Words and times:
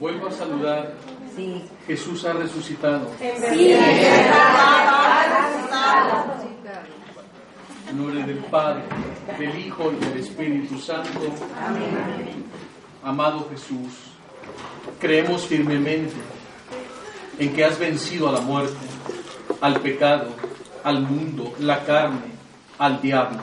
Vuelvo 0.00 0.26
a 0.26 0.32
saludar. 0.32 0.94
Jesús 1.86 2.24
ha 2.24 2.32
resucitado. 2.32 3.10
En 7.88 7.96
nombre 7.96 8.22
del 8.24 8.38
Padre, 8.44 8.82
del 9.38 9.58
Hijo 9.58 9.92
y 9.92 10.04
del 10.04 10.18
Espíritu 10.18 10.78
Santo. 10.78 11.20
Amado 13.02 13.48
Jesús, 13.50 13.92
creemos 14.98 15.46
firmemente 15.46 16.14
en 17.38 17.52
que 17.52 17.64
has 17.64 17.78
vencido 17.78 18.28
a 18.28 18.32
la 18.32 18.40
muerte, 18.40 18.86
al 19.60 19.80
pecado, 19.80 20.30
al 20.82 21.02
mundo, 21.02 21.52
la 21.58 21.84
carne, 21.84 22.32
al 22.78 23.00
diablo, 23.00 23.40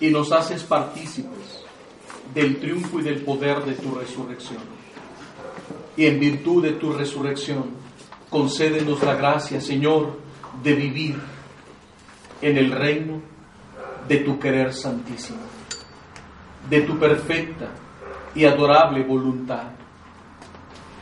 y 0.00 0.08
nos 0.10 0.32
haces 0.32 0.62
partícipes 0.64 1.45
del 2.36 2.58
triunfo 2.58 3.00
y 3.00 3.02
del 3.02 3.22
poder 3.22 3.64
de 3.64 3.72
tu 3.72 3.94
resurrección. 3.94 4.62
Y 5.96 6.04
en 6.04 6.20
virtud 6.20 6.62
de 6.62 6.72
tu 6.72 6.92
resurrección, 6.92 7.70
concédenos 8.28 9.02
la 9.02 9.14
gracia, 9.14 9.58
Señor, 9.58 10.18
de 10.62 10.74
vivir 10.74 11.18
en 12.42 12.58
el 12.58 12.72
reino 12.72 13.22
de 14.06 14.18
tu 14.18 14.38
querer 14.38 14.74
santísimo, 14.74 15.38
de 16.68 16.82
tu 16.82 16.98
perfecta 16.98 17.70
y 18.34 18.44
adorable 18.44 19.02
voluntad. 19.02 19.70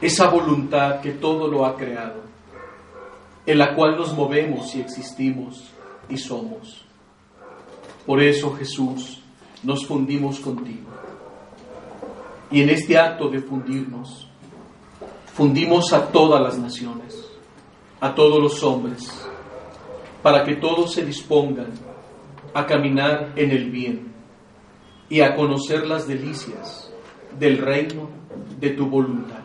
Esa 0.00 0.28
voluntad 0.28 1.00
que 1.00 1.14
todo 1.14 1.48
lo 1.48 1.66
ha 1.66 1.76
creado, 1.76 2.22
en 3.44 3.58
la 3.58 3.74
cual 3.74 3.96
nos 3.96 4.14
movemos 4.14 4.72
y 4.76 4.82
existimos 4.82 5.72
y 6.08 6.16
somos. 6.16 6.84
Por 8.06 8.22
eso, 8.22 8.54
Jesús, 8.54 9.20
nos 9.64 9.84
fundimos 9.84 10.38
contigo. 10.38 10.93
Y 12.50 12.62
en 12.62 12.70
este 12.70 12.98
acto 12.98 13.28
de 13.28 13.40
fundirnos, 13.40 14.28
fundimos 15.32 15.92
a 15.92 16.08
todas 16.08 16.40
las 16.40 16.58
naciones, 16.58 17.28
a 18.00 18.14
todos 18.14 18.42
los 18.42 18.62
hombres, 18.62 19.10
para 20.22 20.44
que 20.44 20.56
todos 20.56 20.92
se 20.92 21.04
dispongan 21.04 21.72
a 22.54 22.66
caminar 22.66 23.32
en 23.36 23.50
el 23.50 23.70
bien 23.70 24.12
y 25.08 25.20
a 25.20 25.34
conocer 25.34 25.86
las 25.86 26.06
delicias 26.06 26.90
del 27.38 27.58
reino 27.58 28.08
de 28.58 28.70
tu 28.70 28.86
voluntad. 28.86 29.42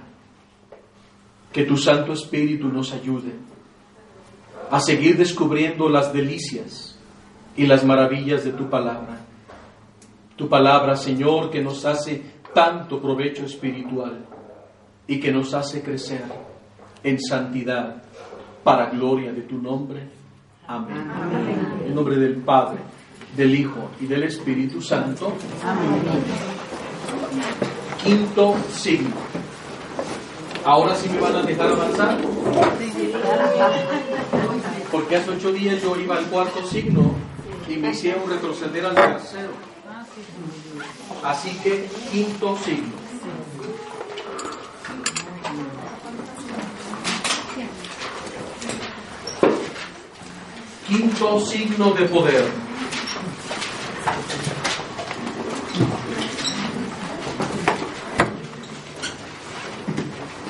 Que 1.51 1.63
tu 1.63 1.77
Santo 1.77 2.13
Espíritu 2.13 2.67
nos 2.67 2.93
ayude 2.93 3.33
a 4.69 4.79
seguir 4.79 5.17
descubriendo 5.17 5.89
las 5.89 6.13
delicias 6.13 6.97
y 7.57 7.65
las 7.65 7.83
maravillas 7.83 8.43
de 8.43 8.51
tu 8.51 8.69
palabra. 8.69 9.21
Tu 10.35 10.47
palabra, 10.47 10.95
Señor, 10.95 11.49
que 11.49 11.61
nos 11.61 11.83
hace 11.85 12.38
tanto 12.53 13.01
provecho 13.01 13.45
espiritual 13.45 14.25
y 15.07 15.19
que 15.19 15.31
nos 15.31 15.53
hace 15.53 15.81
crecer 15.81 16.23
en 17.03 17.19
santidad 17.19 18.03
para 18.63 18.89
gloria 18.89 19.31
de 19.31 19.41
tu 19.41 19.57
nombre. 19.57 20.07
Amén. 20.67 21.09
En 21.85 21.95
nombre 21.95 22.15
del 22.17 22.37
Padre, 22.37 22.79
del 23.35 23.55
Hijo 23.55 23.89
y 23.99 24.05
del 24.05 24.23
Espíritu 24.23 24.81
Santo. 24.81 25.33
Amén. 25.63 26.03
Quinto 28.03 28.55
signo. 28.71 29.15
Ahora 30.63 30.93
sí 30.95 31.09
me 31.09 31.19
van 31.19 31.35
a 31.37 31.41
dejar 31.41 31.69
avanzar. 31.69 32.17
Porque 34.91 35.15
hace 35.15 35.31
ocho 35.31 35.51
días 35.51 35.81
yo 35.81 35.95
iba 35.95 36.17
al 36.17 36.25
cuarto 36.25 36.65
signo 36.65 37.13
y 37.67 37.77
me 37.77 37.91
hicieron 37.91 38.29
retroceder 38.29 38.85
al 38.85 38.95
tercero. 38.95 39.51
Así 41.23 41.51
que 41.59 41.87
quinto 42.11 42.57
signo. 42.57 42.93
Quinto 50.87 51.39
signo 51.41 51.91
de 51.91 52.05
poder. 52.05 52.69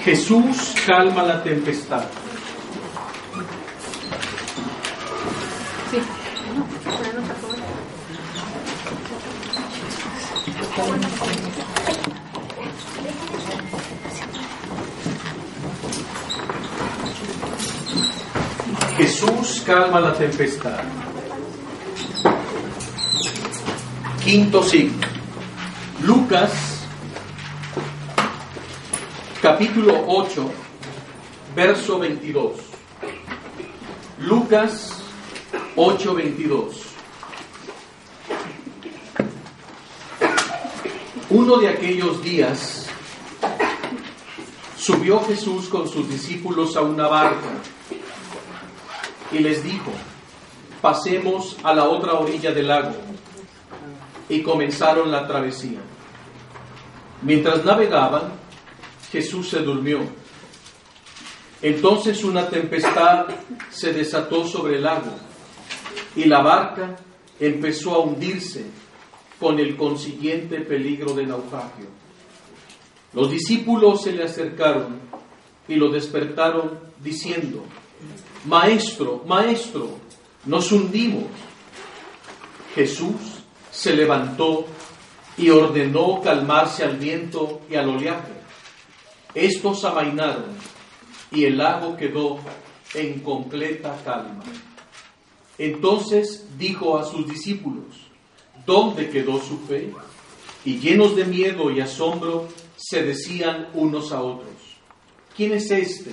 Jesús 0.03 0.75
calma 0.85 1.24
la 1.24 1.44
tempestad. 1.44 2.06
Jesús 18.97 19.59
calma 19.69 20.00
la 20.00 20.13
tempestad. 20.13 20.80
Quinto 24.24 24.63
signo. 24.63 25.06
Lucas 26.02 26.88
capítulo 29.40 30.06
8, 30.08 30.52
verso 31.56 32.00
22. 32.00 32.53
Lucas 34.22 35.03
8, 35.75 36.16
22. 36.16 36.75
Uno 41.29 41.58
de 41.58 41.68
aquellos 41.68 42.24
días 42.24 42.88
subió 44.75 45.24
Jesús 45.25 45.69
con 45.69 45.88
sus 45.88 46.09
discípulos 46.09 46.75
a 46.75 46.81
una 46.81 47.08
barca 47.08 47.50
y 49.31 49.40
les 49.40 49.63
dijo, 49.63 49.91
pasemos 50.81 51.57
a 51.63 51.73
la 51.73 51.85
otra 51.85 52.13
orilla 52.13 52.51
del 52.51 52.67
lago. 52.67 52.95
Y 54.28 54.41
comenzaron 54.44 55.12
la 55.12 55.28
travesía. 55.28 55.79
Mientras 57.22 57.66
navegaban, 57.66 58.31
Jesús 59.12 59.50
se 59.50 59.59
durmió. 59.59 60.00
Entonces 61.62 62.23
una 62.23 62.47
tempestad 62.47 63.25
se 63.69 63.91
desató 63.91 64.47
sobre 64.47 64.78
el 64.78 64.84
lago 64.84 65.12
y 66.16 66.25
la 66.25 66.41
barca 66.41 66.96
empezó 67.40 67.96
a 67.96 68.00
hundirse 68.00 68.66
con 69.40 69.59
el 69.59 69.75
consiguiente 69.75 70.61
peligro 70.61 71.13
de 71.13 71.25
naufragio. 71.25 71.88
Los 73.13 73.31
discípulos 73.31 74.03
se 74.03 74.11
le 74.11 74.23
acercaron 74.23 75.00
y 75.67 75.75
lo 75.75 75.90
despertaron 75.90 76.79
diciendo, 77.03 77.63
Maestro, 78.45 79.23
Maestro, 79.27 79.89
nos 80.45 80.72
hundimos. 80.72 81.25
Jesús 82.73 83.16
se 83.72 83.94
levantó 83.94 84.66
y 85.38 85.50
ordenó 85.50 86.22
calmarse 86.22 86.83
al 86.83 86.97
viento 86.97 87.61
y 87.69 87.75
al 87.75 87.89
oleaje. 87.89 88.33
Estos 89.33 89.83
amainaron 89.83 90.55
y 91.31 91.45
el 91.45 91.57
lago 91.57 91.97
quedó 91.97 92.40
en 92.93 93.19
completa 93.19 93.97
calma. 94.05 94.43
Entonces 95.58 96.47
dijo 96.58 96.97
a 96.97 97.03
sus 97.03 97.28
discípulos, 97.28 98.08
¿dónde 98.66 99.09
quedó 99.09 99.41
su 99.41 99.59
fe? 99.59 99.93
Y 100.64 100.79
llenos 100.79 101.16
de 101.16 101.25
miedo 101.25 101.69
y 101.72 101.81
asombro, 101.81 102.47
se 102.78 103.03
decían 103.03 103.67
unos 103.73 104.14
a 104.14 104.22
otros, 104.22 104.78
¿quién 105.35 105.53
es 105.53 105.69
este 105.69 106.11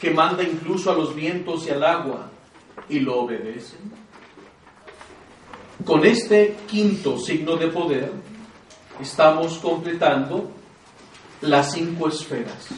que 0.00 0.10
manda 0.10 0.42
incluso 0.42 0.90
a 0.90 0.94
los 0.94 1.14
vientos 1.14 1.66
y 1.66 1.70
al 1.70 1.84
agua 1.84 2.30
y 2.88 3.00
lo 3.00 3.20
obedecen? 3.20 3.92
Con 5.84 6.04
este 6.04 6.56
quinto 6.66 7.18
signo 7.18 7.56
de 7.56 7.68
poder 7.68 8.12
estamos 9.00 9.58
completando 9.58 10.50
las 11.42 11.72
cinco 11.72 12.08
esferas. 12.08 12.68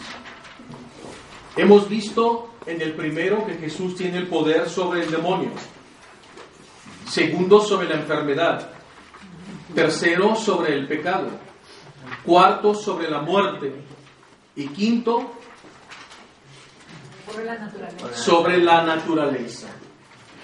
Hemos 1.56 1.88
visto 1.88 2.50
en 2.66 2.80
el 2.80 2.94
primero 2.94 3.46
que 3.46 3.54
Jesús 3.54 3.96
tiene 3.96 4.18
el 4.18 4.28
poder 4.28 4.68
sobre 4.68 5.02
el 5.02 5.10
demonio. 5.10 5.50
Segundo, 7.08 7.60
sobre 7.60 7.88
la 7.88 7.96
enfermedad. 7.96 8.70
Tercero, 9.74 10.36
sobre 10.36 10.74
el 10.74 10.86
pecado. 10.86 11.28
Cuarto, 12.24 12.74
sobre 12.74 13.10
la 13.10 13.20
muerte. 13.20 13.72
Y 14.56 14.68
quinto, 14.68 15.32
sobre 18.14 18.58
la 18.58 18.82
naturaleza. 18.82 19.68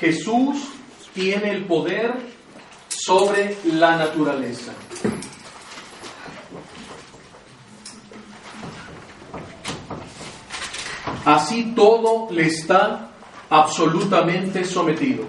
Jesús 0.01 0.69
tiene 1.15 1.51
el 1.51 1.65
poder 1.65 2.15
sobre 2.89 3.57
la 3.65 3.97
naturaleza. 3.97 4.73
Así 11.25 11.73
todo 11.75 12.29
le 12.31 12.47
está 12.47 13.11
absolutamente 13.51 14.65
sometido. 14.65 15.25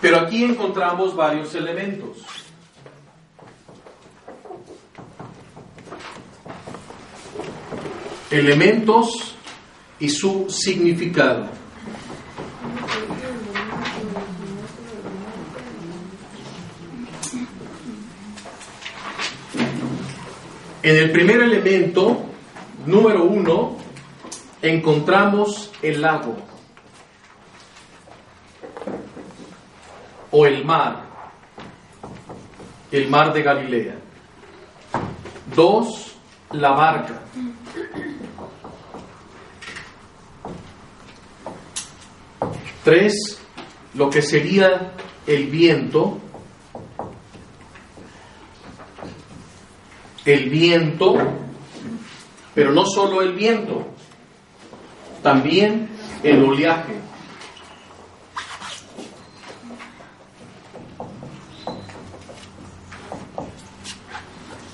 Pero 0.00 0.20
aquí 0.20 0.44
encontramos 0.44 1.14
varios 1.14 1.54
elementos. 1.54 2.18
Elementos 8.30 9.35
y 9.98 10.08
su 10.08 10.46
significado. 10.50 11.48
En 20.82 20.96
el 20.96 21.10
primer 21.10 21.42
elemento, 21.42 22.26
número 22.86 23.24
uno, 23.24 23.76
encontramos 24.62 25.72
el 25.82 26.00
lago 26.00 26.36
o 30.30 30.46
el 30.46 30.64
mar, 30.64 31.02
el 32.92 33.08
mar 33.08 33.32
de 33.32 33.42
Galilea. 33.42 33.94
Dos, 35.54 36.16
la 36.52 36.70
barca. 36.70 37.20
Tres, 42.86 43.40
lo 43.94 44.08
que 44.08 44.22
sería 44.22 44.92
el 45.26 45.46
viento. 45.46 46.20
El 50.24 50.48
viento, 50.48 51.16
pero 52.54 52.70
no 52.70 52.86
solo 52.86 53.22
el 53.22 53.32
viento, 53.32 53.88
también 55.20 55.88
el 56.22 56.44
oleaje. 56.44 56.94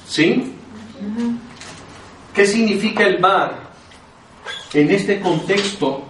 ¿Sí? 0.07 0.53
¿Qué 2.35 2.47
significa 2.47 3.07
el 3.07 3.21
mar 3.21 3.73
en 4.75 4.91
este 4.91 5.19
contexto 5.19 6.05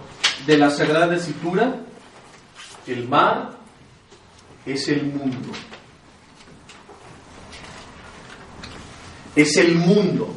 de 0.45 0.57
la 0.57 0.69
Sagrada 0.69 1.15
Escritura? 1.15 1.79
El 2.85 3.07
mar 3.07 3.51
es 4.65 4.87
el 4.89 5.05
mundo. 5.05 5.53
Es 9.35 9.55
el 9.57 9.75
mundo. 9.75 10.27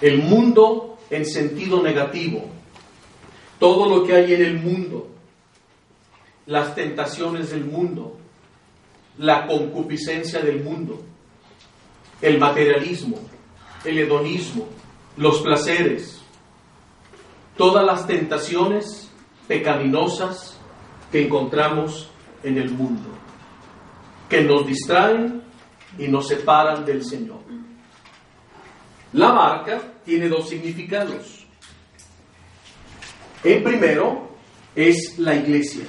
El 0.00 0.22
mundo 0.22 0.98
en 1.10 1.26
sentido 1.26 1.82
negativo. 1.82 2.48
Todo 3.58 3.88
lo 3.94 4.06
que 4.06 4.14
hay 4.14 4.34
en 4.34 4.42
el 4.42 4.58
mundo. 4.60 5.08
Las 6.46 6.74
tentaciones 6.74 7.50
del 7.50 7.66
mundo. 7.66 8.16
La 9.18 9.46
concupiscencia 9.46 10.40
del 10.40 10.64
mundo. 10.64 11.02
El 12.22 12.38
materialismo. 12.38 13.18
El 13.84 13.98
hedonismo. 13.98 14.66
Los 15.18 15.42
placeres. 15.42 16.22
Todas 17.58 17.84
las 17.84 18.06
tentaciones 18.06 19.09
pecaminosas 19.50 20.56
que 21.10 21.26
encontramos 21.26 22.08
en 22.44 22.56
el 22.56 22.70
mundo, 22.70 23.08
que 24.28 24.42
nos 24.42 24.64
distraen 24.64 25.42
y 25.98 26.06
nos 26.06 26.28
separan 26.28 26.84
del 26.84 27.04
Señor. 27.04 27.40
La 29.12 29.32
barca 29.32 29.82
tiene 30.04 30.28
dos 30.28 30.48
significados. 30.48 31.44
El 33.42 33.64
primero 33.64 34.28
es 34.76 35.18
la 35.18 35.34
iglesia. 35.34 35.86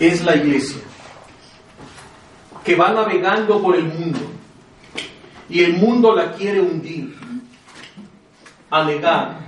Es 0.00 0.24
la 0.24 0.36
iglesia 0.36 0.80
que 2.64 2.76
va 2.76 2.94
navegando 2.94 3.60
por 3.60 3.76
el 3.76 3.84
mundo 3.84 4.20
y 5.50 5.62
el 5.62 5.74
mundo 5.74 6.14
la 6.14 6.32
quiere 6.32 6.62
hundir 6.62 7.15
a 8.80 8.84
negar. 8.84 9.46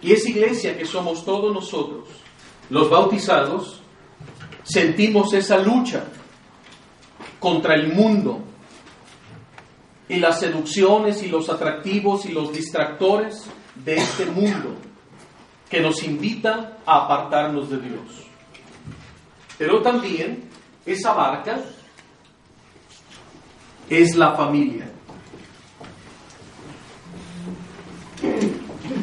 Y 0.00 0.12
esa 0.12 0.28
iglesia 0.28 0.76
que 0.76 0.84
somos 0.84 1.24
todos 1.24 1.52
nosotros, 1.52 2.08
los 2.70 2.90
bautizados, 2.90 3.80
sentimos 4.62 5.32
esa 5.32 5.58
lucha 5.58 6.04
contra 7.38 7.74
el 7.74 7.92
mundo 7.92 8.40
y 10.08 10.16
las 10.16 10.40
seducciones 10.40 11.22
y 11.22 11.28
los 11.28 11.48
atractivos 11.48 12.26
y 12.26 12.32
los 12.32 12.52
distractores 12.52 13.46
de 13.74 13.96
este 13.96 14.26
mundo 14.26 14.76
que 15.68 15.80
nos 15.80 16.02
invita 16.02 16.78
a 16.84 17.04
apartarnos 17.04 17.70
de 17.70 17.78
Dios. 17.78 18.02
Pero 19.58 19.82
también 19.82 20.48
esa 20.84 21.14
barca 21.14 21.60
es 23.88 24.14
la 24.16 24.32
familia. 24.32 24.93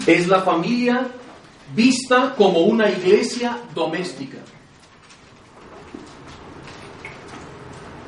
Es 0.07 0.27
la 0.27 0.41
familia 0.41 1.07
vista 1.75 2.35
como 2.35 2.59
una 2.59 2.89
iglesia 2.89 3.57
doméstica. 3.73 4.38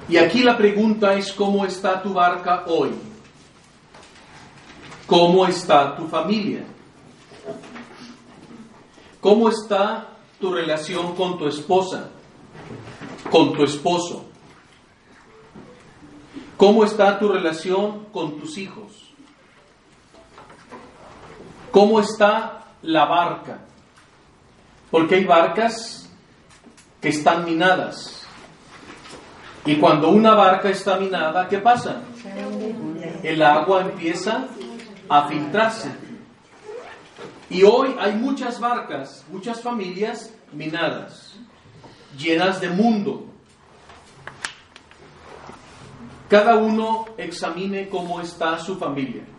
Y 0.10 0.18
aquí 0.18 0.44
la 0.44 0.58
pregunta 0.58 1.14
es, 1.16 1.32
¿cómo 1.32 1.66
está 1.66 2.02
tu 2.02 2.14
barca 2.14 2.66
hoy? 2.68 2.92
¿Cómo 5.08 5.46
está 5.48 5.96
tu 5.96 6.08
familia? 6.08 6.66
¿Cómo 9.22 9.50
está 9.50 10.10
tu 10.40 10.54
relación 10.54 11.16
con 11.16 11.38
tu 11.38 11.48
esposa? 11.48 12.10
¿Con 13.32 13.54
tu 13.54 13.64
esposo? 13.64 14.26
¿Cómo 16.58 16.84
está 16.84 17.18
tu 17.18 17.30
relación 17.30 18.06
con 18.12 18.40
tus 18.40 18.58
hijos? 18.58 19.03
¿Cómo 21.74 22.00
está 22.00 22.66
la 22.84 23.06
barca? 23.06 23.62
Porque 24.92 25.16
hay 25.16 25.26
barcas 25.26 26.08
que 27.02 27.10
están 27.10 27.46
minadas. 27.46 28.28
Y 29.66 29.78
cuando 29.78 30.10
una 30.10 30.36
barca 30.36 30.70
está 30.70 31.00
minada, 31.00 31.48
¿qué 31.48 31.58
pasa? 31.58 32.04
El 33.24 33.42
agua 33.42 33.82
empieza 33.82 34.46
a 35.10 35.28
filtrarse. 35.28 35.90
Y 37.50 37.64
hoy 37.64 37.96
hay 38.00 38.14
muchas 38.18 38.60
barcas, 38.60 39.26
muchas 39.32 39.60
familias 39.60 40.32
minadas, 40.52 41.36
llenas 42.16 42.62
de 42.62 42.70
mundo. 42.70 43.26
Cada 46.30 46.56
uno 46.56 47.06
examine 47.18 47.90
cómo 47.90 48.22
está 48.22 48.60
su 48.60 48.78
familia 48.78 49.33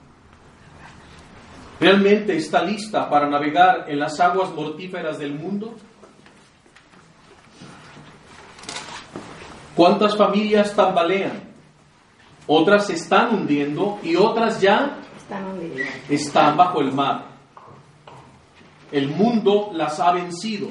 realmente 1.81 2.37
está 2.37 2.63
lista 2.63 3.09
para 3.09 3.29
navegar 3.29 3.87
en 3.89 3.99
las 3.99 4.19
aguas 4.21 4.51
mortíferas 4.51 5.19
del 5.19 5.35
mundo? 5.35 5.75
¿Cuántas 9.75 10.17
familias 10.17 10.75
tambalean? 10.75 11.43
Otras 12.47 12.87
se 12.87 12.95
están 12.95 13.35
hundiendo 13.35 13.99
y 14.03 14.17
otras 14.17 14.61
ya 14.61 14.99
están 16.09 16.57
bajo 16.57 16.81
el 16.81 16.93
mar. 16.93 17.27
El 18.93 19.09
mundo 19.09 19.71
las 19.73 19.99
ha 19.99 20.13
vencido. 20.13 20.69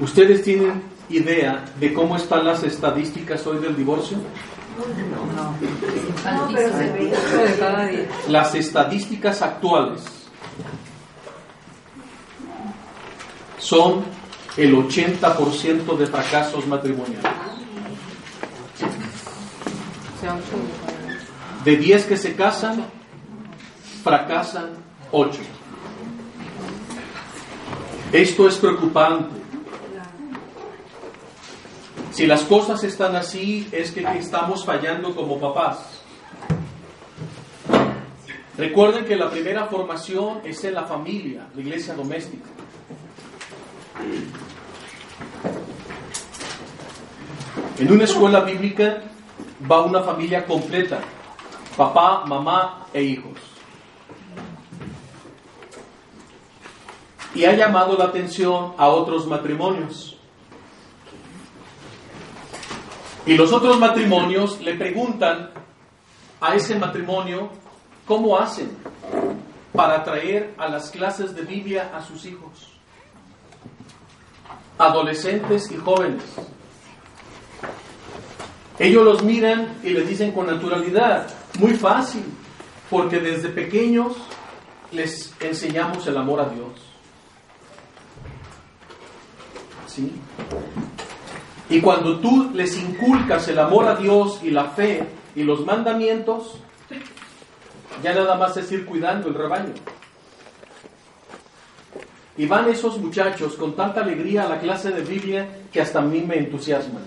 ¿Ustedes 0.00 0.42
tienen 0.42 0.82
idea 1.08 1.64
de 1.78 1.92
cómo 1.92 2.16
están 2.16 2.44
las 2.44 2.62
estadísticas 2.64 3.46
hoy 3.46 3.58
del 3.58 3.76
divorcio? 3.76 4.18
Las 8.28 8.54
estadísticas 8.54 9.42
actuales 9.42 10.02
son 13.58 14.04
el 14.56 14.74
80% 14.74 15.96
de 15.96 16.06
fracasos 16.06 16.66
matrimoniales. 16.66 17.32
De 21.64 21.76
10 21.76 22.04
que 22.06 22.16
se 22.16 22.34
casan, 22.34 22.84
fracasan 24.02 24.70
8. 25.12 25.40
Esto 28.12 28.48
es 28.48 28.56
preocupante 28.56 29.39
si 32.12 32.26
las 32.26 32.42
cosas 32.42 32.82
están 32.84 33.16
así, 33.16 33.68
es 33.72 33.92
que 33.92 34.02
estamos 34.18 34.64
fallando 34.64 35.14
como 35.14 35.38
papás. 35.38 36.00
Recuerden 38.58 39.06
que 39.06 39.16
la 39.16 39.30
primera 39.30 39.66
formación 39.66 40.40
es 40.44 40.62
en 40.64 40.74
la 40.74 40.84
familia, 40.84 41.46
la 41.54 41.60
iglesia 41.60 41.94
doméstica. 41.94 42.50
En 47.78 47.90
una 47.90 48.04
escuela 48.04 48.40
bíblica 48.40 48.98
va 49.70 49.82
una 49.82 50.02
familia 50.02 50.44
completa, 50.44 51.00
papá, 51.76 52.26
mamá 52.26 52.86
e 52.92 53.02
hijos. 53.02 53.38
Y 57.34 57.46
ha 57.46 57.54
llamado 57.54 57.96
la 57.96 58.04
atención 58.04 58.74
a 58.76 58.88
otros 58.88 59.26
matrimonios. 59.26 60.19
Y 63.26 63.36
los 63.36 63.52
otros 63.52 63.78
matrimonios 63.78 64.60
le 64.60 64.74
preguntan 64.74 65.50
a 66.40 66.54
ese 66.54 66.78
matrimonio 66.78 67.50
cómo 68.06 68.38
hacen 68.38 68.70
para 69.72 70.02
traer 70.02 70.54
a 70.58 70.68
las 70.68 70.90
clases 70.90 71.34
de 71.34 71.42
Biblia 71.42 71.92
a 71.94 72.02
sus 72.02 72.24
hijos, 72.24 72.72
adolescentes 74.78 75.70
y 75.70 75.76
jóvenes. 75.76 76.22
Ellos 78.78 79.04
los 79.04 79.22
miran 79.22 79.78
y 79.82 79.90
les 79.90 80.08
dicen 80.08 80.32
con 80.32 80.46
naturalidad, 80.46 81.28
muy 81.58 81.74
fácil, 81.74 82.24
porque 82.88 83.20
desde 83.20 83.50
pequeños 83.50 84.16
les 84.90 85.34
enseñamos 85.38 86.06
el 86.06 86.16
amor 86.16 86.40
a 86.40 86.48
Dios. 86.48 86.70
¿Sí? 89.86 90.12
Y 91.70 91.80
cuando 91.80 92.18
tú 92.18 92.50
les 92.52 92.76
inculcas 92.76 93.46
el 93.46 93.60
amor 93.60 93.86
a 93.86 93.94
Dios 93.94 94.40
y 94.42 94.50
la 94.50 94.64
fe 94.64 95.04
y 95.36 95.44
los 95.44 95.64
mandamientos, 95.64 96.56
ya 98.02 98.12
nada 98.12 98.34
más 98.34 98.56
es 98.56 98.70
ir 98.72 98.84
cuidando 98.84 99.28
el 99.28 99.34
rebaño. 99.34 99.74
Y 102.36 102.46
van 102.46 102.68
esos 102.68 102.98
muchachos 102.98 103.54
con 103.54 103.76
tanta 103.76 104.00
alegría 104.00 104.44
a 104.44 104.48
la 104.48 104.58
clase 104.58 104.90
de 104.90 105.02
Biblia 105.02 105.48
que 105.72 105.80
hasta 105.80 106.00
a 106.00 106.02
mí 106.02 106.22
me 106.22 106.38
entusiasman. 106.38 107.04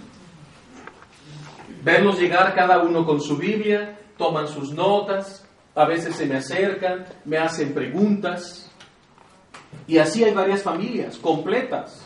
Verlos 1.84 2.18
llegar 2.18 2.56
cada 2.56 2.82
uno 2.84 3.06
con 3.06 3.20
su 3.20 3.36
Biblia, 3.36 4.00
toman 4.18 4.48
sus 4.48 4.72
notas, 4.72 5.46
a 5.76 5.86
veces 5.86 6.16
se 6.16 6.26
me 6.26 6.38
acercan, 6.38 7.06
me 7.26 7.38
hacen 7.38 7.74
preguntas. 7.74 8.72
Y 9.88 9.98
así 9.98 10.24
hay 10.24 10.34
varias 10.34 10.64
familias 10.64 11.18
completas. 11.18 12.03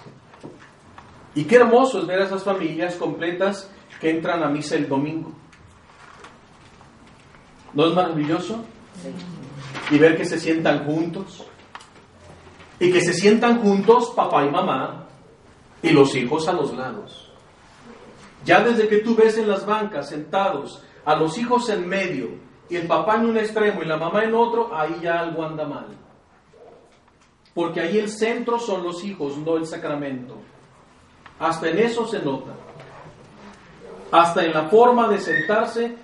Y 1.38 1.44
qué 1.44 1.58
hermoso 1.58 2.00
es 2.00 2.08
ver 2.08 2.20
a 2.20 2.26
esas 2.26 2.44
familias 2.44 2.96
completas 2.96 3.70
que 4.02 4.10
entran 4.10 4.42
a 4.42 4.50
misa 4.50 4.76
el 4.76 4.90
domingo. 4.90 5.34
¿No 7.76 7.86
es 7.86 7.94
maravilloso? 7.94 8.66
Y 9.92 10.00
ver 10.00 10.18
que 10.18 10.26
se 10.26 10.40
sientan 10.40 10.84
juntos. 10.84 11.46
Y 12.80 12.92
que 12.92 13.02
se 13.02 13.14
sientan 13.14 13.62
juntos 13.62 14.14
papá 14.16 14.46
y 14.46 14.50
mamá 14.50 15.06
y 15.84 15.92
los 15.92 16.16
hijos 16.16 16.48
a 16.48 16.54
los 16.54 16.76
lados. 16.76 17.32
Ya 18.44 18.62
desde 18.62 18.88
que 18.88 18.98
tú 18.98 19.16
ves 19.16 19.38
en 19.38 19.48
las 19.48 19.64
bancas 19.64 20.10
sentados 20.10 20.84
a 21.06 21.16
los 21.16 21.38
hijos 21.38 21.70
en 21.70 21.88
medio 21.88 22.30
y 22.68 22.78
el 22.78 22.88
papá 22.88 23.18
en 23.18 23.28
un 23.28 23.38
extremo 23.38 23.84
y 23.84 23.86
la 23.86 23.98
mamá 23.98 24.24
en 24.24 24.34
otro, 24.34 24.76
ahí 24.76 25.02
ya 25.04 25.20
algo 25.20 25.44
anda 25.44 25.68
mal. 25.68 25.96
Porque 27.54 27.80
ahí 27.80 28.00
el 28.00 28.10
centro 28.10 28.58
son 28.58 28.82
los 28.82 29.04
hijos, 29.04 29.38
no 29.38 29.58
el 29.58 29.68
sacramento. 29.68 30.38
Hasta 31.40 31.70
en 31.70 31.80
eso 31.80 32.08
se 32.08 32.20
nota. 32.20 32.52
Hasta 34.12 34.46
en 34.46 34.54
la 34.54 34.70
forma 34.70 35.08
de 35.08 35.20
sentarse 35.20 35.96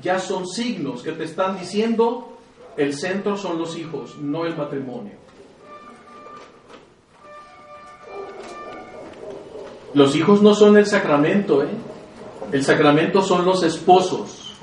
ya 0.00 0.18
son 0.18 0.46
signos 0.46 1.02
que 1.02 1.12
te 1.12 1.24
están 1.24 1.58
diciendo 1.58 2.38
el 2.76 2.94
centro 2.94 3.36
son 3.36 3.58
los 3.58 3.76
hijos, 3.76 4.16
no 4.18 4.44
el 4.44 4.56
matrimonio. 4.56 5.14
Los 9.94 10.14
hijos 10.14 10.42
no 10.42 10.54
son 10.54 10.76
el 10.76 10.86
sacramento, 10.86 11.64
¿eh? 11.64 11.70
El 12.52 12.64
sacramento 12.64 13.20
son 13.20 13.44
los 13.44 13.64
esposos. 13.64 14.54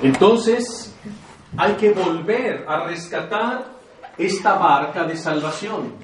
Entonces, 0.00 0.94
hay 1.56 1.72
que 1.74 1.90
volver 1.90 2.64
a 2.68 2.84
rescatar 2.84 3.72
esta 4.16 4.54
barca 4.54 5.04
de 5.04 5.16
salvación. 5.16 5.94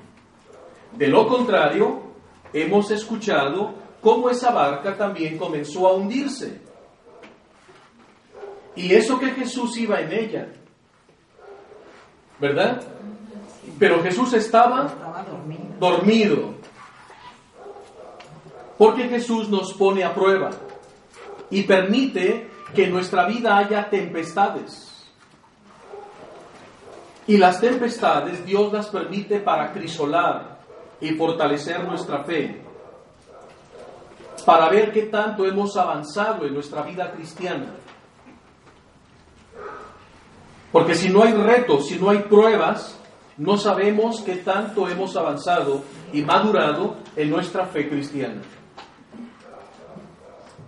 De 0.96 1.06
lo 1.06 1.28
contrario, 1.28 2.07
hemos 2.52 2.90
escuchado 2.90 3.74
cómo 4.00 4.30
esa 4.30 4.50
barca 4.50 4.96
también 4.96 5.38
comenzó 5.38 5.88
a 5.88 5.94
hundirse. 5.94 6.60
Y 8.76 8.94
eso 8.94 9.18
que 9.18 9.30
Jesús 9.32 9.76
iba 9.76 10.00
en 10.00 10.12
ella. 10.12 10.48
¿Verdad? 12.38 12.80
Pero 13.78 14.02
Jesús 14.02 14.32
estaba 14.34 14.88
dormido. 15.80 16.54
Porque 18.76 19.08
Jesús 19.08 19.48
nos 19.48 19.74
pone 19.74 20.04
a 20.04 20.14
prueba 20.14 20.50
y 21.50 21.62
permite 21.62 22.48
que 22.74 22.84
en 22.84 22.92
nuestra 22.92 23.26
vida 23.26 23.56
haya 23.56 23.90
tempestades. 23.90 24.84
Y 27.26 27.36
las 27.36 27.60
tempestades 27.60 28.44
Dios 28.46 28.72
las 28.72 28.86
permite 28.86 29.40
para 29.40 29.72
crisolar 29.72 30.57
y 31.00 31.10
fortalecer 31.10 31.84
nuestra 31.84 32.24
fe, 32.24 32.62
para 34.44 34.68
ver 34.68 34.92
qué 34.92 35.02
tanto 35.02 35.44
hemos 35.44 35.76
avanzado 35.76 36.46
en 36.46 36.54
nuestra 36.54 36.82
vida 36.82 37.12
cristiana. 37.12 37.74
Porque 40.72 40.94
si 40.94 41.08
no 41.08 41.22
hay 41.22 41.32
retos, 41.32 41.86
si 41.86 41.98
no 41.98 42.10
hay 42.10 42.20
pruebas, 42.20 42.98
no 43.36 43.56
sabemos 43.56 44.20
qué 44.22 44.36
tanto 44.36 44.88
hemos 44.88 45.16
avanzado 45.16 45.82
y 46.12 46.22
madurado 46.22 46.96
en 47.16 47.30
nuestra 47.30 47.66
fe 47.66 47.88
cristiana. 47.88 48.42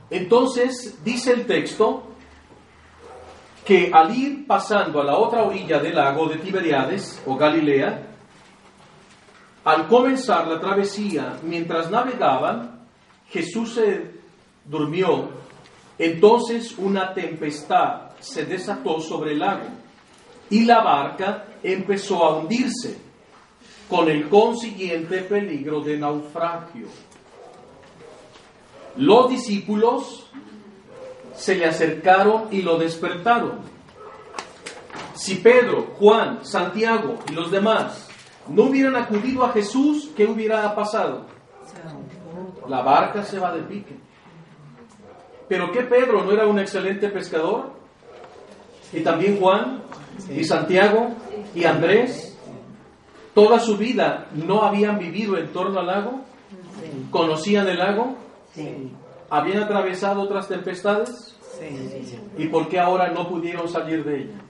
Entonces, 0.09 0.99
dice 1.05 1.33
el 1.33 1.47
texto 1.47 2.03
que 3.65 3.91
al 3.93 4.17
ir 4.17 4.47
pasando 4.47 5.01
a 5.01 5.05
la 5.05 5.17
otra 5.17 5.43
orilla 5.43 5.79
del 5.79 5.95
lago 5.95 6.29
de 6.29 6.37
Tiberiades 6.39 7.23
o 7.27 7.37
Galilea, 7.37 8.10
al 9.65 9.89
comenzar 9.89 10.47
la 10.47 10.61
travesía, 10.61 11.39
mientras 11.43 11.91
navegaban, 11.91 12.81
Jesús 13.29 13.75
se 13.75 14.11
durmió, 14.65 15.29
entonces 15.99 16.75
una 16.79 17.13
tempestad 17.13 18.11
se 18.21 18.47
desató 18.47 19.01
sobre 19.01 19.33
el 19.33 19.41
lago 19.41 19.69
y 20.49 20.65
la 20.65 20.83
barca 20.83 21.45
empezó 21.63 22.25
a 22.25 22.39
hundirse, 22.39 22.99
con 23.89 24.09
el 24.09 24.29
consiguiente 24.29 25.19
peligro 25.23 25.81
de 25.81 25.99
naufragio. 25.99 26.87
Los 28.97 29.31
discípulos 29.31 30.27
se 31.37 31.57
le 31.57 31.67
acercaron 31.67 32.45
y 32.51 32.63
lo 32.63 32.79
despertaron. 32.79 33.59
Si 35.15 35.37
Pedro, 35.37 35.89
Juan, 35.99 36.45
Santiago 36.45 37.19
y 37.29 37.33
los 37.33 37.51
demás 37.51 38.10
no 38.51 38.65
hubieran 38.65 38.97
acudido 38.97 39.45
a 39.45 39.53
Jesús, 39.53 40.11
¿qué 40.17 40.27
hubiera 40.27 40.75
pasado? 40.75 41.27
La 42.69 42.83
barca 42.83 43.23
se 43.23 43.39
va 43.39 43.55
de 43.55 43.63
pique. 43.63 43.97
Pero 45.49 45.71
¿qué 45.73 45.83
Pedro 45.83 46.25
no 46.25 46.33
era 46.33 46.47
un 46.47 46.59
excelente 46.59 47.09
pescador? 47.09 47.73
Y 48.93 49.01
también 49.01 49.39
Juan, 49.41 49.83
y 50.29 50.45
Santiago 50.45 51.11
y 51.55 51.65
Andrés, 51.65 52.37
toda 53.35 53.61
su 53.61 53.77
vida 53.77 54.27
no 54.33 54.63
habían 54.63 54.99
vivido 54.99 55.39
en 55.39 55.53
torno 55.53 55.81
al 55.81 55.87
lago, 55.87 56.21
conocían 57.11 57.69
el 57.69 57.79
lago, 57.79 58.17
habían 59.29 59.63
atravesado 59.63 60.23
otras 60.23 60.49
tempestades, 60.49 61.37
y 62.37 62.47
por 62.49 62.69
qué 62.69 62.81
ahora 62.81 63.11
no 63.11 63.29
pudieron 63.29 63.69
salir 63.69 64.05
de 64.05 64.23
ella. 64.23 64.41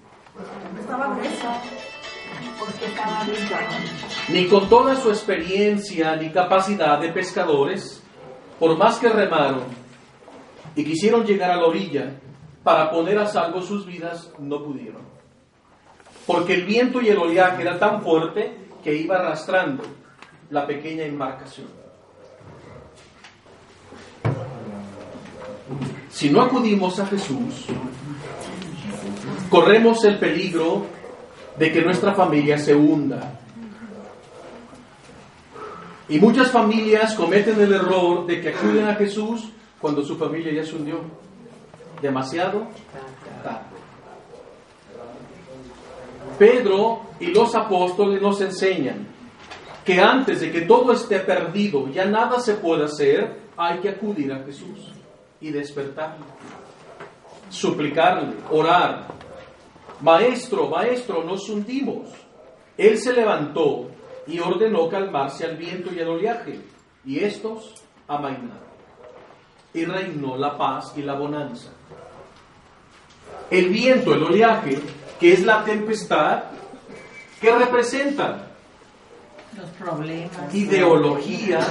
Ni 4.29 4.47
con 4.47 4.69
toda 4.69 4.97
su 4.97 5.11
experiencia 5.11 6.17
ni 6.17 6.31
capacidad 6.31 7.01
de 7.01 7.13
pescadores, 7.13 8.03
por 8.59 8.77
más 8.77 8.99
que 8.99 9.09
remaron 9.09 9.65
y 10.77 10.85
quisieron 10.85 11.25
llegar 11.25 11.51
a 11.51 11.57
la 11.57 11.67
orilla 11.67 12.21
para 12.63 12.91
poner 12.91 13.19
a 13.19 13.27
salvo 13.27 13.63
sus 13.63 13.87
vidas, 13.87 14.33
no 14.39 14.63
pudieron 14.63 15.11
porque 16.31 16.55
el 16.55 16.65
viento 16.65 17.01
y 17.01 17.09
el 17.09 17.19
oleaje 17.19 17.63
era 17.63 17.77
tan 17.77 18.03
fuerte 18.03 18.57
que 18.85 18.95
iba 18.95 19.17
arrastrando 19.17 19.83
la 20.51 20.65
pequeña 20.65 21.05
embarcación. 21.05 21.67
Si 26.09 26.31
no 26.31 26.43
acudimos 26.43 27.01
a 27.01 27.07
Jesús, 27.07 27.67
corremos 29.49 30.05
el 30.05 30.21
peligro 30.21 30.87
de 31.61 31.71
que 31.71 31.83
nuestra 31.83 32.15
familia 32.15 32.57
se 32.57 32.75
hunda. 32.75 33.39
Y 36.09 36.19
muchas 36.19 36.51
familias 36.51 37.15
cometen 37.15 37.61
el 37.61 37.75
error 37.75 38.27
de 38.27 38.41
que 38.41 38.49
acuden 38.49 38.89
a 38.89 38.95
Jesús 38.95 39.51
cuando 39.79 40.03
su 40.03 40.17
familia 40.17 40.55
ya 40.55 40.65
se 40.65 40.75
hundió. 40.75 41.03
Demasiado. 42.01 42.67
Pedro 46.39 47.03
y 47.21 47.27
los 47.27 47.55
apóstoles 47.55 48.23
nos 48.23 48.41
enseñan 48.41 49.07
que 49.85 50.01
antes 50.01 50.41
de 50.41 50.51
que 50.51 50.63
todo 50.63 50.95
esté 50.95 51.21
perdido, 51.21 51.89
ya 51.89 52.07
nada 52.07 52.41
se 52.41 52.55
pueda 52.55 52.87
hacer, 52.87 53.39
hay 53.59 53.81
que 53.81 53.91
acudir 53.91 54.33
a 54.33 54.43
Jesús 54.45 54.93
y 55.43 55.51
despertarle, 55.51 56.25
suplicarle, 57.51 58.37
orar. 58.51 59.20
Maestro, 60.03 60.69
maestro, 60.69 61.23
nos 61.25 61.49
hundimos. 61.49 62.09
Él 62.77 62.99
se 62.99 63.13
levantó 63.13 63.91
y 64.27 64.39
ordenó 64.39 64.89
calmarse 64.89 65.45
al 65.45 65.57
viento 65.57 65.93
y 65.93 66.01
al 66.01 66.09
oleaje, 66.09 66.61
y 67.05 67.19
estos 67.19 67.75
amainaron. 68.09 68.71
Y 69.75 69.85
reinó 69.85 70.37
la 70.37 70.57
paz 70.57 70.93
y 70.97 71.03
la 71.03 71.15
bonanza. 71.15 71.71
El 73.51 73.69
viento, 73.69 74.15
el 74.15 74.23
oleaje, 74.23 74.81
que 75.19 75.33
es 75.33 75.45
la 75.45 75.65
tempestad, 75.65 76.45
¿qué 77.41 77.55
representan? 77.55 78.49
Los 79.57 79.69
problemas. 79.71 80.55
Ideologías. 80.55 81.69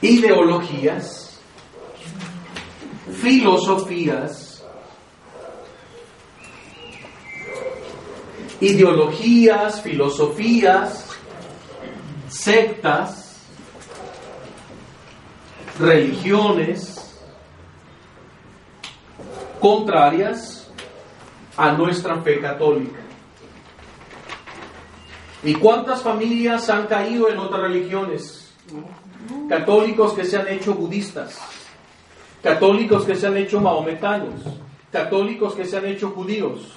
Ideologías, 0.00 1.23
filosofías, 3.14 4.64
ideologías, 8.60 9.80
filosofías, 9.82 11.06
sectas, 12.28 13.42
religiones 15.78 16.94
contrarias 19.60 20.70
a 21.56 21.72
nuestra 21.72 22.20
fe 22.22 22.40
católica. 22.40 23.00
¿Y 25.42 25.54
cuántas 25.54 26.02
familias 26.02 26.68
han 26.70 26.86
caído 26.86 27.28
en 27.28 27.38
otras 27.38 27.62
religiones? 27.62 28.52
Católicos 29.48 30.14
que 30.14 30.24
se 30.24 30.36
han 30.38 30.48
hecho 30.48 30.74
budistas, 30.74 31.38
católicos 32.44 33.06
que 33.06 33.16
se 33.16 33.26
han 33.26 33.38
hecho 33.38 33.58
mahometanos, 33.58 34.34
católicos 34.92 35.54
que 35.54 35.64
se 35.64 35.78
han 35.78 35.86
hecho 35.86 36.10
judíos. 36.10 36.74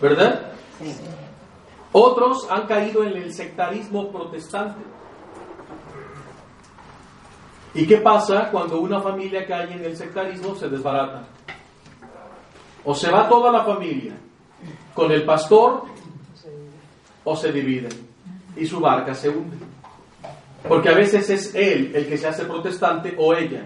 ¿Verdad? 0.00 0.52
Otros 1.92 2.48
han 2.50 2.66
caído 2.66 3.04
en 3.04 3.16
el 3.16 3.32
sectarismo 3.32 4.10
protestante. 4.10 4.82
¿Y 7.74 7.86
qué 7.86 7.98
pasa 7.98 8.50
cuando 8.50 8.80
una 8.80 9.00
familia 9.00 9.46
cae 9.46 9.72
en 9.72 9.84
el 9.84 9.96
sectarismo? 9.96 10.56
Se 10.56 10.68
desbarata. 10.68 11.22
O 12.84 12.94
se 12.96 13.08
va 13.08 13.28
toda 13.28 13.52
la 13.52 13.64
familia 13.64 14.14
con 14.94 15.12
el 15.12 15.24
pastor 15.24 15.84
o 17.22 17.36
se 17.36 17.52
dividen 17.52 17.92
y 18.56 18.66
su 18.66 18.80
barca 18.80 19.14
se 19.14 19.28
hunde. 19.28 19.58
Porque 20.68 20.88
a 20.88 20.94
veces 20.94 21.30
es 21.30 21.54
él 21.54 21.92
el 21.94 22.08
que 22.08 22.18
se 22.18 22.26
hace 22.26 22.44
protestante 22.44 23.14
o 23.16 23.32
ella. 23.32 23.64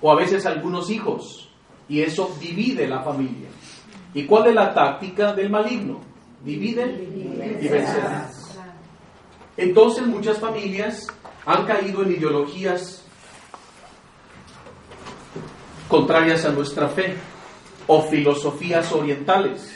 O 0.00 0.10
a 0.12 0.16
veces 0.16 0.46
algunos 0.46 0.90
hijos. 0.90 1.48
Y 1.88 2.02
eso 2.02 2.36
divide 2.40 2.86
la 2.86 3.02
familia. 3.02 3.48
¿Y 4.14 4.24
cuál 4.24 4.48
es 4.48 4.54
la 4.54 4.74
táctica 4.74 5.32
del 5.32 5.50
maligno? 5.50 6.00
Divide 6.44 6.86
y. 6.86 7.70
Entonces 9.56 10.06
muchas 10.06 10.38
familias 10.38 11.08
han 11.44 11.66
caído 11.66 12.02
en 12.02 12.12
ideologías 12.12 13.04
contrarias 15.88 16.44
a 16.44 16.50
nuestra 16.50 16.88
fe 16.88 17.16
o 17.86 18.02
filosofías 18.02 18.92
orientales. 18.92 19.74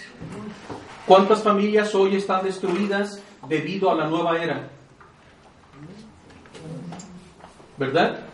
¿Cuántas 1.06 1.42
familias 1.42 1.94
hoy 1.94 2.16
están 2.16 2.44
destruidas 2.44 3.20
debido 3.48 3.90
a 3.90 3.94
la 3.96 4.06
nueva 4.06 4.40
era? 4.40 4.70
¿Verdad? 7.76 8.31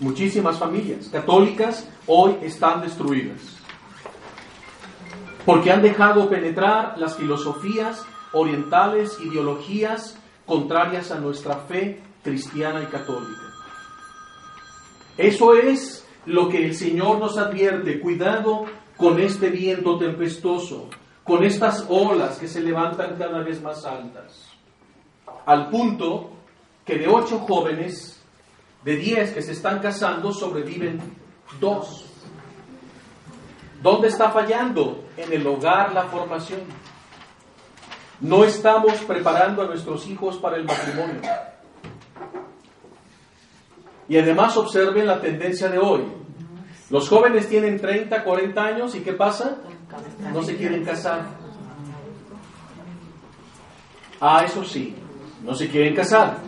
Muchísimas 0.00 0.58
familias 0.58 1.08
católicas 1.08 1.88
hoy 2.06 2.36
están 2.42 2.80
destruidas. 2.82 3.40
Porque 5.44 5.70
han 5.70 5.82
dejado 5.82 6.28
penetrar 6.28 6.98
las 6.98 7.16
filosofías 7.16 8.04
orientales, 8.32 9.18
ideologías 9.20 10.18
contrarias 10.44 11.10
a 11.10 11.18
nuestra 11.18 11.56
fe 11.56 12.02
cristiana 12.22 12.82
y 12.82 12.86
católica. 12.86 13.42
Eso 15.16 15.54
es 15.54 16.06
lo 16.26 16.48
que 16.48 16.66
el 16.66 16.74
Señor 16.74 17.18
nos 17.18 17.38
advierte. 17.38 18.00
Cuidado 18.00 18.66
con 18.96 19.20
este 19.20 19.50
viento 19.50 19.96
tempestuoso, 19.98 20.88
con 21.24 21.44
estas 21.44 21.86
olas 21.88 22.38
que 22.38 22.48
se 22.48 22.60
levantan 22.60 23.16
cada 23.16 23.42
vez 23.42 23.62
más 23.62 23.84
altas. 23.84 24.50
Al 25.46 25.70
punto 25.70 26.30
que 26.84 26.98
de 26.98 27.08
ocho 27.08 27.38
jóvenes, 27.40 28.15
de 28.86 28.96
diez 28.96 29.32
que 29.32 29.42
se 29.42 29.50
están 29.50 29.80
casando, 29.80 30.32
sobreviven 30.32 31.00
dos. 31.58 32.04
¿Dónde 33.82 34.06
está 34.06 34.30
fallando? 34.30 35.04
En 35.16 35.32
el 35.32 35.44
hogar 35.44 35.92
la 35.92 36.04
formación. 36.04 36.60
No 38.20 38.44
estamos 38.44 38.92
preparando 38.98 39.62
a 39.62 39.66
nuestros 39.66 40.06
hijos 40.06 40.36
para 40.36 40.56
el 40.56 40.64
matrimonio. 40.64 41.20
Y 44.08 44.18
además 44.18 44.56
observen 44.56 45.08
la 45.08 45.20
tendencia 45.20 45.68
de 45.68 45.78
hoy. 45.78 46.04
Los 46.88 47.08
jóvenes 47.08 47.48
tienen 47.48 47.80
30, 47.80 48.22
40 48.22 48.64
años 48.64 48.94
y 48.94 49.00
¿qué 49.00 49.14
pasa? 49.14 49.56
No 50.32 50.44
se 50.44 50.56
quieren 50.56 50.84
casar. 50.84 51.22
Ah, 54.20 54.44
eso 54.44 54.62
sí, 54.62 54.94
no 55.42 55.56
se 55.56 55.68
quieren 55.68 55.92
casar. 55.92 56.45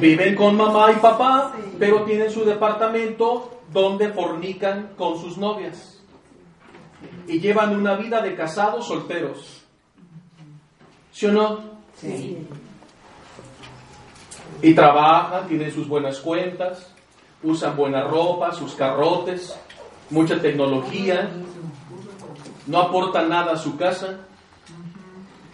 Viven 0.00 0.34
con 0.34 0.56
mamá 0.56 0.92
y 0.92 0.96
papá, 0.96 1.52
pero 1.78 2.04
tienen 2.04 2.30
su 2.30 2.44
departamento 2.44 3.60
donde 3.72 4.08
fornican 4.10 4.94
con 4.96 5.18
sus 5.18 5.36
novias. 5.38 6.00
Y 7.26 7.40
llevan 7.40 7.74
una 7.74 7.94
vida 7.94 8.20
de 8.20 8.34
casados 8.34 8.86
solteros. 8.86 9.64
¿Sí 11.12 11.26
o 11.26 11.32
no? 11.32 11.60
Sí. 11.94 12.46
Y 14.62 14.74
trabajan, 14.74 15.46
tienen 15.46 15.72
sus 15.72 15.86
buenas 15.86 16.18
cuentas, 16.20 16.92
usan 17.42 17.76
buena 17.76 18.02
ropa, 18.04 18.52
sus 18.52 18.74
carrotes, 18.74 19.56
mucha 20.10 20.40
tecnología, 20.40 21.30
no 22.66 22.78
aportan 22.78 23.28
nada 23.28 23.52
a 23.52 23.56
su 23.56 23.76
casa, 23.76 24.20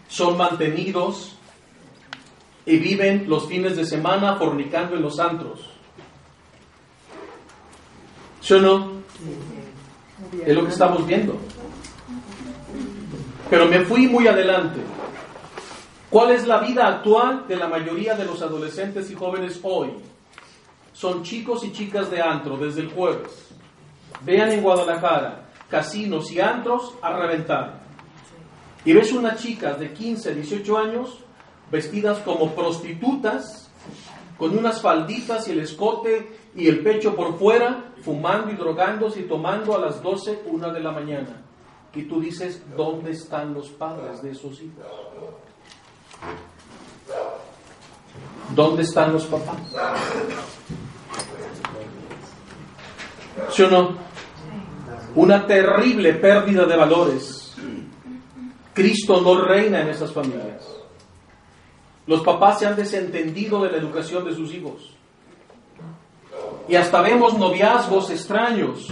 son 0.09 0.37
mantenidos 0.37 1.34
y 2.67 2.79
viven 2.79 3.29
los 3.29 3.47
fines 3.47 3.77
de 3.77 3.85
semana 3.85 4.37
fornicando 4.37 4.97
en 4.97 5.03
los 5.03 5.19
antros. 5.21 5.61
¿Sí 8.41 8.55
o 8.55 8.61
no? 8.61 8.93
Es 10.45 10.55
lo 10.55 10.65
que 10.65 10.71
estamos 10.71 11.07
viendo. 11.07 11.37
Pero 13.51 13.67
me 13.67 13.81
fui 13.81 14.07
muy 14.09 14.27
adelante. 14.27 14.81
¿Cuál 16.11 16.33
es 16.33 16.47
la 16.47 16.61
vida 16.61 16.87
actual 16.87 17.47
de 17.49 17.57
la 17.57 17.69
mayoría 17.69 18.15
de 18.15 18.25
los 18.25 18.41
adolescentes 18.41 19.11
y 19.11 19.15
jóvenes 19.15 19.61
hoy? 19.63 19.91
Son 20.93 21.23
chicos 21.23 21.65
y 21.65 21.73
chicas 21.73 22.11
de 22.11 22.23
antro 22.23 22.57
desde 22.57 22.83
el 22.83 22.91
jueves. 22.91 23.49
Vean 24.23 24.53
en 24.53 24.63
Guadalajara, 24.63 25.51
casinos 25.69 26.31
y 26.31 26.41
antros 26.41 26.95
a 27.03 27.17
reventar. 27.19 27.81
Y 28.85 28.93
ves 28.93 29.13
unas 29.13 29.43
chicas 29.43 29.79
de 29.79 29.93
15, 29.93 30.35
18 30.35 30.79
años 30.79 31.24
vestidas 31.71 32.19
como 32.21 32.55
prostitutas, 32.55 33.71
con 34.39 34.57
unas 34.57 34.81
falditas 34.81 35.47
y 35.49 35.53
el 35.53 35.61
escote 35.61 36.29
y 36.55 36.69
el 36.69 36.83
pecho 36.83 37.15
por 37.15 37.39
fuera, 37.39 37.93
fumando 38.03 38.51
y 38.51 38.57
drogándose 38.57 39.21
y 39.21 39.25
tomando 39.25 39.75
a 39.75 39.79
las 39.79 40.03
12, 40.03 40.43
una 40.47 40.73
de 40.73 40.81
la 40.81 40.93
mañana. 40.93 41.43
Y 41.95 42.03
tú 42.03 42.21
dices, 42.21 42.63
¿dónde 42.77 43.13
están 43.13 43.55
los 43.55 43.71
padres 43.71 44.23
de 44.23 44.33
esos 44.33 44.61
hijos? 44.61 44.85
¿Dónde 48.55 48.83
están 48.83 49.13
los 49.13 49.25
papás? 49.27 49.59
¿Sí 53.51 53.63
o 53.63 53.71
no? 53.71 53.97
Una 55.15 55.47
terrible 55.47 56.15
pérdida 56.15 56.65
de 56.67 56.77
valores. 56.77 57.57
Cristo 58.73 59.21
no 59.21 59.41
reina 59.41 59.83
en 59.83 59.89
esas 59.89 60.13
familias. 60.13 60.74
Los 62.07 62.21
papás 62.23 62.59
se 62.59 62.67
han 62.67 62.77
desentendido 62.77 63.63
de 63.63 63.71
la 63.71 63.79
educación 63.79 64.25
de 64.25 64.35
sus 64.35 64.53
hijos. 64.53 64.95
Y 66.69 66.77
hasta 66.77 67.01
vemos 67.01 67.39
noviazgos 67.39 68.11
extraños. 68.11 68.89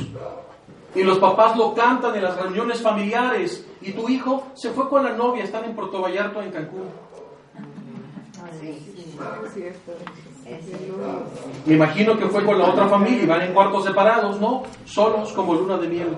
Y 0.95 1.03
los 1.03 1.19
papás 1.19 1.57
lo 1.57 1.75
cantan 1.75 2.15
en 2.17 2.25
las 2.25 2.37
reuniones 2.37 2.81
familiares. 2.81 3.67
Y 3.81 3.93
tu 3.93 4.09
hijo 4.09 4.49
se 4.55 4.71
fue 4.71 4.89
con 4.89 5.05
la 5.05 5.13
novia, 5.13 5.45
están 5.45 5.65
en 5.65 5.75
Puerto 5.75 6.01
Vallarta, 6.01 6.45
en 6.45 6.53
Cancún. 6.53 6.89
Me 11.67 11.75
imagino 11.75 12.17
que 12.19 12.27
fue 12.27 12.45
con 12.45 12.59
la 12.59 12.71
otra 12.71 12.89
familia 12.89 13.23
y 13.23 13.27
van 13.27 13.43
en 13.43 13.55
cuartos 13.55 13.85
separados, 13.85 14.41
¿no? 14.41 14.63
Solos 14.85 15.33
como 15.33 15.55
luna 15.55 15.79
de 15.79 15.89
miel. 15.89 16.17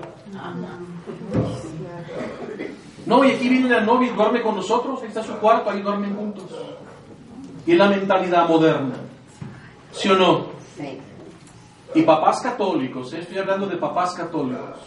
No, 3.05 3.23
y 3.23 3.31
aquí 3.31 3.47
viene 3.47 3.69
la 3.69 3.81
novia 3.81 4.11
y 4.11 4.15
duerme 4.15 4.41
con 4.41 4.55
nosotros, 4.55 4.99
ahí 5.01 5.09
está 5.09 5.23
su 5.23 5.33
cuarto, 5.33 5.69
ahí 5.69 5.81
duermen 5.81 6.15
juntos. 6.15 6.45
Y 7.65 7.73
la 7.73 7.89
mentalidad 7.89 8.47
moderna. 8.47 8.95
¿Sí 9.91 10.09
o 10.09 10.15
no? 10.15 10.47
Sí. 10.77 10.99
Y 11.95 12.01
papás 12.03 12.41
católicos, 12.41 13.13
¿eh? 13.13 13.19
estoy 13.19 13.37
hablando 13.37 13.67
de 13.67 13.77
papás 13.77 14.13
católicos, 14.13 14.79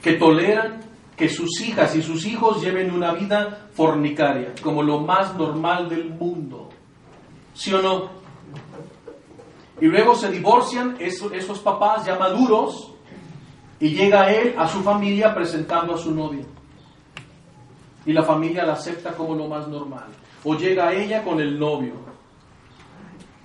que 0.00 0.12
toleran 0.12 0.80
que 1.16 1.28
sus 1.28 1.60
hijas 1.60 1.94
y 1.96 2.02
sus 2.02 2.24
hijos 2.24 2.62
lleven 2.62 2.92
una 2.92 3.12
vida 3.12 3.68
fornicaria, 3.74 4.54
como 4.62 4.82
lo 4.82 5.00
más 5.00 5.34
normal 5.34 5.88
del 5.88 6.10
mundo. 6.10 6.68
¿Sí 7.54 7.72
o 7.74 7.82
no? 7.82 8.10
Y 9.80 9.86
luego 9.86 10.14
se 10.14 10.30
divorcian 10.30 10.96
esos, 11.00 11.32
esos 11.32 11.58
papás 11.58 12.06
ya 12.06 12.16
maduros 12.16 12.92
y 13.80 13.90
llega 13.90 14.32
él 14.32 14.54
a 14.56 14.68
su 14.68 14.80
familia 14.82 15.34
presentando 15.34 15.94
a 15.94 15.98
su 15.98 16.14
novia. 16.14 16.44
Y 18.06 18.12
la 18.12 18.22
familia 18.22 18.64
la 18.64 18.74
acepta 18.74 19.12
como 19.12 19.34
lo 19.34 19.48
más 19.48 19.66
normal. 19.66 20.06
O 20.44 20.54
llega 20.54 20.92
ella 20.92 21.22
con 21.22 21.40
el 21.40 21.58
novio. 21.58 21.94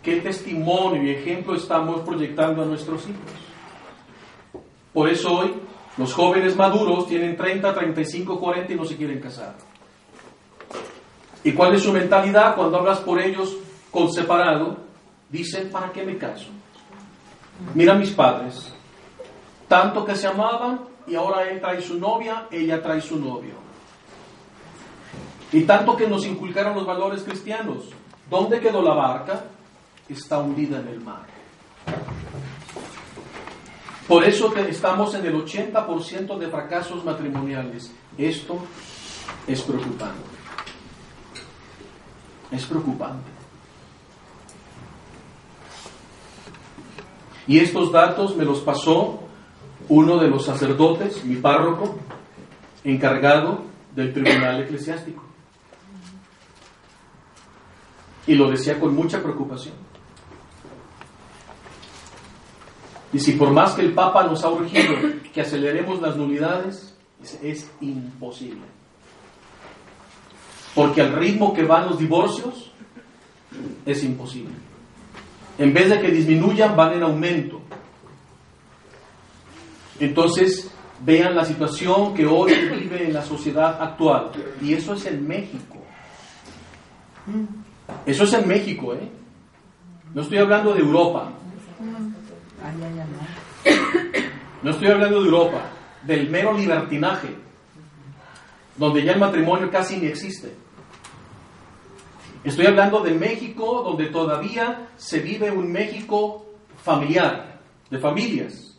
¿Qué 0.01 0.21
testimonio 0.21 1.03
y 1.03 1.12
ejemplo 1.12 1.55
estamos 1.55 2.01
proyectando 2.01 2.63
a 2.63 2.65
nuestros 2.65 3.03
hijos? 3.03 3.31
Por 4.93 5.10
eso 5.10 5.31
hoy 5.31 5.53
los 5.97 6.13
jóvenes 6.13 6.55
maduros 6.55 7.07
tienen 7.07 7.36
30, 7.36 7.73
35, 7.73 8.39
40 8.39 8.73
y 8.73 8.75
no 8.75 8.86
se 8.86 8.95
quieren 8.95 9.19
casar. 9.19 9.55
¿Y 11.43 11.53
cuál 11.53 11.75
es 11.75 11.83
su 11.83 11.91
mentalidad 11.91 12.55
cuando 12.55 12.77
hablas 12.77 12.99
por 12.99 13.19
ellos 13.19 13.55
con 13.91 14.12
separado? 14.12 14.77
Dicen, 15.29 15.69
¿para 15.69 15.91
qué 15.91 16.03
me 16.03 16.17
caso? 16.17 16.47
Mira 17.73 17.93
a 17.93 17.97
mis 17.97 18.12
padres, 18.12 18.71
tanto 19.67 20.05
que 20.05 20.15
se 20.15 20.27
amaban 20.27 20.81
y 21.07 21.15
ahora 21.15 21.49
él 21.49 21.60
trae 21.60 21.81
su 21.81 21.99
novia, 21.99 22.47
ella 22.51 22.81
trae 22.81 23.01
su 23.01 23.19
novio. 23.19 23.66
Y 25.51 25.62
tanto 25.63 25.95
que 25.95 26.07
nos 26.07 26.25
inculcaron 26.25 26.75
los 26.75 26.86
valores 26.86 27.23
cristianos. 27.23 27.89
¿Dónde 28.29 28.60
quedó 28.60 28.81
la 28.81 28.93
barca? 28.93 29.45
Está 30.10 30.39
hundida 30.39 30.79
en 30.79 30.88
el 30.89 31.01
mar. 31.01 31.25
Por 34.07 34.23
eso 34.23 34.55
estamos 34.55 35.13
en 35.15 35.25
el 35.25 35.36
80% 35.36 36.38
de 36.38 36.47
fracasos 36.47 37.03
matrimoniales. 37.03 37.91
Esto 38.17 38.57
es 39.45 39.62
preocupante. 39.62 40.29
Es 42.51 42.65
preocupante. 42.65 43.29
Y 47.47 47.60
estos 47.60 47.91
datos 47.91 48.36
me 48.36 48.45
los 48.45 48.60
pasó 48.60 49.21
uno 49.89 50.17
de 50.17 50.27
los 50.27 50.45
sacerdotes, 50.45 51.23
mi 51.23 51.38
párroco, 51.38 51.97
encargado 52.83 53.63
del 53.95 54.13
tribunal 54.13 54.62
eclesiástico. 54.62 55.26
Y 58.27 58.35
lo 58.35 58.49
decía 58.49 58.79
con 58.79 58.93
mucha 58.93 59.21
preocupación. 59.23 59.73
Y 63.13 63.19
si 63.19 63.33
por 63.33 63.51
más 63.51 63.73
que 63.73 63.81
el 63.81 63.93
Papa 63.93 64.23
nos 64.23 64.43
ha 64.43 64.49
urgido 64.49 64.95
que 65.33 65.41
aceleremos 65.41 66.01
las 66.01 66.17
nulidades, 66.17 66.95
es 67.41 67.71
imposible. 67.81 68.61
Porque 70.75 71.01
al 71.01 71.13
ritmo 71.13 71.53
que 71.53 71.63
van 71.63 71.87
los 71.87 71.97
divorcios, 71.97 72.71
es 73.85 74.03
imposible. 74.03 74.53
En 75.57 75.73
vez 75.73 75.89
de 75.89 75.99
que 75.99 76.11
disminuyan, 76.11 76.75
van 76.75 76.93
en 76.93 77.03
aumento. 77.03 77.61
Entonces, 79.99 80.69
vean 80.99 81.35
la 81.35 81.45
situación 81.45 82.13
que 82.13 82.25
hoy 82.25 82.53
vive 82.53 83.05
en 83.05 83.13
la 83.13 83.23
sociedad 83.23 83.81
actual. 83.81 84.31
Y 84.61 84.73
eso 84.73 84.93
es 84.93 85.05
en 85.05 85.27
México. 85.27 85.77
Eso 88.06 88.23
es 88.23 88.34
en 88.34 88.47
México, 88.47 88.93
¿eh? 88.93 89.10
No 90.13 90.21
estoy 90.21 90.38
hablando 90.38 90.73
de 90.73 90.80
Europa. 90.80 91.32
No 94.63 94.71
estoy 94.71 94.88
hablando 94.88 95.21
de 95.21 95.26
Europa, 95.26 95.62
del 96.04 96.30
mero 96.30 96.54
libertinaje, 96.54 97.30
donde 98.76 99.04
ya 99.04 99.12
el 99.12 99.19
matrimonio 99.19 99.69
casi 99.69 99.97
ni 99.97 100.08
existe. 100.08 100.56
Estoy 102.43 102.65
hablando 102.65 103.02
de 103.02 103.12
México, 103.12 103.84
donde 103.84 104.08
todavía 104.08 104.88
se 104.97 105.19
vive 105.19 105.52
un 105.52 105.71
México 105.71 106.45
familiar, 106.84 107.60
de 107.89 108.00
familias. 108.00 108.78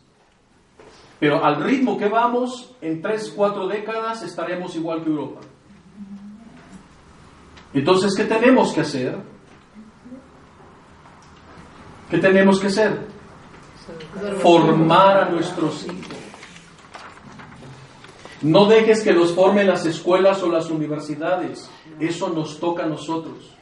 Pero 1.19 1.43
al 1.43 1.63
ritmo 1.63 1.97
que 1.97 2.07
vamos, 2.07 2.75
en 2.81 3.01
tres, 3.01 3.31
cuatro 3.35 3.67
décadas 3.67 4.23
estaremos 4.23 4.75
igual 4.75 5.03
que 5.03 5.09
Europa. 5.09 5.41
Entonces, 7.73 8.15
¿qué 8.15 8.25
tenemos 8.25 8.73
que 8.73 8.81
hacer? 8.81 9.17
¿Qué 12.09 12.17
tenemos 12.17 12.59
que 12.59 12.67
hacer? 12.67 13.07
Formar 14.41 15.17
a 15.17 15.29
nuestros 15.29 15.85
hijos. 15.85 16.17
No 18.41 18.65
dejes 18.65 19.03
que 19.03 19.11
los 19.11 19.33
formen 19.33 19.67
las 19.67 19.85
escuelas 19.85 20.41
o 20.41 20.49
las 20.49 20.69
universidades. 20.69 21.69
Eso 21.99 22.29
nos 22.29 22.59
toca 22.59 22.83
a 22.83 22.87
nosotros. 22.87 23.55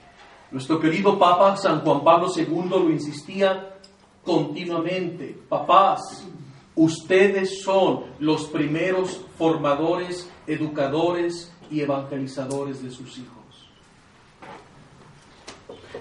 Nuestro 0.52 0.80
querido 0.80 1.18
Papa 1.18 1.58
San 1.58 1.82
Juan 1.82 2.04
Pablo 2.04 2.32
II 2.36 2.70
lo 2.70 2.90
insistía 2.90 3.76
continuamente. 4.24 5.38
Papás, 5.50 6.26
Ustedes 6.78 7.64
son 7.64 8.04
los 8.20 8.46
primeros 8.46 9.20
formadores, 9.36 10.30
educadores 10.46 11.52
y 11.72 11.82
evangelizadores 11.82 12.84
de 12.84 12.92
sus 12.92 13.18
hijos. 13.18 13.37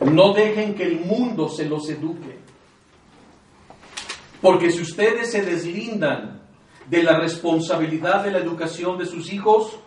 No 0.01 0.33
dejen 0.33 0.75
que 0.75 0.85
el 0.85 1.01
mundo 1.01 1.49
se 1.49 1.65
los 1.65 1.89
eduque. 1.89 2.39
Porque 4.41 4.71
si 4.71 4.83
ustedes 4.83 5.33
se 5.33 5.43
deslindan 5.43 6.43
de 6.89 7.03
la 7.03 7.19
responsabilidad 7.19 8.25
de 8.25 8.31
la 8.31 8.39
educación 8.39 8.99
de 8.99 9.07
sus 9.07 9.33
hijos, 9.33 9.79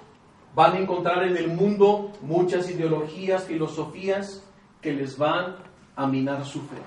van 0.56 0.74
a 0.74 0.80
encontrar 0.80 1.24
en 1.24 1.38
el 1.38 1.48
mundo 1.50 2.12
muchas 2.22 2.70
ideologías, 2.70 3.46
filosofías 3.46 4.44
que 4.82 4.94
les 4.94 5.18
van 5.18 5.58
a 5.96 6.08
minar 6.08 6.46
su 6.46 6.60
fe. 6.62 6.78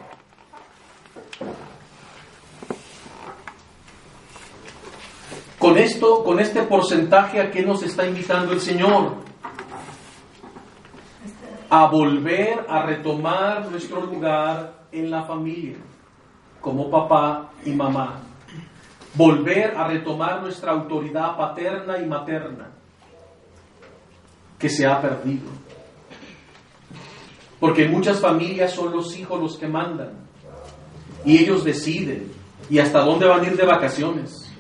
Con 5.59 5.79
esto, 5.79 6.25
con 6.25 6.41
este 6.41 6.63
porcentaje, 6.63 7.41
¿a 7.41 7.51
qué 7.51 7.63
nos 7.63 7.83
está 7.85 8.05
invitando 8.07 8.53
el 8.53 8.61
Señor? 8.61 9.32
A 11.75 11.87
volver 11.87 12.67
a 12.69 12.83
retomar 12.83 13.71
nuestro 13.71 14.03
lugar 14.03 14.75
en 14.93 15.11
la 15.11 15.23
familia, 15.25 15.79
como 16.61 16.91
papá 16.91 17.51
y 17.65 17.71
mamá. 17.71 18.21
Volver 19.15 19.75
a 19.75 19.89
retomar 19.89 20.43
nuestra 20.43 20.73
autoridad 20.73 21.35
paterna 21.35 21.97
y 21.97 22.05
materna, 22.05 22.73
que 24.59 24.69
se 24.69 24.87
ha 24.87 25.01
perdido. 25.01 25.49
Porque 27.59 27.89
muchas 27.89 28.21
familias 28.21 28.75
son 28.75 28.93
los 28.93 29.17
hijos 29.17 29.41
los 29.41 29.57
que 29.57 29.67
mandan. 29.67 30.11
Y 31.25 31.39
ellos 31.39 31.65
deciden. 31.65 32.31
¿Y 32.69 32.81
hasta 32.81 33.01
dónde 33.01 33.27
van 33.27 33.41
a 33.41 33.47
ir 33.47 33.57
de 33.57 33.65
vacaciones? 33.65 34.53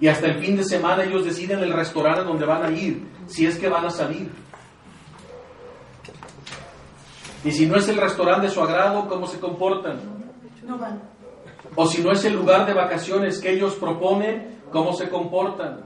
Y 0.00 0.08
hasta 0.08 0.26
el 0.26 0.42
fin 0.42 0.56
de 0.56 0.64
semana 0.64 1.04
ellos 1.04 1.22
deciden 1.22 1.58
el 1.58 1.74
restaurante 1.74 2.24
donde 2.24 2.46
van 2.46 2.64
a 2.64 2.70
ir, 2.70 3.06
si 3.26 3.44
es 3.44 3.58
que 3.58 3.68
van 3.68 3.84
a 3.84 3.90
salir. 3.90 4.30
Y 7.44 7.52
si 7.52 7.66
no 7.66 7.76
es 7.76 7.88
el 7.88 7.96
restaurante 7.96 8.48
de 8.48 8.52
su 8.52 8.60
agrado, 8.60 9.08
¿cómo 9.08 9.26
se 9.26 9.40
comportan? 9.40 9.98
No 10.66 10.78
van. 10.78 11.00
O 11.74 11.86
si 11.86 12.02
no 12.02 12.12
es 12.12 12.24
el 12.24 12.34
lugar 12.34 12.66
de 12.66 12.74
vacaciones 12.74 13.38
que 13.38 13.52
ellos 13.52 13.74
proponen, 13.76 14.60
¿cómo 14.70 14.92
se 14.92 15.08
comportan? 15.08 15.80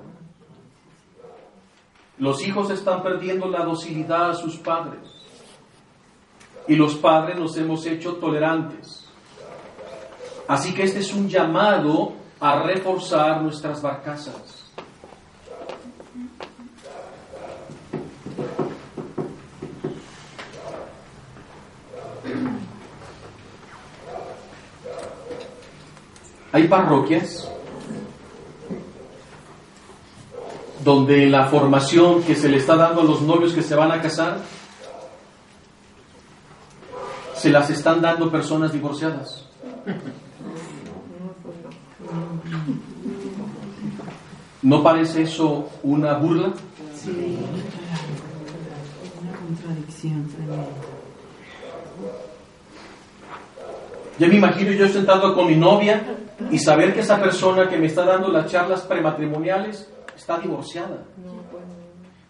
Los 2.19 2.45
hijos 2.47 2.71
están 2.71 3.03
perdiendo 3.03 3.49
la 3.49 3.64
docilidad 3.64 4.31
a 4.31 4.35
sus 4.35 4.57
padres. 4.57 5.01
Y 6.67 6.77
los 6.77 6.95
padres 6.95 7.38
nos 7.38 7.57
hemos 7.57 7.85
hecho 7.87 8.14
tolerantes. 8.14 9.07
Así 10.49 10.75
que 10.75 10.85
este 10.85 11.01
es 11.01 11.12
un 11.12 11.29
llamado 11.29 12.12
a 12.40 12.62
reforzar 12.62 13.43
nuestras 13.43 13.83
barcazas. 13.83 14.54
Hay 26.55 26.69
parroquias 26.69 27.51
donde 30.85 31.27
la 31.27 31.47
formación 31.47 32.23
que 32.23 32.37
se 32.37 32.49
le 32.49 32.59
está 32.59 32.77
dando 32.77 33.01
a 33.01 33.05
los 33.05 33.23
novios 33.23 33.53
que 33.53 33.62
se 33.62 33.75
van 33.75 33.90
a 33.90 34.01
casar 34.01 34.38
se 37.35 37.51
las 37.51 37.71
están 37.71 38.01
dando 38.01 38.31
personas 38.31 38.73
divorciadas. 38.73 39.49
¿No 44.62 44.81
parece 44.81 45.23
eso 45.23 45.69
una 45.83 46.19
burla? 46.19 46.53
Sí. 46.95 47.37
Una 49.21 49.33
contradicción 49.38 50.29
Ya 54.21 54.29
me 54.29 54.37
imagino 54.37 54.71
yo 54.71 54.88
sentado 54.88 55.35
con 55.35 55.49
mi 55.49 55.57
novia 55.57 56.21
y 56.51 56.59
saber 56.59 56.94
que 56.94 57.01
esa 57.01 57.20
persona 57.20 57.68
que 57.68 57.77
me 57.77 57.87
está 57.87 58.05
dando 58.05 58.29
las 58.29 58.51
charlas 58.51 58.83
prematrimoniales 58.83 59.88
está 60.16 60.38
divorciada. 60.38 61.05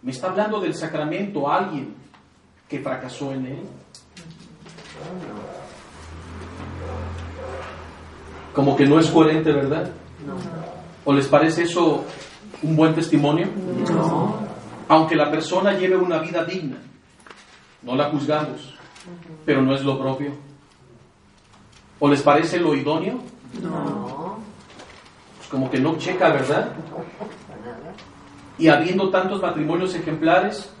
Me 0.01 0.11
está 0.11 0.29
hablando 0.29 0.59
del 0.59 0.75
sacramento 0.75 1.49
a 1.49 1.57
alguien 1.57 1.95
que 2.67 2.79
fracasó 2.79 3.31
en 3.31 3.45
él. 3.47 3.63
Como 8.53 8.75
que 8.75 8.85
no 8.85 8.99
es 8.99 9.09
coherente, 9.09 9.51
¿verdad? 9.51 9.89
¿O 11.03 11.13
les 11.13 11.27
parece 11.27 11.63
eso 11.63 12.05
un 12.61 12.75
buen 12.75 12.95
testimonio? 12.95 13.47
No. 13.91 14.39
Aunque 14.87 15.15
la 15.15 15.29
persona 15.29 15.73
lleve 15.73 15.97
una 15.97 16.19
vida 16.19 16.45
digna, 16.45 16.77
no 17.81 17.95
la 17.95 18.09
juzgamos, 18.09 18.75
pero 19.45 19.61
no 19.61 19.75
es 19.75 19.83
lo 19.83 19.99
propio. 19.99 20.31
¿O 21.99 22.07
les 22.07 22.21
parece 22.21 22.59
lo 22.59 22.75
idóneo? 22.75 23.19
No. 23.61 24.37
Pues 25.37 25.49
como 25.49 25.69
que 25.69 25.79
no 25.79 25.97
checa, 25.97 26.29
¿verdad? 26.29 26.73
Y 28.57 28.67
habiendo 28.67 29.09
tantos 29.09 29.41
matrimonios 29.41 29.93
ejemplares, 29.95 30.71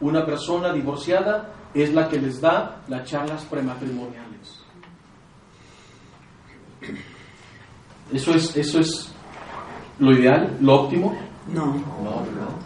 una 0.00 0.24
persona 0.24 0.72
divorciada 0.72 1.52
es 1.74 1.92
la 1.92 2.08
que 2.08 2.20
les 2.20 2.40
da 2.40 2.82
las 2.88 3.04
charlas 3.08 3.44
prematrimoniales. 3.44 4.60
¿Eso 8.12 8.34
es, 8.34 8.56
eso 8.56 8.80
es 8.80 9.12
lo 9.98 10.12
ideal, 10.12 10.56
lo 10.60 10.82
óptimo? 10.82 11.16
No. 11.48 11.66
No, 11.66 12.20
no. 12.20 12.65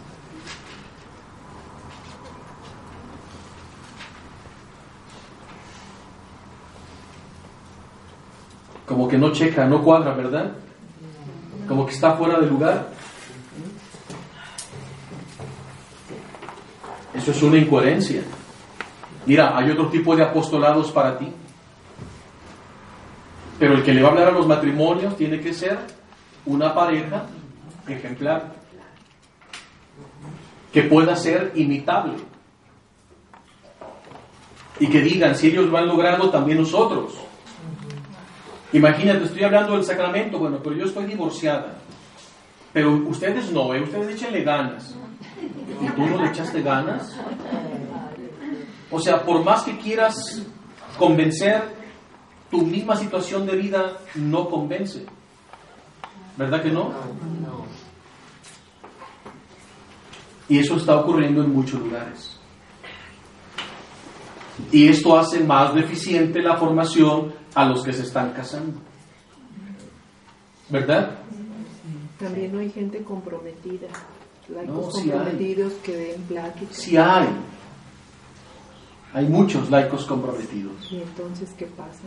Como 8.91 9.07
que 9.07 9.17
no 9.17 9.31
checa, 9.31 9.65
no 9.65 9.81
cuadra, 9.81 10.13
¿verdad? 10.13 10.51
Como 11.65 11.85
que 11.85 11.93
está 11.93 12.11
fuera 12.17 12.37
de 12.41 12.47
lugar. 12.47 12.89
Eso 17.13 17.31
es 17.31 17.41
una 17.41 17.57
incoherencia. 17.57 18.21
Mira, 19.25 19.57
hay 19.57 19.71
otro 19.71 19.87
tipo 19.87 20.13
de 20.13 20.23
apostolados 20.23 20.91
para 20.91 21.17
ti. 21.17 21.31
Pero 23.57 23.75
el 23.75 23.83
que 23.83 23.93
le 23.93 24.01
va 24.01 24.09
a 24.09 24.11
hablar 24.11 24.27
a 24.27 24.31
los 24.31 24.45
matrimonios 24.45 25.15
tiene 25.15 25.39
que 25.39 25.53
ser 25.53 25.79
una 26.45 26.73
pareja 26.73 27.27
ejemplar, 27.87 28.51
que 30.73 30.81
pueda 30.83 31.15
ser 31.15 31.53
imitable. 31.55 32.15
Y 34.81 34.87
que 34.87 34.99
digan, 34.99 35.33
si 35.33 35.47
ellos 35.47 35.69
lo 35.69 35.77
han 35.77 35.87
logrado, 35.87 36.29
también 36.29 36.57
nosotros. 36.57 37.30
Imagínate, 38.73 39.25
estoy 39.25 39.43
hablando 39.43 39.73
del 39.73 39.83
sacramento, 39.83 40.39
bueno, 40.39 40.59
pero 40.63 40.75
yo 40.75 40.85
estoy 40.85 41.05
divorciada. 41.05 41.77
Pero 42.73 42.93
ustedes 43.07 43.51
no, 43.51 43.73
¿eh? 43.73 43.81
ustedes 43.81 44.15
échenle 44.15 44.43
ganas. 44.43 44.95
¿Y 45.81 45.87
tú 45.89 46.05
no 46.05 46.21
le 46.21 46.29
echaste 46.29 46.61
ganas? 46.61 47.15
O 48.89 48.99
sea, 48.99 49.23
por 49.23 49.43
más 49.43 49.63
que 49.63 49.77
quieras 49.77 50.41
convencer, 50.97 51.63
tu 52.49 52.61
misma 52.61 52.95
situación 52.95 53.45
de 53.45 53.55
vida 53.55 53.97
no 54.15 54.49
convence. 54.49 55.05
¿Verdad 56.37 56.61
que 56.61 56.69
no? 56.69 56.93
Y 60.47 60.59
eso 60.59 60.75
está 60.75 60.97
ocurriendo 60.97 61.43
en 61.43 61.53
muchos 61.53 61.79
lugares. 61.79 62.30
Y 64.71 64.87
esto 64.87 65.17
hace 65.17 65.39
más 65.43 65.73
deficiente 65.75 66.41
la 66.41 66.57
formación 66.57 67.33
a 67.55 67.65
los 67.65 67.83
que 67.83 67.93
se 67.93 68.03
están 68.03 68.31
casando. 68.31 68.79
¿Verdad? 70.69 71.17
También 72.19 72.53
no 72.53 72.59
hay 72.59 72.69
gente 72.71 73.03
comprometida. 73.03 73.87
Laicos 74.49 74.75
No, 74.85 74.91
sí 74.91 75.01
hay. 75.03 75.17
comprometidos 75.17 75.73
que 75.83 75.95
den 75.95 76.21
pláticas. 76.23 76.75
Sí 76.77 76.97
hay. 76.97 77.27
Hay 79.13 79.25
muchos 79.27 79.69
laicos 79.69 80.05
comprometidos. 80.05 80.89
¿Y 80.91 80.97
entonces 81.01 81.49
qué 81.57 81.65
pasa? 81.65 82.03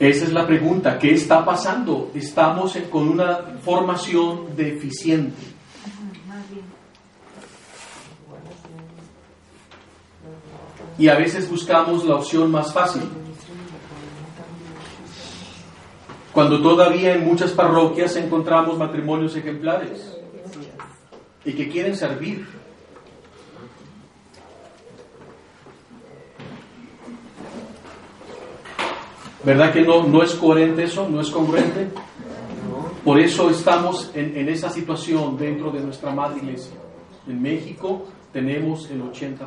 Esa 0.00 0.24
es 0.24 0.32
la 0.32 0.46
pregunta. 0.46 0.98
¿Qué 0.98 1.12
está 1.14 1.44
pasando? 1.44 2.10
Estamos 2.14 2.74
en- 2.76 2.90
con 2.90 3.08
una 3.08 3.38
formación 3.62 4.54
deficiente. 4.56 5.53
Y 10.98 11.08
a 11.08 11.16
veces 11.16 11.50
buscamos 11.50 12.04
la 12.04 12.16
opción 12.16 12.50
más 12.50 12.72
fácil. 12.72 13.02
Cuando 16.32 16.60
todavía 16.60 17.14
en 17.14 17.24
muchas 17.24 17.52
parroquias 17.52 18.16
encontramos 18.16 18.76
matrimonios 18.76 19.36
ejemplares 19.36 20.18
y 21.44 21.52
que 21.52 21.68
quieren 21.68 21.96
servir. 21.96 22.44
¿Verdad 29.44 29.72
que 29.72 29.82
no, 29.82 30.04
no 30.04 30.22
es 30.22 30.34
coherente 30.34 30.84
eso? 30.84 31.08
¿No 31.08 31.20
es 31.20 31.30
congruente? 31.30 31.88
Por 33.04 33.20
eso 33.20 33.50
estamos 33.50 34.10
en, 34.14 34.36
en 34.36 34.48
esa 34.48 34.70
situación 34.70 35.36
dentro 35.36 35.70
de 35.70 35.80
nuestra 35.80 36.12
madre 36.12 36.38
iglesia. 36.38 36.76
En 37.28 37.40
México 37.42 38.06
tenemos 38.32 38.90
el 38.90 39.02
80%. 39.02 39.46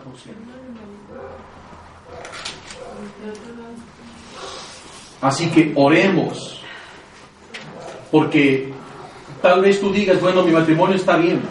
Así 5.21 5.49
que 5.49 5.73
oremos, 5.75 6.61
porque 8.11 8.71
tal 9.41 9.61
vez 9.61 9.79
tú 9.79 9.91
digas, 9.91 10.21
bueno, 10.21 10.43
mi 10.43 10.51
matrimonio 10.51 10.95
está 10.95 11.17
bien. 11.17 11.41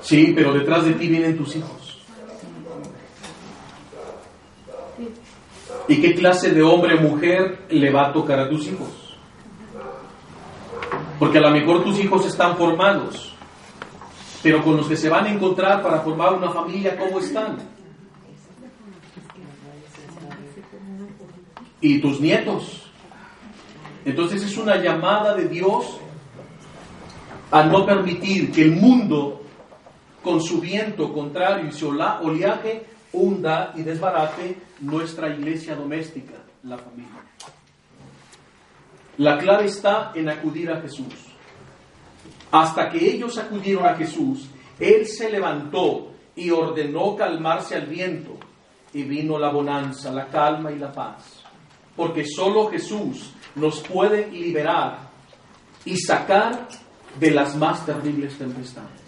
Sí, 0.00 0.32
pero 0.34 0.52
detrás 0.52 0.84
de 0.84 0.94
ti 0.94 1.08
vienen 1.08 1.36
tus 1.36 1.54
hijos. 1.56 2.02
¿Y 5.88 6.00
qué 6.00 6.14
clase 6.14 6.50
de 6.50 6.62
hombre 6.62 6.96
o 6.96 7.00
mujer 7.02 7.66
le 7.68 7.92
va 7.92 8.08
a 8.08 8.12
tocar 8.12 8.38
a 8.40 8.48
tus 8.48 8.66
hijos? 8.66 8.88
Porque 11.18 11.38
a 11.38 11.42
lo 11.42 11.50
mejor 11.50 11.84
tus 11.84 11.98
hijos 12.00 12.26
están 12.26 12.56
formados, 12.56 13.34
pero 14.42 14.62
con 14.62 14.76
los 14.76 14.88
que 14.88 14.96
se 14.96 15.08
van 15.08 15.26
a 15.26 15.30
encontrar 15.30 15.82
para 15.82 16.00
formar 16.00 16.34
una 16.34 16.50
familia, 16.50 16.96
¿cómo 16.96 17.18
están? 17.18 17.58
Y 21.82 22.00
tus 22.00 22.18
nietos. 22.20 22.90
Entonces 24.04 24.42
es 24.42 24.56
una 24.56 24.76
llamada 24.76 25.34
de 25.34 25.48
Dios 25.48 25.98
a 27.50 27.64
no 27.64 27.84
permitir 27.84 28.50
que 28.50 28.62
el 28.62 28.72
mundo, 28.72 29.42
con 30.22 30.40
su 30.40 30.60
viento 30.60 31.12
contrario 31.12 31.68
y 31.68 31.72
su 31.72 31.88
oleaje, 31.90 32.86
hunda 33.12 33.72
y 33.76 33.82
desbarate 33.82 34.56
nuestra 34.80 35.28
iglesia 35.28 35.74
doméstica, 35.74 36.32
la 36.62 36.78
familia. 36.78 37.10
La 39.18 39.38
clave 39.38 39.66
está 39.66 40.12
en 40.14 40.30
acudir 40.30 40.70
a 40.70 40.80
Jesús. 40.80 41.14
Hasta 42.50 42.88
que 42.88 42.98
ellos 42.98 43.36
acudieron 43.38 43.86
a 43.86 43.94
Jesús, 43.94 44.48
Él 44.80 45.06
se 45.06 45.30
levantó 45.30 46.12
y 46.34 46.50
ordenó 46.50 47.14
calmarse 47.16 47.74
al 47.74 47.86
viento, 47.86 48.38
y 48.94 49.02
vino 49.02 49.38
la 49.38 49.50
bonanza, 49.50 50.10
la 50.10 50.26
calma 50.28 50.72
y 50.72 50.78
la 50.78 50.92
paz. 50.92 51.41
Porque 51.96 52.24
solo 52.24 52.70
Jesús 52.70 53.32
nos 53.54 53.80
puede 53.80 54.30
liberar 54.30 55.10
y 55.84 55.96
sacar 55.96 56.68
de 57.18 57.30
las 57.30 57.56
más 57.56 57.84
terribles 57.84 58.38
tempestades. 58.38 59.02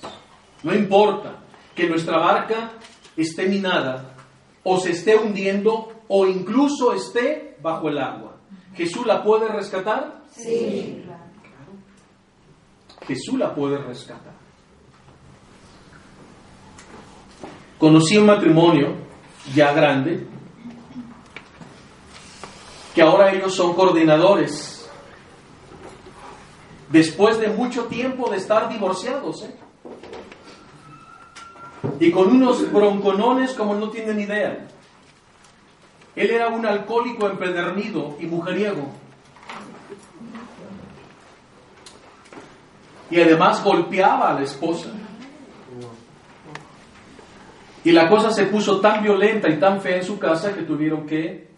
No 0.63 0.75
importa 0.75 1.37
que 1.75 1.89
nuestra 1.89 2.19
barca 2.19 2.73
esté 3.17 3.47
minada 3.47 4.15
o 4.63 4.79
se 4.79 4.91
esté 4.91 5.17
hundiendo 5.17 5.93
o 6.09 6.27
incluso 6.27 6.93
esté 6.93 7.57
bajo 7.63 7.89
el 7.89 7.99
agua. 7.99 8.37
¿Jesús 8.75 9.07
la 9.07 9.23
puede 9.23 9.49
rescatar? 9.49 10.23
Sí. 10.31 11.03
Jesús 13.07 13.39
la 13.39 13.55
puede 13.55 13.79
rescatar. 13.79 14.35
Conocí 17.79 18.17
un 18.17 18.27
matrimonio 18.27 18.95
ya 19.55 19.73
grande, 19.73 20.27
que 22.95 23.03
ahora 23.03 23.33
ellos 23.33 23.55
son 23.55 23.75
coordinadores, 23.75 24.89
después 26.91 27.39
de 27.39 27.49
mucho 27.49 27.85
tiempo 27.87 28.31
de 28.31 28.37
estar 28.37 28.69
divorciados, 28.69 29.43
¿eh? 29.43 29.55
y 31.99 32.11
con 32.11 32.29
unos 32.29 32.73
bronconones 32.73 33.53
como 33.55 33.75
no 33.75 33.91
tienen 33.91 34.21
idea. 34.21 34.67
Él 36.15 36.31
era 36.31 36.49
un 36.49 36.65
alcohólico 36.65 37.29
empedernido 37.29 38.17
y 38.21 38.27
mujeriego. 38.27 38.87
Y 43.11 43.21
además 43.21 43.63
golpeaba 43.63 44.31
a 44.31 44.35
la 44.35 44.43
esposa. 44.43 44.91
Y 47.83 47.93
la 47.93 48.09
cosa 48.09 48.31
se 48.31 48.47
puso 48.47 48.81
tan 48.81 49.03
violenta 49.03 49.49
y 49.49 49.59
tan 49.59 49.81
fea 49.81 49.97
en 49.97 50.05
su 50.05 50.19
casa 50.19 50.55
que 50.55 50.63
tuvieron 50.63 51.07
que 51.07 51.54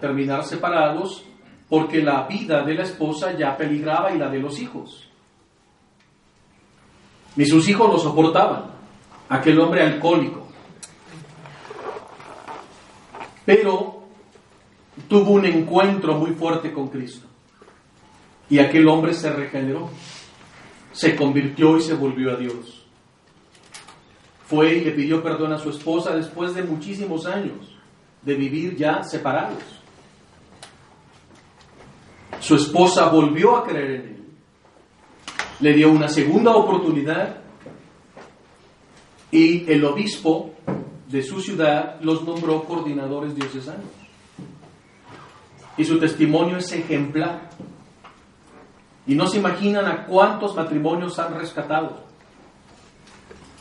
terminar 0.00 0.44
separados 0.44 1.24
porque 1.68 2.02
la 2.02 2.26
vida 2.26 2.62
de 2.62 2.74
la 2.74 2.82
esposa 2.84 3.36
ya 3.36 3.56
peligraba 3.56 4.12
y 4.12 4.18
la 4.18 4.28
de 4.28 4.38
los 4.38 4.60
hijos. 4.60 5.08
Ni 7.36 7.44
sus 7.44 7.68
hijos 7.68 7.90
lo 7.90 7.98
soportaban, 7.98 8.70
aquel 9.28 9.60
hombre 9.60 9.82
alcohólico. 9.82 10.46
Pero 13.44 14.02
tuvo 15.08 15.32
un 15.32 15.44
encuentro 15.44 16.14
muy 16.14 16.32
fuerte 16.32 16.72
con 16.72 16.88
Cristo. 16.88 17.26
Y 18.48 18.58
aquel 18.58 18.88
hombre 18.88 19.12
se 19.12 19.30
regeneró, 19.30 19.90
se 20.92 21.14
convirtió 21.16 21.76
y 21.76 21.82
se 21.82 21.94
volvió 21.94 22.32
a 22.32 22.36
Dios. 22.36 22.86
Fue 24.46 24.76
y 24.76 24.84
le 24.84 24.92
pidió 24.92 25.22
perdón 25.22 25.52
a 25.52 25.58
su 25.58 25.70
esposa 25.70 26.14
después 26.14 26.54
de 26.54 26.62
muchísimos 26.62 27.26
años 27.26 27.76
de 28.22 28.34
vivir 28.34 28.76
ya 28.76 29.02
separados. 29.02 29.75
Su 32.40 32.54
esposa 32.54 33.08
volvió 33.08 33.56
a 33.56 33.64
creer 33.64 33.90
en 33.90 34.00
él. 34.00 34.24
Le 35.60 35.72
dio 35.72 35.90
una 35.90 36.08
segunda 36.08 36.54
oportunidad 36.54 37.38
y 39.30 39.70
el 39.70 39.84
obispo 39.84 40.54
de 41.08 41.22
su 41.22 41.40
ciudad 41.40 42.00
los 42.00 42.24
nombró 42.24 42.64
coordinadores 42.64 43.34
diocesanos. 43.34 43.84
Y 45.76 45.84
su 45.84 45.98
testimonio 45.98 46.56
es 46.58 46.72
ejemplar. 46.72 47.50
Y 49.06 49.14
no 49.14 49.26
se 49.26 49.38
imaginan 49.38 49.86
a 49.86 50.06
cuántos 50.06 50.54
matrimonios 50.56 51.18
han 51.18 51.38
rescatado. 51.38 52.04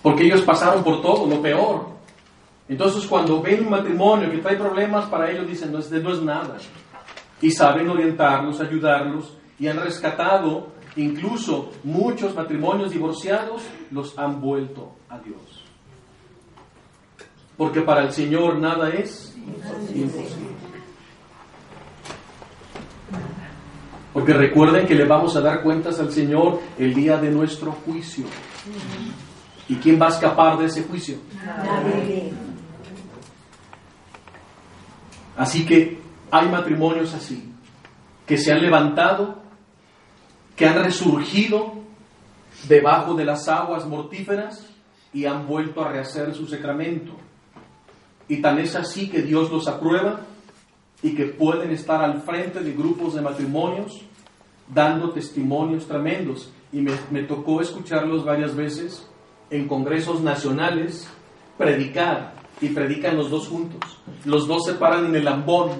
Porque 0.01 0.23
ellos 0.23 0.41
pasaron 0.41 0.83
por 0.83 1.01
todo, 1.01 1.27
lo 1.27 1.41
peor. 1.41 1.87
Entonces 2.67 3.05
cuando 3.05 3.41
ven 3.41 3.63
un 3.63 3.69
matrimonio 3.69 4.31
que 4.31 4.39
trae 4.39 4.55
problemas, 4.55 5.05
para 5.05 5.29
ellos 5.29 5.47
dicen, 5.47 5.71
no, 5.71 5.79
no 5.79 6.13
es 6.13 6.21
nada. 6.21 6.57
Y 7.41 7.51
saben 7.51 7.89
orientarlos, 7.89 8.61
ayudarlos, 8.61 9.37
y 9.59 9.67
han 9.67 9.77
rescatado 9.77 10.73
incluso 10.95 11.71
muchos 11.83 12.33
matrimonios 12.35 12.91
divorciados, 12.91 13.63
los 13.91 14.17
han 14.17 14.41
vuelto 14.41 14.95
a 15.09 15.19
Dios. 15.19 15.65
Porque 17.57 17.81
para 17.81 18.03
el 18.03 18.11
Señor 18.11 18.59
nada 18.59 18.89
es 18.89 19.35
imposible. 19.93 20.55
Porque 24.13 24.33
recuerden 24.33 24.87
que 24.87 24.95
le 24.95 25.05
vamos 25.05 25.35
a 25.35 25.41
dar 25.41 25.61
cuentas 25.61 25.99
al 25.99 26.11
Señor 26.11 26.61
el 26.77 26.93
día 26.93 27.17
de 27.17 27.29
nuestro 27.29 27.73
juicio. 27.73 28.25
¿Y 29.67 29.75
quién 29.75 30.01
va 30.01 30.05
a 30.05 30.09
escapar 30.09 30.57
de 30.57 30.65
ese 30.65 30.83
juicio? 30.83 31.17
Así 35.35 35.65
que 35.65 36.04
hay 36.35 36.49
matrimonios 36.49 37.13
así, 37.13 37.49
que 38.25 38.37
se 38.37 38.51
han 38.51 38.61
levantado, 38.61 39.37
que 40.55 40.67
han 40.67 40.83
resurgido 40.83 41.73
debajo 42.67 43.13
de 43.13 43.23
las 43.23 43.47
aguas 43.47 43.85
mortíferas 43.85 44.67
y 45.13 45.25
han 45.25 45.47
vuelto 45.47 45.83
a 45.83 45.89
rehacer 45.89 46.33
su 46.33 46.45
sacramento. 46.45 47.13
Y 48.27 48.41
tal 48.41 48.59
es 48.59 48.75
así 48.75 49.09
que 49.09 49.21
Dios 49.21 49.49
los 49.49 49.67
aprueba 49.67 50.21
y 51.01 51.15
que 51.15 51.25
pueden 51.25 51.71
estar 51.71 52.03
al 52.03 52.21
frente 52.21 52.59
de 52.59 52.73
grupos 52.73 53.13
de 53.13 53.21
matrimonios 53.21 54.01
dando 54.67 55.11
testimonios 55.11 55.87
tremendos. 55.87 56.51
Y 56.73 56.81
me, 56.81 56.91
me 57.11 57.23
tocó 57.23 57.61
escucharlos 57.61 58.25
varias 58.25 58.55
veces 58.55 59.07
en 59.49 59.67
congresos 59.67 60.21
nacionales 60.21 61.07
predicar 61.57 62.33
y 62.59 62.69
predican 62.69 63.15
los 63.15 63.29
dos 63.29 63.47
juntos. 63.47 63.99
Los 64.25 64.47
dos 64.47 64.65
se 64.65 64.73
paran 64.73 65.05
en 65.05 65.15
el 65.15 65.27
ambón 65.27 65.71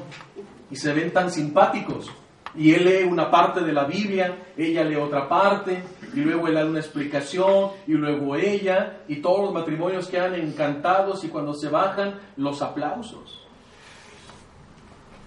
y 0.72 0.76
se 0.76 0.94
ven 0.94 1.12
tan 1.12 1.32
simpáticos. 1.32 2.12
Y 2.58 2.74
él 2.74 2.86
lee 2.86 3.04
una 3.04 3.30
parte 3.30 3.62
de 3.62 3.74
la 3.74 3.84
Biblia, 3.84 4.46
ella 4.56 4.84
lee 4.84 4.96
otra 4.96 5.28
parte, 5.28 5.84
y 6.14 6.20
luego 6.22 6.48
él 6.48 6.56
da 6.56 6.66
una 6.66 6.80
explicación, 6.80 7.72
y 7.86 7.94
luego 7.94 8.36
ella, 8.36 9.02
y 9.08 9.18
todos 9.18 9.42
los 9.46 9.54
matrimonios 9.54 10.08
quedan 10.08 10.36
encantados 10.36 11.24
y 11.26 11.28
cuando 11.28 11.54
se 11.54 11.68
bajan, 11.68 12.20
los 12.38 12.62
aplausos. 12.62 13.46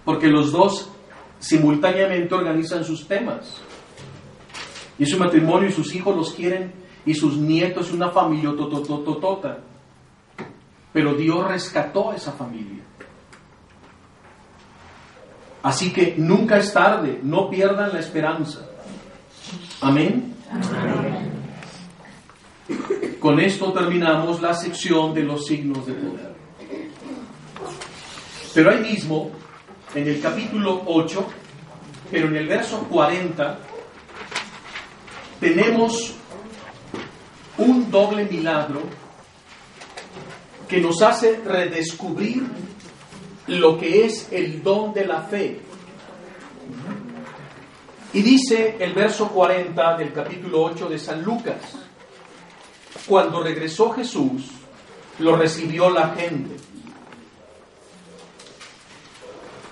Porque 0.03 0.27
los 0.27 0.51
dos 0.51 0.89
simultáneamente 1.37 2.33
organizan 2.33 2.83
sus 2.83 3.07
temas. 3.07 3.61
Y 4.97 5.05
su 5.05 5.17
matrimonio 5.19 5.69
y 5.69 5.71
sus 5.71 5.93
hijos 5.93 6.15
los 6.15 6.33
quieren, 6.33 6.73
y 7.05 7.13
sus 7.13 7.37
nietos, 7.37 7.91
una 7.91 8.09
familia 8.09 8.49
totototota. 8.57 9.59
Pero 10.91 11.13
Dios 11.13 11.47
rescató 11.47 12.09
a 12.11 12.15
esa 12.15 12.31
familia. 12.31 12.83
Así 15.61 15.91
que 15.91 16.15
nunca 16.17 16.57
es 16.57 16.71
tarde, 16.71 17.19
no 17.21 17.49
pierdan 17.49 17.91
la 17.93 17.99
esperanza. 17.99 18.59
Amén. 19.81 20.35
Con 23.19 23.39
esto 23.39 23.73
terminamos 23.73 24.41
la 24.41 24.53
sección 24.53 25.13
de 25.13 25.23
los 25.23 25.45
signos 25.45 25.85
de 25.85 25.93
poder. 25.93 26.35
Pero 28.53 28.71
ahí 28.71 28.79
mismo, 28.79 29.31
en 29.93 30.07
el 30.07 30.21
capítulo 30.21 30.83
8, 30.85 31.27
pero 32.09 32.27
en 32.27 32.37
el 32.37 32.47
verso 32.47 32.85
40, 32.89 33.59
tenemos 35.39 36.15
un 37.57 37.91
doble 37.91 38.25
milagro 38.25 38.81
que 40.67 40.79
nos 40.79 41.01
hace 41.01 41.41
redescubrir 41.45 42.43
lo 43.49 43.77
que 43.79 44.05
es 44.05 44.31
el 44.31 44.61
don 44.61 44.93
de 44.93 45.05
la 45.05 45.23
fe. 45.23 45.59
Y 48.13 48.21
dice 48.21 48.77
el 48.79 48.93
verso 48.93 49.29
40 49.29 49.97
del 49.97 50.13
capítulo 50.13 50.63
8 50.63 50.87
de 50.89 50.99
San 50.99 51.23
Lucas, 51.23 51.57
cuando 53.07 53.41
regresó 53.41 53.91
Jesús, 53.91 54.43
lo 55.19 55.35
recibió 55.35 55.89
la 55.89 56.09
gente, 56.09 56.55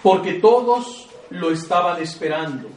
porque 0.02 0.34
todos 0.34 1.08
lo 1.30 1.52
estaban 1.52 2.02
esperando. 2.02 2.70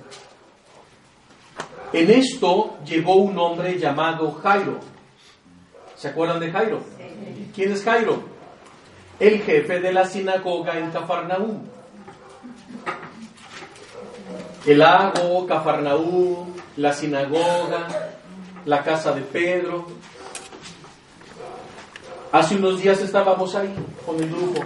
En 1.92 2.10
esto 2.10 2.78
llegó 2.84 3.16
un 3.16 3.38
hombre 3.38 3.78
llamado 3.78 4.32
Jairo. 4.32 4.78
¿Se 5.96 6.08
acuerdan 6.08 6.40
de 6.40 6.50
Jairo? 6.50 6.80
¿Quién 7.54 7.72
es 7.72 7.82
Jairo? 7.82 8.29
El 9.20 9.42
jefe 9.42 9.80
de 9.80 9.92
la 9.92 10.06
sinagoga 10.06 10.78
en 10.78 10.90
Cafarnaúm. 10.90 11.60
El 14.64 14.78
lago, 14.78 15.46
Cafarnaúm, 15.46 16.54
la 16.78 16.94
sinagoga, 16.94 17.86
la 18.64 18.82
casa 18.82 19.12
de 19.12 19.20
Pedro. 19.20 19.86
Hace 22.32 22.56
unos 22.56 22.80
días 22.80 22.98
estábamos 23.02 23.54
ahí 23.54 23.74
con 24.06 24.16
el 24.16 24.30
grupo. 24.30 24.60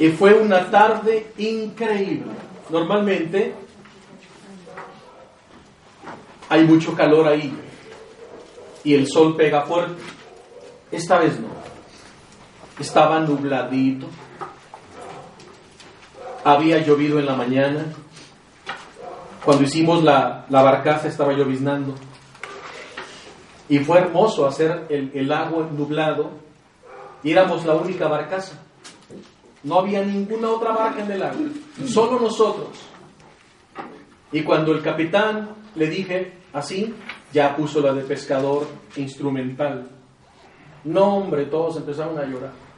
Y 0.00 0.08
fue 0.08 0.34
una 0.34 0.70
tarde 0.70 1.32
increíble. 1.38 2.32
Normalmente 2.68 3.54
hay 6.48 6.64
mucho 6.64 6.94
calor 6.94 7.28
ahí 7.28 7.54
y 8.82 8.94
el 8.94 9.06
sol 9.06 9.36
pega 9.36 9.62
fuerte. 9.62 10.02
Esta 10.90 11.18
vez 11.18 11.38
no. 11.38 11.59
Estaba 12.80 13.20
nubladito. 13.20 14.06
Había 16.44 16.78
llovido 16.78 17.18
en 17.18 17.26
la 17.26 17.34
mañana. 17.34 17.84
Cuando 19.44 19.64
hicimos 19.64 20.02
la, 20.02 20.46
la 20.48 20.62
barcaza 20.62 21.08
estaba 21.08 21.34
lloviznando. 21.34 21.94
Y 23.68 23.80
fue 23.80 23.98
hermoso 23.98 24.46
hacer 24.46 24.86
el, 24.88 25.10
el 25.14 25.30
agua 25.30 25.68
nublado. 25.70 26.30
Y 27.22 27.32
éramos 27.32 27.66
la 27.66 27.74
única 27.74 28.08
barcaza. 28.08 28.58
No 29.62 29.80
había 29.80 30.02
ninguna 30.02 30.48
otra 30.48 30.72
barca 30.72 31.02
en 31.02 31.10
el 31.10 31.22
agua. 31.22 31.48
Solo 31.86 32.18
nosotros. 32.18 32.70
Y 34.32 34.42
cuando 34.42 34.72
el 34.72 34.82
capitán 34.82 35.50
le 35.74 35.86
dije 35.88 36.32
así, 36.54 36.94
ya 37.30 37.54
puso 37.54 37.80
la 37.80 37.92
de 37.92 38.02
pescador 38.02 38.66
instrumental. 38.96 39.86
No, 40.84 41.16
hombre, 41.18 41.44
todos 41.44 41.76
empezaron 41.76 42.18
a 42.18 42.24
llorar. 42.24 42.69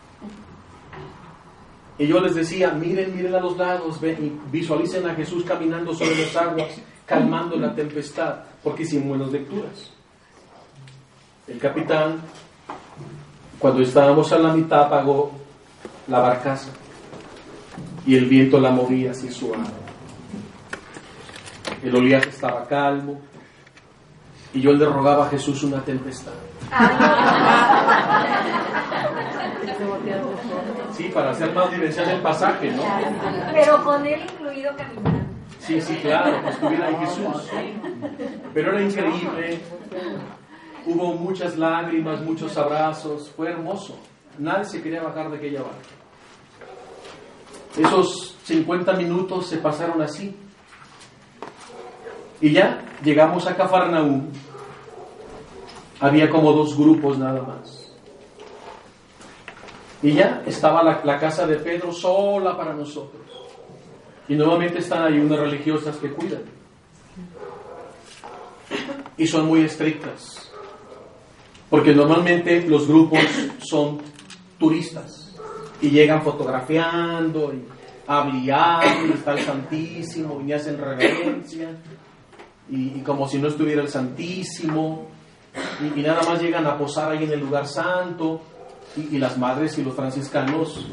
Y 2.03 2.09
yo 2.09 2.18
les 2.18 2.34
decía, 2.34 2.72
miren, 2.72 3.14
miren 3.14 3.36
a 3.36 3.38
los 3.38 3.57
lados, 3.57 4.00
ven 4.00 4.16
y 4.20 4.50
visualicen 4.50 5.09
a 5.09 5.14
Jesús 5.14 5.44
caminando 5.44 5.94
sobre 5.94 6.16
las 6.16 6.34
aguas, 6.34 6.70
calmando 7.07 7.55
la 7.55 7.72
tempestad, 7.76 8.38
porque 8.61 8.82
hicimos 8.82 9.11
buenas 9.11 9.30
lecturas. 9.30 9.92
El 11.46 11.59
capitán, 11.59 12.20
cuando 13.57 13.82
estábamos 13.82 14.32
a 14.32 14.38
la 14.38 14.53
mitad, 14.53 14.86
apagó 14.86 15.30
la 16.09 16.18
barcaza 16.18 16.70
y 18.05 18.16
el 18.16 18.24
viento 18.24 18.59
la 18.59 18.72
movía 18.72 19.12
así 19.12 19.30
suave. 19.30 19.62
El 21.84 21.94
oleaje 21.94 22.30
estaba 22.30 22.66
calmo, 22.66 23.20
Y 24.55 24.61
yo 24.61 24.72
le 24.72 24.86
rogaba 24.86 25.26
a 25.26 25.30
Jesús 25.30 25.62
una 25.62 25.84
tempestad. 25.84 26.32
Sí, 31.03 31.09
para 31.09 31.30
hacer 31.30 31.53
más 31.53 31.68
dimensión 31.72 32.09
el 32.09 32.20
pasaje, 32.20 32.70
¿no? 32.70 32.82
Pero 33.53 33.82
con 33.82 34.07
él 34.07 34.20
incluido 34.22 34.70
caminando. 34.76 35.11
Sí, 35.59 35.80
sí, 35.80 35.96
claro, 35.96 36.40
que 36.44 36.50
estuviera 36.50 36.86
ahí 36.86 36.96
Jesús. 37.00 37.50
Pero 38.55 38.70
era 38.70 38.82
increíble. 38.82 39.61
Hubo 40.86 41.14
muchas 41.14 41.59
lágrimas, 41.59 42.20
muchos 42.20 42.57
abrazos. 42.57 43.32
Fue 43.32 43.50
hermoso. 43.50 43.98
Nadie 44.38 44.64
se 44.64 44.80
quería 44.80 45.03
bajar 45.03 45.28
de 45.28 45.38
aquella 45.38 45.62
barca. 45.62 45.88
Esos 47.76 48.36
50 48.44 48.92
minutos 48.92 49.48
se 49.48 49.57
pasaron 49.57 50.00
así. 50.03 50.36
Y 52.40 52.53
ya 52.53 52.80
llegamos 53.03 53.48
a 53.48 53.57
Cafarnaúm. 53.57 54.28
Había 55.98 56.30
como 56.30 56.53
dos 56.53 56.76
grupos 56.76 57.18
nada 57.18 57.42
más. 57.42 57.82
Y 60.03 60.14
ya 60.14 60.42
estaba 60.44 60.82
la, 60.82 61.18
casa 61.18 61.46
de 61.46 61.57
Pedro 61.57 61.92
sola 61.92 62.57
para 62.57 62.74
nosotros. 62.74 63.22
Y 64.28 64.34
nuevamente 64.34 64.78
están 64.78 65.05
ahí 65.05 65.18
unas 65.20 65.38
religiosas 65.38 65.96
que 65.96 66.11
cuidan. 66.11 66.42
Y 69.16 69.26
son 69.26 69.46
muy 69.46 69.61
estrictas. 69.61 70.50
Porque 71.70 71.94
normalmente 71.94 72.66
los 72.66 72.88
grupos 72.88 73.20
son 73.61 74.00
turistas. 74.59 75.36
Y 75.80 75.90
llegan 75.90 76.22
fotografiando 76.22 77.53
y 77.55 77.64
hablando, 78.07 79.07
y 79.07 79.12
está 79.12 79.32
el 79.32 79.40
Santísimo, 79.40 80.42
y 80.44 80.53
hacen 80.53 80.78
reverencia. 80.78 81.70
Y, 82.68 82.98
y 82.98 83.03
como 83.05 83.28
si 83.28 83.38
no 83.38 83.48
estuviera 83.48 83.82
el 83.82 83.88
Santísimo. 83.88 85.07
Y, 85.80 86.00
y 86.00 86.03
nada 86.03 86.22
más 86.24 86.42
llegan 86.42 86.66
a 86.66 86.76
posar 86.76 87.12
ahí 87.12 87.22
en 87.22 87.32
el 87.32 87.40
lugar 87.40 87.68
santo. 87.68 88.40
Y, 88.97 89.16
y 89.16 89.18
las 89.18 89.38
madres 89.38 89.78
y 89.78 89.84
los 89.84 89.95
franciscanos 89.95 90.86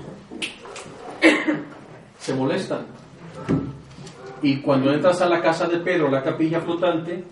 se 2.19 2.33
molestan. 2.33 2.85
Y 4.41 4.61
cuando 4.61 4.91
entras 4.91 5.21
a 5.21 5.27
la 5.27 5.41
casa 5.41 5.67
de 5.67 5.77
Pedro, 5.79 6.09
la 6.09 6.23
capilla 6.23 6.61
flotante, 6.61 7.23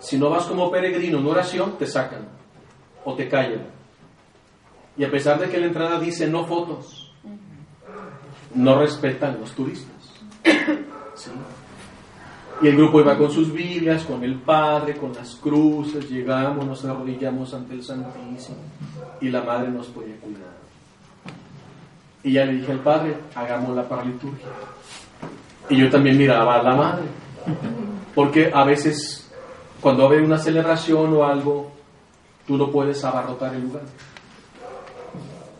si 0.00 0.18
no 0.18 0.30
vas 0.30 0.44
como 0.46 0.70
peregrino 0.70 1.18
en 1.18 1.26
oración, 1.26 1.76
te 1.78 1.86
sacan 1.86 2.26
o 3.04 3.14
te 3.14 3.28
callan. 3.28 3.66
Y 4.96 5.04
a 5.04 5.10
pesar 5.10 5.38
de 5.38 5.48
que 5.48 5.58
la 5.58 5.66
entrada 5.66 6.00
dice 6.00 6.26
no 6.26 6.44
fotos, 6.44 7.12
no 8.54 8.78
respetan 8.80 9.38
los 9.40 9.52
turistas. 9.52 10.12
¿Sí? 11.14 11.30
Y 12.60 12.66
el 12.66 12.76
grupo 12.76 13.00
iba 13.00 13.16
con 13.16 13.30
sus 13.30 13.52
Biblias, 13.52 14.04
con 14.04 14.22
el 14.24 14.34
Padre, 14.36 14.96
con 14.96 15.12
las 15.14 15.36
cruces, 15.36 16.10
llegamos, 16.10 16.66
nos 16.66 16.84
arrodillamos 16.84 17.54
ante 17.54 17.74
el 17.74 17.84
Santísimo 17.84 18.56
y 19.20 19.28
la 19.28 19.42
Madre 19.42 19.68
nos 19.68 19.86
podía 19.86 20.16
cuidar. 20.16 20.58
Y 22.24 22.32
ya 22.32 22.44
le 22.44 22.54
dije 22.54 22.72
al 22.72 22.80
Padre, 22.80 23.16
hagámosla 23.34 23.88
para 23.88 24.04
liturgia. 24.04 24.46
Y 25.70 25.76
yo 25.76 25.88
también 25.88 26.18
miraba 26.18 26.56
a 26.56 26.62
la 26.62 26.74
Madre, 26.74 27.04
porque 28.14 28.50
a 28.52 28.64
veces 28.64 29.30
cuando 29.80 30.10
hay 30.10 30.18
una 30.18 30.38
celebración 30.38 31.14
o 31.14 31.24
algo, 31.24 31.70
tú 32.46 32.56
no 32.56 32.70
puedes 32.70 33.04
abarrotar 33.04 33.54
el 33.54 33.62
lugar. 33.62 33.82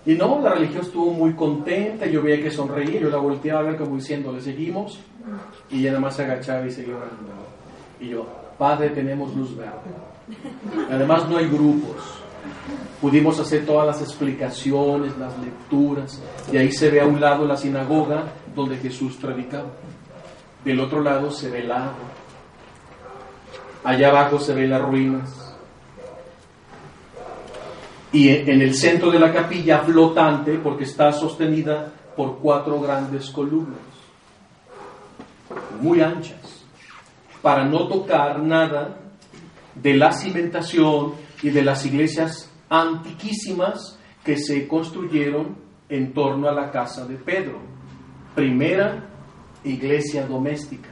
Y 0.09 0.15
no, 0.15 0.41
la 0.41 0.55
religión 0.55 0.81
estuvo 0.81 1.13
muy 1.13 1.35
contenta, 1.35 2.07
yo 2.07 2.23
veía 2.23 2.43
que 2.43 2.51
sonreía, 2.51 2.99
yo 2.99 3.11
la 3.11 3.19
volteaba 3.19 3.61
a 3.61 3.63
ver 3.65 3.77
como 3.77 3.97
diciendo, 3.97 4.33
le 4.33 4.41
seguimos, 4.41 4.99
y 5.71 5.81
ella 5.81 5.91
nada 5.91 6.01
más 6.01 6.17
se 6.17 6.23
agachaba 6.23 6.67
y 6.67 6.71
seguía 6.71 6.97
orando. 6.97 7.29
Y 8.01 8.09
yo, 8.09 8.27
Padre, 8.57 8.89
tenemos 8.89 9.37
luz 9.37 9.55
verde. 9.55 9.75
Además 10.91 11.29
no 11.29 11.37
hay 11.37 11.47
grupos. 11.49 12.23
Pudimos 13.03 13.39
hacer 13.39 13.67
todas 13.67 13.87
las 13.87 14.01
explicaciones, 14.01 15.15
las 15.19 15.39
lecturas, 15.41 16.23
y 16.51 16.57
ahí 16.57 16.73
se 16.73 16.89
ve 16.89 17.03
a 17.03 17.07
un 17.07 17.21
lado 17.21 17.45
la 17.45 17.59
sinagoga 17.59 18.33
donde 18.55 18.79
Jesús 18.79 19.15
predicaba. 19.17 19.69
Del 20.65 20.81
otro 20.81 21.03
lado 21.03 21.31
se 21.31 21.51
ve 21.51 21.59
el 21.59 21.69
lago. 21.69 21.93
Allá 23.85 24.09
abajo 24.09 24.41
se 24.41 24.55
ven 24.55 24.71
las 24.71 24.81
ruinas. 24.81 25.48
Y 28.13 28.29
en 28.29 28.63
el 28.63 28.75
centro 28.75 29.11
de 29.11 29.19
la 29.19 29.33
capilla 29.33 29.81
flotante, 29.81 30.59
porque 30.59 30.85
está 30.85 31.13
sostenida 31.13 31.93
por 32.17 32.39
cuatro 32.39 32.81
grandes 32.81 33.31
columnas, 33.31 33.79
muy 35.81 36.01
anchas, 36.01 36.65
para 37.43 37.65
no 37.65 37.87
tocar 37.87 38.43
nada 38.43 38.99
de 39.75 39.95
la 39.95 40.13
cimentación 40.13 41.13
y 41.43 41.51
de 41.51 41.63
las 41.63 41.85
iglesias 41.87 42.51
antiquísimas 42.69 43.99
que 44.25 44.37
se 44.37 44.67
construyeron 44.67 45.57
en 45.89 46.13
torno 46.13 46.49
a 46.49 46.53
la 46.53 46.71
casa 46.71 47.07
de 47.07 47.17
Pedro. 47.17 47.61
Primera 48.35 49.09
iglesia 49.65 50.27
doméstica. 50.27 50.89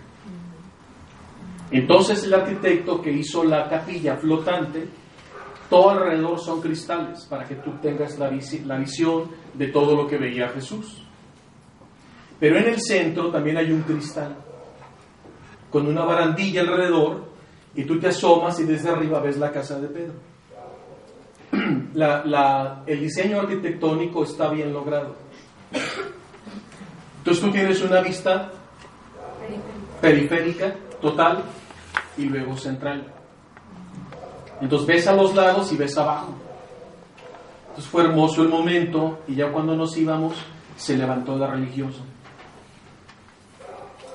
Entonces 1.70 2.22
el 2.24 2.34
arquitecto 2.34 3.02
que 3.02 3.10
hizo 3.10 3.44
la 3.44 3.68
capilla 3.68 4.16
flotante, 4.16 4.88
todo 5.68 5.90
alrededor 5.90 6.38
son 6.38 6.60
cristales 6.60 7.24
para 7.26 7.44
que 7.44 7.56
tú 7.56 7.72
tengas 7.82 8.18
la, 8.18 8.28
visi 8.28 8.60
la 8.60 8.78
visión 8.78 9.30
de 9.54 9.68
todo 9.68 9.96
lo 9.96 10.06
que 10.06 10.18
veía 10.18 10.48
Jesús. 10.48 11.02
Pero 12.38 12.58
en 12.58 12.68
el 12.68 12.80
centro 12.80 13.30
también 13.30 13.56
hay 13.56 13.72
un 13.72 13.82
cristal 13.82 14.36
con 15.70 15.86
una 15.86 16.04
barandilla 16.04 16.60
alrededor 16.60 17.24
y 17.74 17.84
tú 17.84 17.98
te 17.98 18.08
asomas 18.08 18.58
y 18.60 18.64
desde 18.64 18.90
arriba 18.90 19.20
ves 19.20 19.38
la 19.38 19.50
casa 19.50 19.78
de 19.80 19.88
Pedro. 19.88 20.14
La, 21.94 22.24
la, 22.26 22.82
el 22.86 23.00
diseño 23.00 23.40
arquitectónico 23.40 24.24
está 24.24 24.50
bien 24.50 24.70
logrado. 24.72 25.16
Entonces 27.18 27.42
tú 27.42 27.50
tienes 27.50 27.82
una 27.82 28.02
vista 28.02 28.52
periférica 30.00 30.74
total 31.00 31.42
y 32.18 32.24
luego 32.26 32.56
central. 32.56 33.15
Entonces 34.60 34.86
ves 34.86 35.06
a 35.06 35.12
los 35.14 35.34
lados 35.34 35.72
y 35.72 35.76
ves 35.76 35.96
abajo. 35.98 36.34
Entonces 37.68 37.90
fue 37.90 38.04
hermoso 38.04 38.42
el 38.42 38.48
momento 38.48 39.20
y 39.28 39.34
ya 39.34 39.52
cuando 39.52 39.76
nos 39.76 39.96
íbamos 39.96 40.34
se 40.76 40.96
levantó 40.96 41.36
la 41.36 41.48
religiosa. 41.48 42.00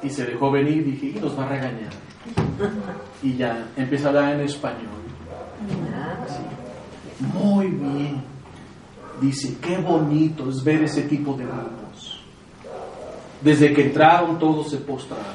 Y 0.01 0.09
se 0.09 0.25
dejó 0.25 0.49
venir 0.49 0.83
dije, 0.83 1.17
y 1.17 1.19
nos 1.19 1.37
va 1.37 1.45
a 1.45 1.49
regañar. 1.49 1.91
Y 3.21 3.35
ya 3.35 3.67
empieza 3.75 4.09
en 4.31 4.41
español. 4.41 5.01
Muy 7.33 7.67
bien. 7.67 8.23
Dice, 9.19 9.57
qué 9.61 9.77
bonito 9.77 10.49
es 10.49 10.63
ver 10.63 10.83
ese 10.83 11.03
tipo 11.03 11.33
de 11.33 11.45
grupos. 11.45 12.19
Desde 13.41 13.73
que 13.73 13.85
entraron 13.85 14.39
todos 14.39 14.71
se 14.71 14.77
postraron. 14.77 15.25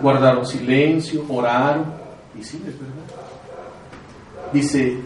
Guardaron 0.00 0.46
silencio, 0.46 1.24
oraron. 1.28 1.86
Y 2.38 2.44
sí, 2.44 2.62
es 2.64 2.78
verdad. 2.78 3.28
Dice, 4.52 4.98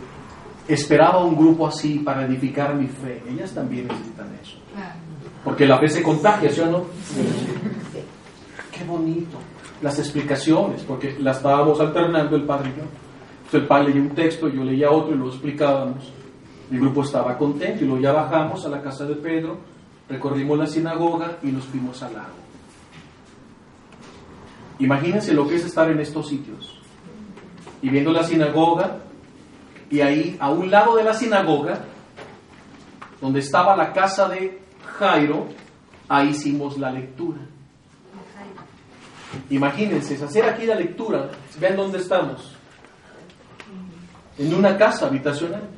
esperaba 0.68 1.24
un 1.24 1.36
grupo 1.36 1.66
así 1.66 1.99
para 1.99 2.24
edificar 2.24 2.74
mi 2.74 2.86
fe. 2.86 3.22
Ellas 3.28 3.53
también 3.53 3.88
necesitan 3.88 4.28
eso. 4.43 4.59
Porque 5.45 5.66
la 5.66 5.78
fe 5.78 5.88
se 5.88 6.03
contagia, 6.03 6.51
¿sí 6.51 6.61
o 6.61 6.66
no? 6.66 6.84
Qué 8.70 8.84
bonito. 8.84 9.38
Las 9.80 9.99
explicaciones, 9.99 10.82
porque 10.82 11.16
las 11.18 11.38
estábamos 11.38 11.80
alternando 11.80 12.36
el 12.36 12.45
padre 12.45 12.70
y 12.70 12.78
yo. 12.78 12.84
Entonces 12.84 13.62
el 13.62 13.66
padre 13.66 13.88
leía 13.88 14.03
un 14.03 14.14
texto, 14.14 14.49
yo 14.49 14.62
leía 14.62 14.90
otro 14.90 15.14
y 15.14 15.18
lo 15.18 15.28
explicábamos. 15.28 16.12
El 16.70 16.80
grupo 16.80 17.03
estaba 17.03 17.36
contento 17.36 17.84
y 17.84 17.86
luego 17.86 18.03
ya 18.03 18.12
bajamos 18.12 18.64
a 18.64 18.68
la 18.70 18.80
casa 18.80 19.05
de 19.05 19.16
Pedro, 19.16 19.59
recorrimos 20.09 20.59
la 20.59 20.66
sinagoga 20.66 21.38
y 21.43 21.49
nos 21.49 21.64
fuimos 21.64 22.03
al 22.03 22.14
lago. 22.14 22.43
Imagínense 24.78 25.34
lo 25.34 25.47
que 25.47 25.57
es 25.57 25.64
estar 25.66 25.90
en 25.90 26.01
estos 26.01 26.28
sitios 26.28 26.80
y 27.82 27.90
viendo 27.90 28.12
la 28.12 28.24
sinagoga 28.24 28.99
y 29.93 30.01
ahí 30.01 30.36
a 30.40 30.51
un 30.51 30.70
lado 30.70 30.97
de 30.97 31.05
la 31.05 31.12
sinagoga, 31.12 31.84
donde 33.20 33.40
estaba 33.40 33.76
la 33.76 33.93
casa 33.93 34.26
de 34.26 34.59
Jairo, 34.99 35.49
ahí 36.09 36.30
hicimos 36.30 36.78
la 36.78 36.90
lectura. 36.90 37.40
Imagínense, 39.51 40.14
hacer 40.24 40.47
aquí 40.47 40.64
la 40.64 40.76
lectura, 40.76 41.30
vean 41.61 41.76
dónde 41.76 41.99
estamos. 41.99 42.57
En 44.38 44.55
una 44.55 44.78
casa 44.78 45.09
habitacional, 45.09 45.68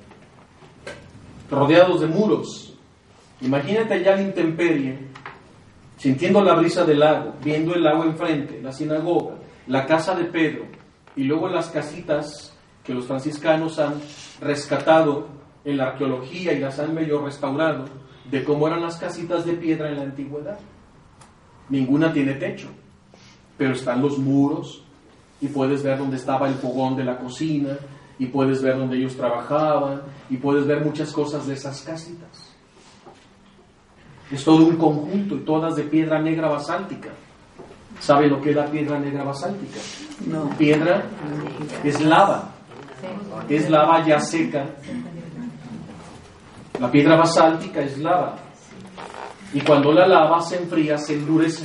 rodeados 1.50 2.00
de 2.00 2.06
muros. 2.06 2.72
Imagínate 3.40 3.94
allá 3.94 4.14
la 4.14 4.22
intemperie, 4.22 5.08
sintiendo 5.96 6.40
la 6.40 6.54
brisa 6.54 6.84
del 6.84 7.00
lago, 7.00 7.34
viendo 7.42 7.74
el 7.74 7.82
lago 7.82 8.04
enfrente, 8.04 8.62
la 8.62 8.70
sinagoga, 8.70 9.34
la 9.66 9.84
casa 9.86 10.14
de 10.14 10.26
Pedro, 10.26 10.66
y 11.16 11.24
luego 11.24 11.48
las 11.48 11.68
casitas 11.68 12.53
que 12.84 12.94
los 12.94 13.06
franciscanos 13.06 13.78
han 13.78 13.94
rescatado 14.40 15.28
en 15.64 15.78
la 15.78 15.88
arqueología 15.88 16.52
y 16.52 16.60
las 16.60 16.78
han 16.78 16.94
medio 16.94 17.24
restaurado, 17.24 17.86
de 18.30 18.44
cómo 18.44 18.66
eran 18.66 18.82
las 18.82 18.96
casitas 18.96 19.44
de 19.44 19.54
piedra 19.54 19.88
en 19.88 19.96
la 19.96 20.02
antigüedad. 20.02 20.58
Ninguna 21.70 22.12
tiene 22.12 22.34
techo, 22.34 22.68
pero 23.56 23.72
están 23.72 24.02
los 24.02 24.18
muros 24.18 24.84
y 25.40 25.48
puedes 25.48 25.82
ver 25.82 25.98
dónde 25.98 26.16
estaba 26.16 26.48
el 26.48 26.54
fogón 26.54 26.96
de 26.96 27.04
la 27.04 27.18
cocina 27.18 27.76
y 28.18 28.26
puedes 28.26 28.62
ver 28.62 28.78
dónde 28.78 28.96
ellos 28.96 29.16
trabajaban 29.16 30.02
y 30.30 30.36
puedes 30.36 30.66
ver 30.66 30.84
muchas 30.84 31.12
cosas 31.12 31.46
de 31.46 31.54
esas 31.54 31.80
casitas. 31.82 32.54
Es 34.30 34.44
todo 34.44 34.64
un 34.64 34.76
conjunto 34.76 35.36
y 35.36 35.40
todas 35.40 35.76
de 35.76 35.84
piedra 35.84 36.20
negra 36.20 36.48
basáltica. 36.48 37.10
¿Sabe 38.00 38.28
lo 38.28 38.40
que 38.40 38.50
es 38.50 38.56
la 38.56 38.66
piedra 38.66 38.98
negra 38.98 39.24
basáltica? 39.24 39.78
No. 40.26 40.50
Piedra 40.56 41.04
es 41.82 42.00
lava, 42.00 42.53
es 43.48 43.70
lava 43.70 44.04
ya 44.04 44.20
seca. 44.20 44.66
La 46.80 46.90
piedra 46.90 47.16
basáltica 47.16 47.80
es 47.80 47.98
lava. 47.98 48.36
Y 49.52 49.60
cuando 49.60 49.92
la 49.92 50.06
lava 50.06 50.40
se 50.40 50.56
enfría, 50.56 50.98
se 50.98 51.14
endurece. 51.14 51.64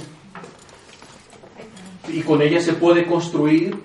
Y 2.08 2.22
con 2.22 2.42
ella 2.42 2.60
se 2.62 2.74
puede 2.74 3.06
construir, 3.06 3.84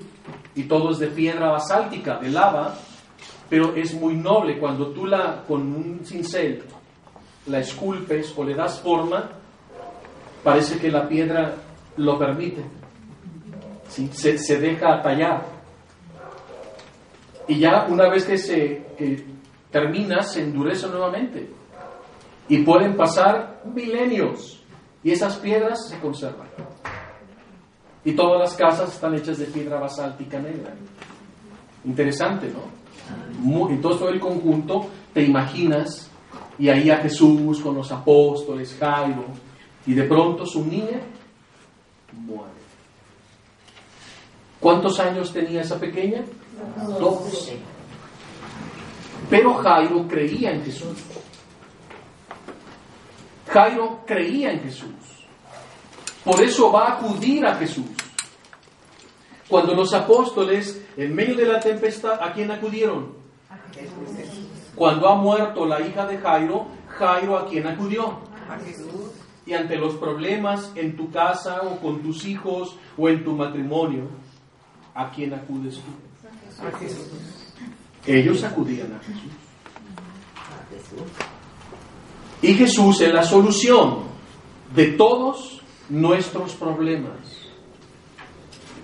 y 0.55 0.65
todo 0.65 0.91
es 0.91 0.99
de 0.99 1.09
piedra 1.09 1.51
basáltica, 1.51 2.19
de 2.19 2.31
lava, 2.31 2.75
pero 3.49 3.75
es 3.75 3.95
muy 3.95 4.15
noble. 4.15 4.59
Cuando 4.59 4.89
tú 4.89 5.07
la, 5.07 5.43
con 5.47 5.61
un 5.63 6.01
cincel, 6.05 6.63
la 7.47 7.59
esculpes 7.61 8.33
o 8.37 8.45
le 8.45 8.55
das 8.55 8.81
forma, 8.81 9.31
parece 10.43 10.79
que 10.79 10.91
la 10.91 11.09
piedra 11.09 11.55
lo 11.97 12.19
permite. 12.19 12.65
Se, 13.89 14.39
se 14.39 14.59
deja 14.59 15.03
tallar. 15.03 15.54
Y 17.49 17.59
ya 17.59 17.87
una 17.89 18.09
vez 18.09 18.25
que 18.25 18.39
se 18.39 18.83
termina, 19.71 20.23
se 20.23 20.43
endurece 20.43 20.87
nuevamente. 20.89 21.51
Y 22.49 22.59
pueden 22.59 22.97
pasar 22.97 23.63
milenios. 23.75 24.63
Y 25.03 25.11
esas 25.11 25.37
piedras 25.37 25.89
se 25.89 25.99
conservan. 25.99 26.49
Y 28.05 28.13
todas 28.13 28.39
las 28.41 28.55
casas 28.55 28.95
están 28.95 29.15
hechas 29.15 29.39
de 29.39 29.47
piedra 29.47 29.79
basáltica 29.79 30.39
negra. 30.39 30.75
Interesante, 31.85 32.49
¿no? 32.49 32.61
Muy- 33.41 33.73
entonces 33.73 34.01
todo 34.01 34.11
el 34.11 34.21
conjunto, 34.21 34.87
te 35.13 35.23
imaginas, 35.23 36.11
y 36.59 36.69
ahí 36.69 36.91
a 36.91 36.99
Jesús 36.99 37.61
con 37.61 37.75
los 37.75 37.91
apóstoles, 37.93 38.77
Jairo, 38.79 39.25
y 39.87 39.93
de 39.95 40.05
pronto 40.05 40.47
su 40.47 40.65
niña 40.65 41.01
muere. 42.13 42.53
¿Cuántos 44.61 44.99
años 45.01 45.33
tenía 45.33 45.61
esa 45.61 45.79
pequeña? 45.79 46.25
Dos. 46.99 47.53
Pero 49.31 49.55
Jairo 49.55 50.07
creía 50.07 50.53
en 50.53 50.65
Jesús. 50.65 50.99
Jairo 53.49 54.01
creía 54.07 54.53
en 54.53 54.61
Jesús. 54.61 54.91
Por 56.25 56.41
eso 56.41 56.73
va 56.73 56.87
a 56.87 56.93
acudir 56.95 57.45
a 57.47 57.55
Jesús. 57.57 57.87
Cuando 59.49 59.75
los 59.75 59.93
apóstoles, 59.93 60.83
en 60.97 61.15
medio 61.15 61.37
de 61.37 61.47
la 61.47 61.61
tempestad, 61.61 62.21
¿a 62.23 62.33
quién 62.33 62.51
acudieron? 62.51 63.15
Cuando 64.75 65.09
ha 65.09 65.15
muerto 65.17 65.67
la 65.67 65.81
hija 65.81 66.07
de 66.07 66.19
Jairo, 66.19 66.67
Jairo 66.89 67.39
a 67.39 67.47
quién 67.47 67.67
acudió? 67.67 68.19
Y 69.47 69.53
ante 69.53 69.77
los 69.77 69.95
problemas 69.95 70.73
en 70.75 70.97
tu 70.97 71.11
casa 71.11 71.61
o 71.63 71.79
con 71.79 72.01
tus 72.03 72.25
hijos 72.25 72.77
o 72.97 73.09
en 73.09 73.23
tu 73.23 73.33
matrimonio, 73.33 74.09
¿a 74.95 75.11
quién 75.11 75.35
acudes 75.35 75.77
tú? 75.77 76.04
Ellos 78.07 78.45
acudían 78.45 78.93
a 78.93 78.99
Jesús. 79.01 79.33
Y 82.43 82.55
Jesús 82.55 83.01
es 83.01 83.13
la 83.13 83.23
solución 83.23 84.05
de 84.75 84.89
todos 84.93 85.63
nuestros 85.89 86.55
problemas. 86.55 87.17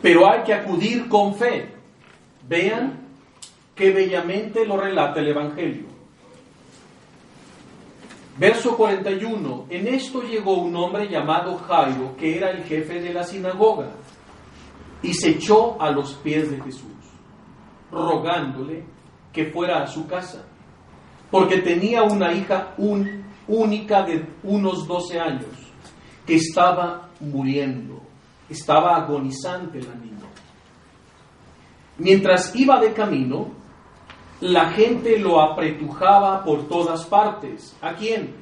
Pero 0.00 0.30
hay 0.30 0.42
que 0.44 0.54
acudir 0.54 1.08
con 1.08 1.34
fe. 1.34 1.74
Vean 2.48 3.06
qué 3.74 3.90
bellamente 3.90 4.64
lo 4.66 4.76
relata 4.78 5.20
el 5.20 5.28
Evangelio. 5.28 5.86
Verso 8.38 8.74
41. 8.74 9.66
En 9.68 9.88
esto 9.88 10.22
llegó 10.22 10.62
un 10.62 10.74
hombre 10.74 11.08
llamado 11.08 11.58
Jairo, 11.58 12.16
que 12.16 12.38
era 12.38 12.50
el 12.50 12.64
jefe 12.64 13.00
de 13.00 13.12
la 13.12 13.22
sinagoga, 13.22 13.90
y 15.02 15.12
se 15.12 15.30
echó 15.30 15.80
a 15.80 15.90
los 15.90 16.14
pies 16.14 16.50
de 16.50 16.58
Jesús, 16.62 16.90
rogándole 17.90 18.84
que 19.32 19.46
fuera 19.46 19.82
a 19.82 19.86
su 19.86 20.06
casa, 20.06 20.44
porque 21.30 21.58
tenía 21.58 22.02
una 22.02 22.32
hija 22.32 22.74
un- 22.78 23.24
única 23.48 24.02
de 24.02 24.24
unos 24.42 24.86
12 24.86 25.18
años, 25.20 25.46
que 26.26 26.36
estaba 26.36 27.08
muriendo, 27.20 28.00
estaba 28.48 28.96
agonizante 28.96 29.80
la 29.82 29.94
niña. 29.94 30.26
Mientras 31.98 32.54
iba 32.56 32.80
de 32.80 32.92
camino, 32.92 33.48
la 34.40 34.70
gente 34.70 35.18
lo 35.18 35.40
apretujaba 35.40 36.42
por 36.44 36.66
todas 36.68 37.04
partes. 37.06 37.76
¿A 37.82 37.92
quién? 37.94 38.34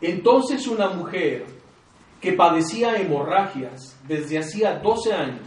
Entonces 0.00 0.66
una 0.66 0.88
mujer 0.88 1.46
que 2.20 2.32
padecía 2.32 2.96
hemorragias 2.96 3.96
desde 4.06 4.38
hacía 4.38 4.78
12 4.78 5.12
años 5.12 5.46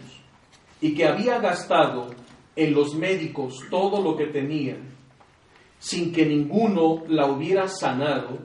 y 0.83 0.93
que 0.93 1.07
había 1.07 1.39
gastado 1.39 2.09
en 2.57 2.73
los 2.73 2.93
médicos 2.93 3.57
todo 3.69 4.01
lo 4.01 4.17
que 4.17 4.25
tenía, 4.25 4.75
sin 5.79 6.11
que 6.11 6.25
ninguno 6.25 7.03
la 7.07 7.27
hubiera 7.27 7.69
sanado, 7.69 8.39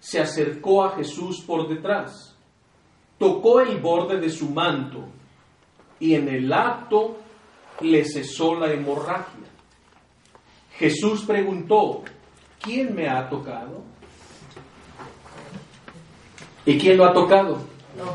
se 0.00 0.18
acercó 0.18 0.82
a 0.82 0.96
Jesús 0.96 1.40
por 1.46 1.68
detrás, 1.68 2.36
tocó 3.16 3.60
el 3.60 3.78
borde 3.78 4.18
de 4.18 4.28
su 4.28 4.50
manto 4.50 5.04
y 6.00 6.16
en 6.16 6.28
el 6.30 6.52
acto 6.52 7.18
le 7.80 8.04
cesó 8.06 8.56
la 8.56 8.72
hemorragia. 8.72 9.46
Jesús 10.76 11.22
preguntó, 11.24 12.02
¿quién 12.60 12.92
me 12.92 13.08
ha 13.08 13.28
tocado? 13.28 13.84
¿Y 16.66 16.76
quién 16.76 16.96
lo 16.96 17.04
ha 17.04 17.12
tocado? 17.12 17.58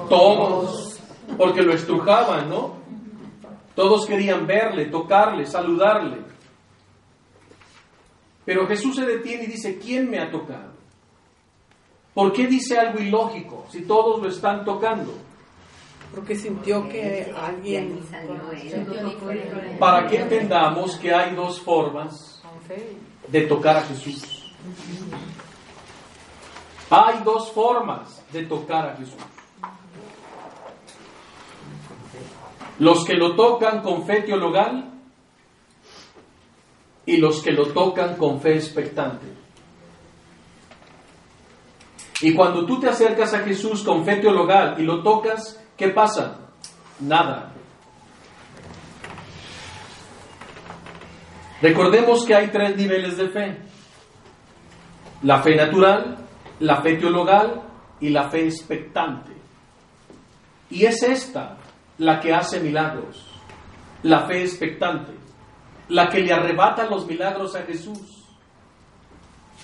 Todos, 0.09 0.99
porque 1.37 1.61
lo 1.61 1.71
estrujaban, 1.71 2.49
¿no? 2.49 2.86
Todos 3.77 4.07
querían 4.07 4.47
verle, 4.47 4.85
tocarle, 4.85 5.45
saludarle. 5.45 6.17
Pero 8.43 8.65
Jesús 8.65 8.95
se 8.95 9.05
detiene 9.05 9.43
y 9.43 9.47
dice, 9.47 9.77
¿quién 9.77 10.09
me 10.09 10.17
ha 10.17 10.31
tocado? 10.31 10.71
¿Por 12.11 12.33
qué 12.33 12.47
dice 12.47 12.79
algo 12.79 12.99
ilógico 12.99 13.67
si 13.69 13.83
todos 13.83 14.19
lo 14.19 14.29
están 14.29 14.65
tocando? 14.65 15.13
Porque 16.11 16.35
sintió 16.35 16.89
que 16.89 17.31
alguien 17.39 17.99
Para 19.77 20.07
que 20.07 20.21
entendamos 20.21 20.95
que 20.95 21.13
hay 21.13 21.35
dos 21.35 21.61
formas 21.61 22.41
de 23.27 23.41
tocar 23.41 23.77
a 23.77 23.81
Jesús. 23.81 24.55
Hay 26.89 27.19
dos 27.23 27.51
formas 27.51 28.25
de 28.31 28.43
tocar 28.47 28.87
a 28.87 28.95
Jesús. 28.95 29.36
Los 32.79 33.05
que 33.05 33.15
lo 33.15 33.35
tocan 33.35 33.81
con 33.81 34.05
fe 34.05 34.21
teologal 34.21 34.91
y 37.05 37.17
los 37.17 37.41
que 37.41 37.51
lo 37.51 37.67
tocan 37.67 38.15
con 38.15 38.39
fe 38.39 38.55
expectante. 38.55 39.25
Y 42.21 42.33
cuando 42.33 42.65
tú 42.65 42.79
te 42.79 42.89
acercas 42.89 43.33
a 43.33 43.39
Jesús 43.39 43.83
con 43.83 44.03
fe 44.03 44.17
teologal 44.17 44.75
y 44.79 44.83
lo 44.83 45.01
tocas, 45.03 45.63
¿qué 45.75 45.89
pasa? 45.89 46.39
Nada. 46.99 47.53
Recordemos 51.61 52.25
que 52.25 52.35
hay 52.35 52.47
tres 52.47 52.75
niveles 52.75 53.17
de 53.17 53.29
fe. 53.29 53.57
La 55.23 55.41
fe 55.41 55.55
natural, 55.55 56.17
la 56.59 56.81
fe 56.81 56.95
teologal 56.95 57.63
y 57.99 58.09
la 58.09 58.29
fe 58.29 58.45
expectante. 58.45 59.31
Y 60.69 60.85
es 60.85 61.01
esta 61.03 61.56
la 61.99 62.19
que 62.19 62.33
hace 62.33 62.59
milagros, 62.59 63.25
la 64.03 64.21
fe 64.27 64.41
expectante, 64.43 65.13
la 65.89 66.09
que 66.09 66.19
le 66.19 66.33
arrebata 66.33 66.85
los 66.85 67.05
milagros 67.07 67.55
a 67.55 67.61
Jesús. 67.63 68.23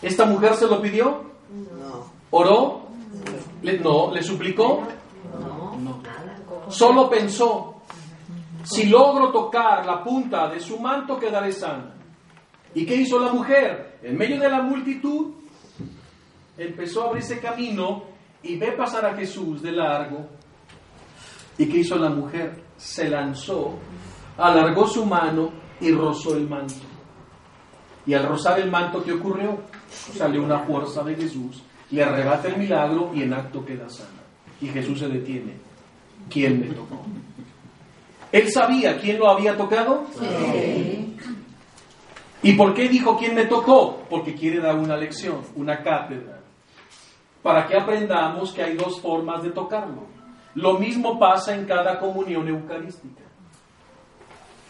¿Esta 0.02 0.26
mujer 0.26 0.56
se 0.56 0.68
lo 0.68 0.82
pidió? 0.82 1.24
No. 1.52 2.06
¿Oró? 2.32 2.82
Le- 3.62 3.80
no, 3.80 4.12
¿le 4.12 4.22
suplicó? 4.24 4.84
No. 5.40 6.02
Solo 6.70 7.10
pensó, 7.10 7.82
si 8.64 8.86
logro 8.88 9.32
tocar 9.32 9.86
la 9.86 10.04
punta 10.04 10.48
de 10.50 10.60
su 10.60 10.80
manto 10.80 11.20
quedaré 11.20 11.52
sana. 11.52 11.94
¿Y 12.74 12.86
qué 12.86 12.96
hizo 12.96 13.20
la 13.20 13.32
mujer? 13.32 14.00
En 14.02 14.18
medio 14.18 14.40
de 14.40 14.50
la 14.50 14.62
multitud 14.62 15.34
empezó 16.58 17.04
a 17.04 17.08
abrirse 17.10 17.40
camino 17.40 18.04
y 18.42 18.58
ve 18.58 18.72
pasar 18.74 19.06
a 19.06 19.14
Jesús 19.16 19.62
de 19.62 19.72
largo. 19.74 20.28
¿Y 21.58 21.66
qué 21.68 21.80
hizo 21.80 21.98
la 21.98 22.10
mujer? 22.10 22.64
Se 22.78 23.10
lanzó, 23.10 23.74
alargó 24.38 24.88
su 24.88 25.06
mano 25.06 25.52
y 25.80 25.92
rozó 25.92 26.36
el 26.36 26.48
manto. 26.48 26.74
Y 28.06 28.14
al 28.14 28.28
rozar 28.28 28.60
el 28.60 28.70
manto, 28.70 29.04
¿qué 29.04 29.14
ocurrió? 29.14 29.60
Salió 29.90 30.44
una 30.44 30.60
fuerza 30.60 31.04
de 31.04 31.16
Jesús, 31.16 31.64
le 31.92 32.04
arrebata 32.04 32.50
el 32.50 32.58
milagro 32.58 33.12
y 33.14 33.22
en 33.22 33.34
acto 33.34 33.64
queda 33.64 33.88
sana. 33.88 34.10
Y 34.60 34.68
Jesús 34.68 35.00
se 35.00 35.08
detiene. 35.08 35.54
¿Quién 36.30 36.60
me 36.60 36.68
tocó? 36.68 37.02
Él 38.32 38.52
sabía 38.52 39.00
quién 39.00 39.20
lo 39.20 39.30
había 39.30 39.56
tocado. 39.56 40.06
¿Y 42.42 42.54
por 42.54 42.74
qué 42.74 42.90
dijo 42.90 43.18
quién 43.18 43.36
me 43.36 43.46
tocó? 43.46 44.04
Porque 44.10 44.34
quiere 44.34 44.60
dar 44.60 44.76
una 44.76 44.98
lección, 44.98 45.42
una 45.56 45.82
cátedra, 45.82 46.42
para 47.42 47.68
que 47.68 47.78
aprendamos 47.78 48.52
que 48.52 48.64
hay 48.64 48.76
dos 48.76 49.00
formas 49.00 49.44
de 49.44 49.52
tocarlo. 49.52 50.08
Lo 50.56 50.78
mismo 50.78 51.18
pasa 51.18 51.56
en 51.56 51.66
cada 51.66 52.00
comunión 52.00 52.48
eucarística. 52.48 53.24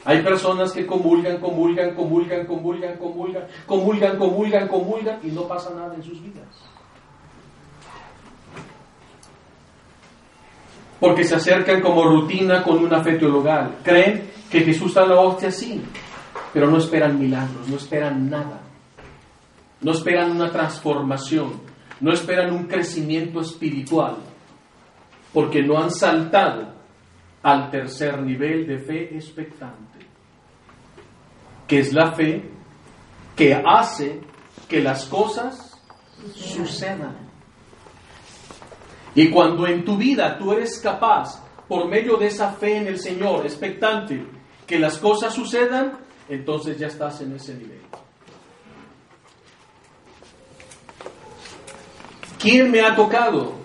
Hay 0.06 0.22
personas 0.22 0.72
que 0.74 0.86
comulgan, 0.86 1.40
comulgan, 1.40 1.96
comulgan, 1.96 2.46
comulgan, 2.46 2.98
comulgan, 2.98 3.44
comulgan, 3.66 4.18
comulgan, 4.18 4.68
comulgan 4.68 5.20
y 5.24 5.28
no 5.28 5.48
pasa 5.48 5.74
nada 5.74 5.96
en 5.96 6.04
sus 6.04 6.22
vidas. 6.22 6.70
Porque 11.00 11.24
se 11.24 11.36
acercan 11.36 11.82
como 11.82 12.04
rutina 12.04 12.64
con 12.64 12.84
una 12.84 13.02
fe 13.02 13.14
teologal. 13.14 13.78
Creen 13.84 14.30
que 14.50 14.62
Jesús 14.62 14.96
en 14.96 15.10
la 15.10 15.20
hostia 15.20 15.50
así, 15.50 15.82
pero 16.54 16.70
no 16.70 16.78
esperan 16.78 17.20
milagros, 17.20 17.68
no 17.68 17.78
esperan 17.78 18.30
nada. 18.30 18.62
No 19.82 19.92
esperan 19.92 20.32
una 20.32 20.50
transformación, 20.50 21.62
no 22.00 22.14
esperan 22.14 22.54
un 22.54 22.68
crecimiento 22.68 23.42
espiritual, 23.42 24.16
porque 25.34 25.64
no 25.64 25.78
han 25.78 25.92
saltado 25.92 26.74
al 27.42 27.70
tercer 27.72 28.22
nivel 28.22 28.68
de 28.68 28.78
fe 28.78 29.16
expectante, 29.16 30.00
que 31.68 31.80
es 31.80 31.92
la 31.92 32.14
fe 32.14 32.50
que 33.36 33.54
hace 33.54 34.22
que 34.70 34.82
las 34.82 35.06
cosas 35.06 35.82
sucedan. 36.34 37.18
Y 39.16 39.30
cuando 39.30 39.68
en 39.68 39.84
tu 39.84 39.98
vida 39.98 40.38
tú 40.38 40.54
eres 40.54 40.80
capaz, 40.80 41.44
por 41.68 41.88
medio 41.88 42.18
de 42.18 42.28
esa 42.28 42.52
fe 42.54 42.78
en 42.78 42.88
el 42.88 43.00
Señor, 43.00 43.46
expectante, 43.46 44.26
que 44.66 44.80
las 44.80 44.98
cosas 44.98 45.34
sucedan, 45.34 45.98
entonces 46.30 46.78
ya 46.78 46.88
estás 46.88 47.22
en 47.22 47.34
ese 47.34 47.56
nivel. 47.56 47.82
¿Quién 52.40 52.72
me 52.72 52.82
ha 52.82 52.96
tocado? 52.96 53.63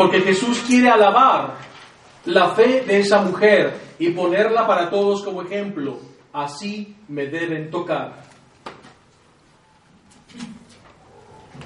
Porque 0.00 0.22
Jesús 0.22 0.64
quiere 0.66 0.88
alabar 0.88 1.58
la 2.24 2.54
fe 2.54 2.80
de 2.86 3.00
esa 3.00 3.20
mujer 3.20 3.78
y 3.98 4.08
ponerla 4.12 4.66
para 4.66 4.88
todos 4.88 5.22
como 5.22 5.42
ejemplo. 5.42 5.98
Así 6.32 6.96
me 7.08 7.26
deben 7.26 7.70
tocar. 7.70 8.22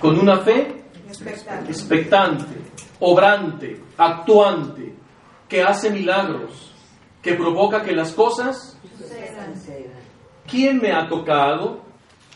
Con 0.01 0.18
una 0.18 0.39
fe 0.39 0.82
expectante, 1.07 1.70
expectante 1.70 2.55
obrante, 2.99 3.80
actuante, 3.97 4.97
que 5.49 5.62
hace 5.62 5.91
milagros, 5.91 6.74
que 7.22 7.35
provoca 7.35 7.82
que 7.82 7.93
las 7.93 8.11
cosas 8.14 8.76
¿Quién 10.51 10.78
me 10.78 10.91
ha 10.91 11.09
tocado? 11.09 11.82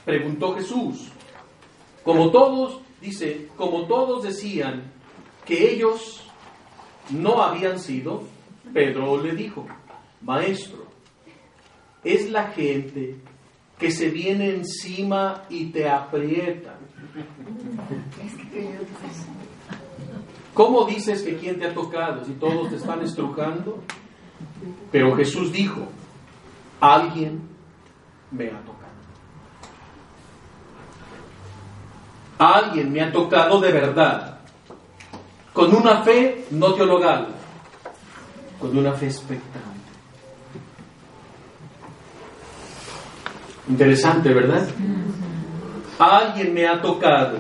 Preguntó 0.05 0.55
Jesús. 0.55 1.09
Como 2.05 2.30
todos, 2.30 2.82
dice, 3.01 3.49
como 3.57 3.88
todos 3.88 4.22
decían 4.22 4.96
que 5.49 5.72
ellos 5.72 6.22
no 7.09 7.42
habían 7.42 7.80
sido, 7.80 8.24
Pedro 8.74 9.22
le 9.22 9.34
dijo, 9.34 9.66
Maestro, 10.20 10.86
es 12.05 12.30
la 12.30 12.49
gente 12.49 13.16
que 13.78 13.90
se 13.90 14.11
viene 14.11 14.51
encima 14.51 15.44
y 15.49 15.66
te 15.66 15.88
aprieta. 15.88 16.76
¿Cómo 20.53 20.84
dices 20.84 21.22
que 21.22 21.38
quién 21.38 21.59
te 21.59 21.66
ha 21.66 21.72
tocado 21.72 22.26
si 22.26 22.32
todos 22.32 22.68
te 22.68 22.76
están 22.76 23.01
estrujando? 23.01 23.82
Pero 24.92 25.16
Jesús 25.16 25.51
dijo, 25.51 25.80
alguien 26.78 27.40
me 28.30 28.49
ha 28.49 28.61
tocado. 28.61 28.78
Alguien 32.38 32.92
me 32.92 33.01
ha 33.01 33.11
tocado 33.11 33.61
de 33.61 33.72
verdad, 33.72 34.38
con 35.59 35.74
una 35.74 36.04
fe 36.04 36.46
no 36.52 36.72
teologal, 36.74 37.34
con 38.61 38.78
una 38.78 38.92
fe 38.92 39.06
expectante. 39.06 39.90
Interesante, 43.68 44.32
¿verdad? 44.32 44.68
Alguien 45.98 46.54
me 46.54 46.64
ha 46.64 46.80
tocado, 46.80 47.38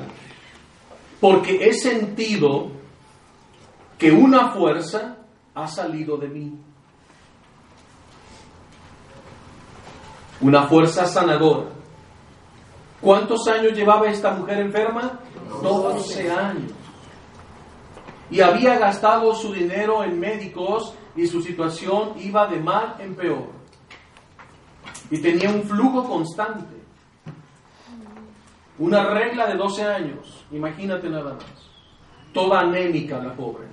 porque 1.20 1.68
he 1.68 1.72
sentido 1.72 2.72
que 3.96 4.10
una 4.10 4.50
fuerza 4.50 5.18
ha 5.54 5.68
salido 5.68 6.16
de 6.16 6.26
mí. 6.26 6.58
una 10.40 10.66
fuerza 10.68 11.06
sanadora. 11.06 11.70
¿Cuántos 13.00 13.46
años 13.46 13.74
llevaba 13.74 14.08
esta 14.08 14.32
mujer 14.32 14.58
enferma? 14.58 15.20
12 15.62 16.30
años. 16.30 16.77
Y 18.30 18.40
había 18.40 18.78
gastado 18.78 19.34
su 19.34 19.52
dinero 19.52 20.04
en 20.04 20.18
médicos 20.20 20.94
y 21.16 21.26
su 21.26 21.42
situación 21.42 22.12
iba 22.18 22.46
de 22.46 22.60
mal 22.60 22.96
en 22.98 23.14
peor. 23.14 23.48
Y 25.10 25.18
tenía 25.18 25.50
un 25.50 25.62
flujo 25.62 26.04
constante. 26.04 26.76
Una 28.78 29.04
regla 29.10 29.46
de 29.46 29.56
12 29.56 29.84
años, 29.84 30.44
imagínate 30.52 31.08
nada 31.08 31.34
más. 31.34 31.44
Toda 32.32 32.60
anémica 32.60 33.18
la 33.18 33.34
pobre. 33.34 33.66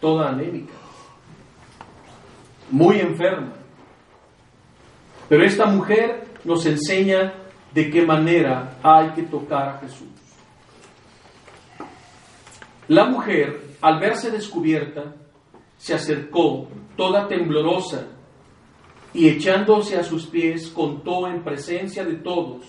Toda 0.00 0.30
anémica. 0.30 0.74
Muy 2.70 3.00
enferma. 3.00 3.52
Pero 5.28 5.44
esta 5.44 5.66
mujer 5.66 6.26
nos 6.44 6.66
enseña 6.66 7.32
de 7.72 7.90
qué 7.90 8.04
manera 8.04 8.76
hay 8.82 9.10
que 9.10 9.22
tocar 9.22 9.68
a 9.68 9.78
Jesús. 9.78 10.08
La 12.88 13.06
mujer, 13.06 13.76
al 13.80 14.00
verse 14.00 14.30
descubierta, 14.30 15.14
se 15.78 15.94
acercó 15.94 16.68
toda 16.96 17.28
temblorosa 17.28 18.06
y 19.14 19.28
echándose 19.28 19.96
a 19.96 20.04
sus 20.04 20.26
pies 20.26 20.68
contó 20.68 21.26
en 21.26 21.42
presencia 21.42 22.04
de 22.04 22.14
todos 22.14 22.62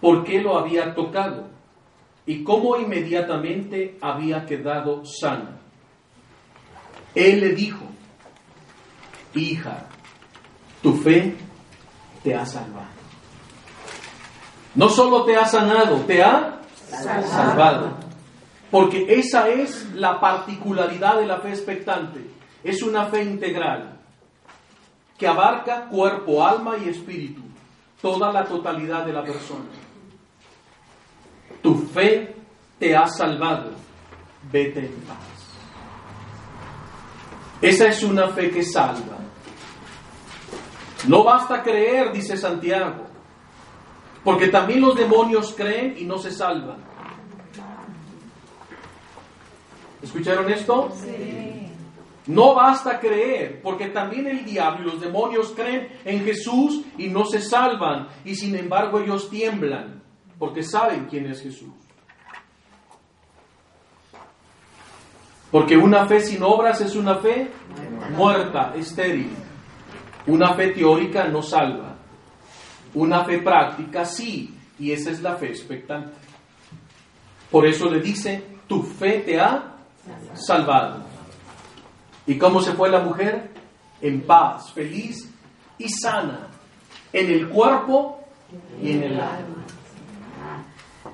por 0.00 0.24
qué 0.24 0.40
lo 0.40 0.58
había 0.58 0.94
tocado 0.94 1.48
y 2.26 2.42
cómo 2.42 2.76
inmediatamente 2.76 3.98
había 4.00 4.44
quedado 4.46 5.04
sana. 5.04 5.58
Él 7.14 7.40
le 7.40 7.54
dijo, 7.54 7.84
hija, 9.34 9.86
tu 10.82 10.94
fe 10.94 11.36
te 12.22 12.34
ha 12.34 12.44
salvado. 12.44 12.94
No 14.74 14.88
solo 14.88 15.24
te 15.24 15.36
ha 15.36 15.46
sanado, 15.46 15.98
te 16.00 16.22
ha 16.22 16.60
salvado. 16.88 18.03
Porque 18.74 19.06
esa 19.08 19.50
es 19.50 19.92
la 19.94 20.18
particularidad 20.18 21.20
de 21.20 21.26
la 21.26 21.38
fe 21.38 21.50
expectante. 21.50 22.28
Es 22.64 22.82
una 22.82 23.04
fe 23.04 23.22
integral 23.22 24.00
que 25.16 25.28
abarca 25.28 25.84
cuerpo, 25.84 26.44
alma 26.44 26.76
y 26.84 26.88
espíritu, 26.88 27.40
toda 28.02 28.32
la 28.32 28.42
totalidad 28.42 29.06
de 29.06 29.12
la 29.12 29.22
persona. 29.22 29.66
Tu 31.62 31.86
fe 31.86 32.34
te 32.76 32.96
ha 32.96 33.06
salvado. 33.06 33.70
Vete 34.50 34.80
en 34.86 35.02
paz. 35.02 35.18
Esa 37.62 37.86
es 37.86 38.02
una 38.02 38.26
fe 38.30 38.50
que 38.50 38.64
salva. 38.64 39.18
No 41.06 41.22
basta 41.22 41.62
creer, 41.62 42.12
dice 42.12 42.36
Santiago, 42.36 43.04
porque 44.24 44.48
también 44.48 44.80
los 44.80 44.96
demonios 44.96 45.54
creen 45.56 45.94
y 45.96 46.04
no 46.04 46.18
se 46.18 46.32
salvan. 46.32 46.93
¿Escucharon 50.04 50.50
esto? 50.52 50.90
Sí. 51.02 51.66
No 52.26 52.54
basta 52.54 53.00
creer, 53.00 53.60
porque 53.62 53.88
también 53.88 54.26
el 54.26 54.44
diablo 54.44 54.82
y 54.82 54.92
los 54.92 55.00
demonios 55.00 55.52
creen 55.56 55.88
en 56.04 56.24
Jesús 56.24 56.82
y 56.96 57.08
no 57.08 57.24
se 57.24 57.40
salvan, 57.40 58.08
y 58.24 58.34
sin 58.34 58.54
embargo 58.54 59.00
ellos 59.00 59.28
tiemblan, 59.28 60.02
porque 60.38 60.62
saben 60.62 61.06
quién 61.06 61.26
es 61.26 61.42
Jesús. 61.42 61.70
Porque 65.50 65.76
una 65.76 66.06
fe 66.06 66.20
sin 66.20 66.42
obras 66.42 66.80
es 66.80 66.96
una 66.96 67.16
fe 67.16 67.50
muerta, 68.16 68.74
estéril. 68.76 69.30
Una 70.26 70.54
fe 70.54 70.68
teórica 70.68 71.28
no 71.28 71.42
salva. 71.42 71.94
Una 72.94 73.24
fe 73.24 73.38
práctica 73.38 74.04
sí. 74.04 74.54
Y 74.78 74.90
esa 74.90 75.10
es 75.10 75.22
la 75.22 75.36
fe 75.36 75.48
expectante. 75.48 76.12
Por 77.50 77.66
eso 77.66 77.88
le 77.88 78.00
dice, 78.00 78.42
tu 78.66 78.82
fe 78.82 79.20
te 79.20 79.38
ha 79.38 79.73
salvado. 80.34 81.02
¿Y 82.26 82.38
cómo 82.38 82.60
se 82.60 82.72
fue 82.72 82.90
la 82.90 83.00
mujer? 83.00 83.50
En 84.00 84.22
paz, 84.22 84.72
feliz 84.72 85.30
y 85.78 85.88
sana. 85.88 86.48
En 87.12 87.30
el 87.30 87.48
cuerpo 87.48 88.20
y 88.82 88.92
en 88.92 89.02
el 89.04 89.20
alma. 89.20 89.64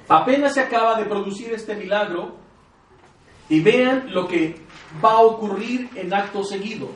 Apenas 0.09 0.55
se 0.55 0.61
acaba 0.61 0.97
de 0.99 1.05
producir 1.05 1.53
este 1.53 1.74
milagro 1.74 2.36
y 3.49 3.61
vean 3.61 4.12
lo 4.12 4.26
que 4.26 4.61
va 5.05 5.12
a 5.12 5.20
ocurrir 5.20 5.91
en 5.95 6.12
acto 6.12 6.43
seguido. 6.45 6.88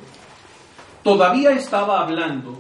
todavía 1.03 1.51
estaba 1.51 2.01
hablando 2.01 2.59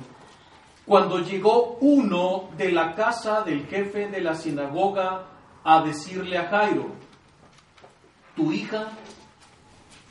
cuando 0.85 1.19
llegó 1.21 1.79
uno 1.81 2.51
de 2.59 2.71
la 2.71 2.95
casa 2.95 3.41
del 3.41 3.67
jefe 3.67 4.09
de 4.09 4.21
la 4.21 4.35
sinagoga 4.35 5.27
a 5.65 5.83
decirle 5.83 6.37
a 6.37 6.49
Jairo, 6.49 6.89
tu 8.37 8.53
hija 8.53 8.91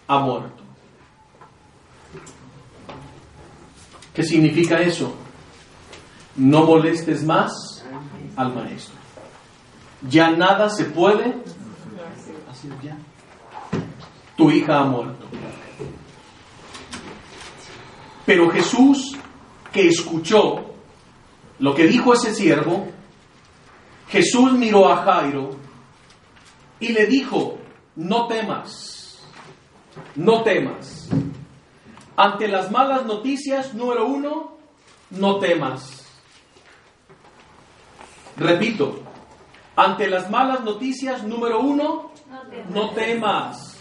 ha 0.07 0.19
muerto. 0.19 0.63
¿Qué 4.13 4.23
significa 4.23 4.79
eso? 4.79 5.15
No 6.35 6.65
molestes 6.65 7.23
más 7.23 7.83
al 8.35 8.53
maestro. 8.53 8.95
Ya 10.09 10.31
nada 10.31 10.69
se 10.69 10.85
puede 10.85 11.35
hacer 12.49 12.71
ya. 12.81 12.97
Tu 14.35 14.51
hija 14.51 14.79
ha 14.79 14.85
muerto. 14.85 15.25
Pero 18.25 18.49
Jesús, 18.49 19.17
que 19.71 19.87
escuchó 19.87 20.73
lo 21.59 21.75
que 21.75 21.87
dijo 21.87 22.13
ese 22.13 22.33
siervo, 22.33 22.87
Jesús 24.09 24.53
miró 24.53 24.91
a 24.91 25.03
Jairo 25.03 25.51
y 26.79 26.89
le 26.89 27.07
dijo, 27.07 27.57
no 27.95 28.27
temas, 28.27 28.92
no 30.15 30.43
temas. 30.43 31.09
Ante 32.15 32.47
las 32.47 32.71
malas 32.71 33.05
noticias, 33.05 33.73
número 33.73 34.05
uno, 34.05 34.57
no 35.09 35.39
temas. 35.39 36.05
Repito, 38.37 38.99
ante 39.75 40.07
las 40.07 40.29
malas 40.29 40.63
noticias, 40.63 41.23
número 41.23 41.59
uno, 41.59 42.11
no 42.69 42.91
temas. 42.91 43.79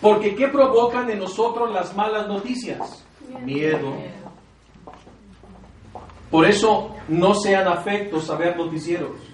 Porque 0.00 0.34
¿qué 0.34 0.48
provocan 0.48 1.10
en 1.10 1.20
nosotros 1.20 1.70
las 1.72 1.94
malas 1.94 2.26
noticias? 2.26 3.04
Miedo. 3.44 3.94
Por 6.30 6.46
eso 6.46 6.94
no 7.08 7.34
sean 7.34 7.68
afectos 7.68 8.28
a 8.30 8.36
ver 8.36 8.56
noticieros. 8.56 9.31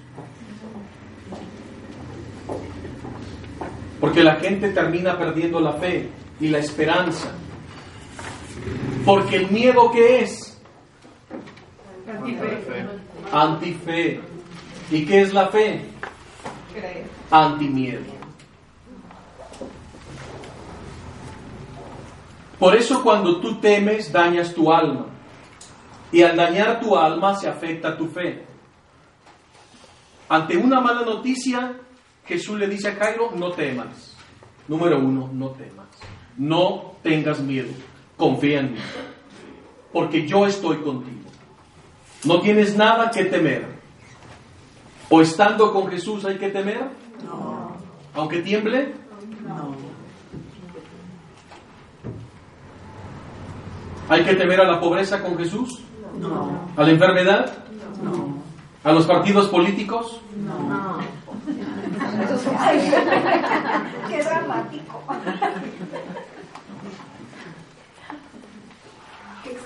Porque 4.00 4.22
la 4.22 4.36
gente 4.36 4.70
termina 4.70 5.18
perdiendo 5.18 5.60
la 5.60 5.72
fe 5.72 6.08
y 6.40 6.48
la 6.48 6.58
esperanza. 6.58 7.32
Porque 9.04 9.36
el 9.36 9.50
miedo 9.50 9.90
que 9.90 10.20
es 10.20 10.60
antife. 13.32 14.20
¿Y 14.90 15.04
qué 15.04 15.22
es 15.22 15.34
la 15.34 15.48
fe? 15.48 15.84
Antimiedo. 17.30 18.18
Por 22.58 22.74
eso 22.74 23.02
cuando 23.02 23.40
tú 23.40 23.60
temes 23.60 24.10
dañas 24.10 24.54
tu 24.54 24.72
alma. 24.72 25.06
Y 26.10 26.22
al 26.22 26.36
dañar 26.36 26.80
tu 26.80 26.96
alma 26.96 27.34
se 27.34 27.48
afecta 27.48 27.96
tu 27.96 28.08
fe. 28.08 28.44
Ante 30.28 30.56
una 30.56 30.80
mala 30.80 31.02
noticia, 31.02 31.74
Jesús 32.28 32.58
le 32.58 32.68
dice 32.68 32.88
a 32.88 32.94
Jairo, 32.94 33.32
no 33.34 33.52
temas. 33.52 34.14
Número 34.68 34.98
uno, 34.98 35.30
no 35.32 35.48
temas. 35.52 35.86
No 36.36 36.92
tengas 37.02 37.40
miedo. 37.40 37.70
Confía 38.18 38.60
en 38.60 38.74
mí. 38.74 38.78
Porque 39.92 40.28
yo 40.28 40.46
estoy 40.46 40.76
contigo. 40.76 41.30
No 42.24 42.40
tienes 42.42 42.76
nada 42.76 43.10
que 43.10 43.24
temer. 43.24 43.66
¿O 45.08 45.22
estando 45.22 45.72
con 45.72 45.88
Jesús 45.88 46.26
hay 46.26 46.36
que 46.36 46.50
temer? 46.50 46.90
No. 47.24 47.72
¿Aunque 48.14 48.42
tiemble? 48.42 48.94
No. 49.46 49.74
¿Hay 54.10 54.22
que 54.22 54.34
temer 54.34 54.60
a 54.60 54.70
la 54.70 54.80
pobreza 54.80 55.22
con 55.22 55.38
Jesús? 55.38 55.80
No. 56.20 56.68
¿A 56.76 56.82
la 56.82 56.90
enfermedad? 56.90 57.64
No. 58.02 58.36
¿A 58.84 58.92
los 58.92 59.06
partidos 59.06 59.48
políticos? 59.48 60.20
No. 60.36 61.17
Qué 64.08 64.22
dramático. 64.22 65.02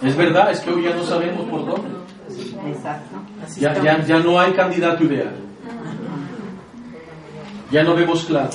Es 0.03 0.17
verdad, 0.17 0.51
es 0.51 0.61
que 0.61 0.71
hoy 0.71 0.83
ya 0.83 0.95
no 0.95 1.05
sabemos 1.05 1.49
por 1.49 1.67
dónde. 1.67 1.89
Ya, 3.59 3.81
ya, 3.83 4.05
ya 4.05 4.19
no 4.19 4.41
hay 4.41 4.53
candidato 4.53 5.05
ideal. 5.05 5.35
Ya 7.71 7.85
no 7.85 7.95
vemos 7.95 8.25
claro. 8.25 8.51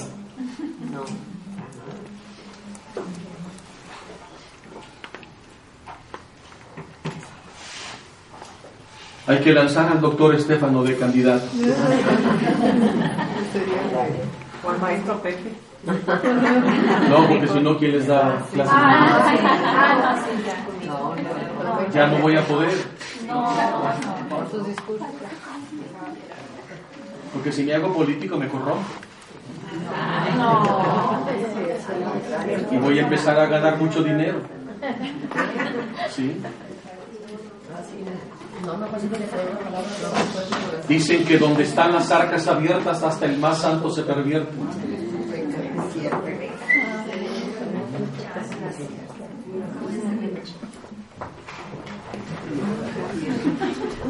Hay 9.27 9.39
que 9.39 9.53
lanzar 9.53 9.91
al 9.91 9.99
doctor 9.99 10.35
Estefano 10.35 10.83
de 10.83 10.97
candidato. 10.97 11.45
O 14.63 14.69
al 14.69 14.79
maestro 14.79 15.21
Pepe. 15.21 15.51
No, 17.09 17.27
porque 17.27 17.47
si 17.47 17.59
no, 17.59 17.77
¿quién 17.77 17.91
les 17.91 18.07
da 18.07 18.41
clases? 18.53 18.73
Ah, 18.75 19.35
ah, 19.77 20.15
no, 20.15 20.35
ya. 20.45 20.55
No, 20.87 22.07
no. 22.07 22.15
No 22.17 22.21
voy 22.21 22.35
a 22.37 22.41
poder. 22.45 22.73
Por 24.29 24.51
sus 24.51 24.67
discursos. 24.67 25.07
Porque 27.33 27.51
si 27.51 27.63
me 27.63 27.73
hago 27.73 27.93
político 27.93 28.37
me 28.37 28.47
corrompo. 28.47 28.85
Y 32.71 32.77
voy 32.77 32.99
a 32.99 33.01
empezar 33.03 33.37
a 33.39 33.45
ganar 33.45 33.77
mucho 33.77 34.03
dinero. 34.03 34.39
¿Sí? 36.09 36.41
Dicen 40.87 41.25
que 41.25 41.37
donde 41.37 41.63
están 41.63 41.93
las 41.93 42.11
arcas 42.11 42.47
abiertas 42.47 43.03
hasta 43.03 43.25
el 43.25 43.37
más 43.37 43.59
santo 43.59 43.89
se 43.89 44.03
pervierte. 44.03 44.51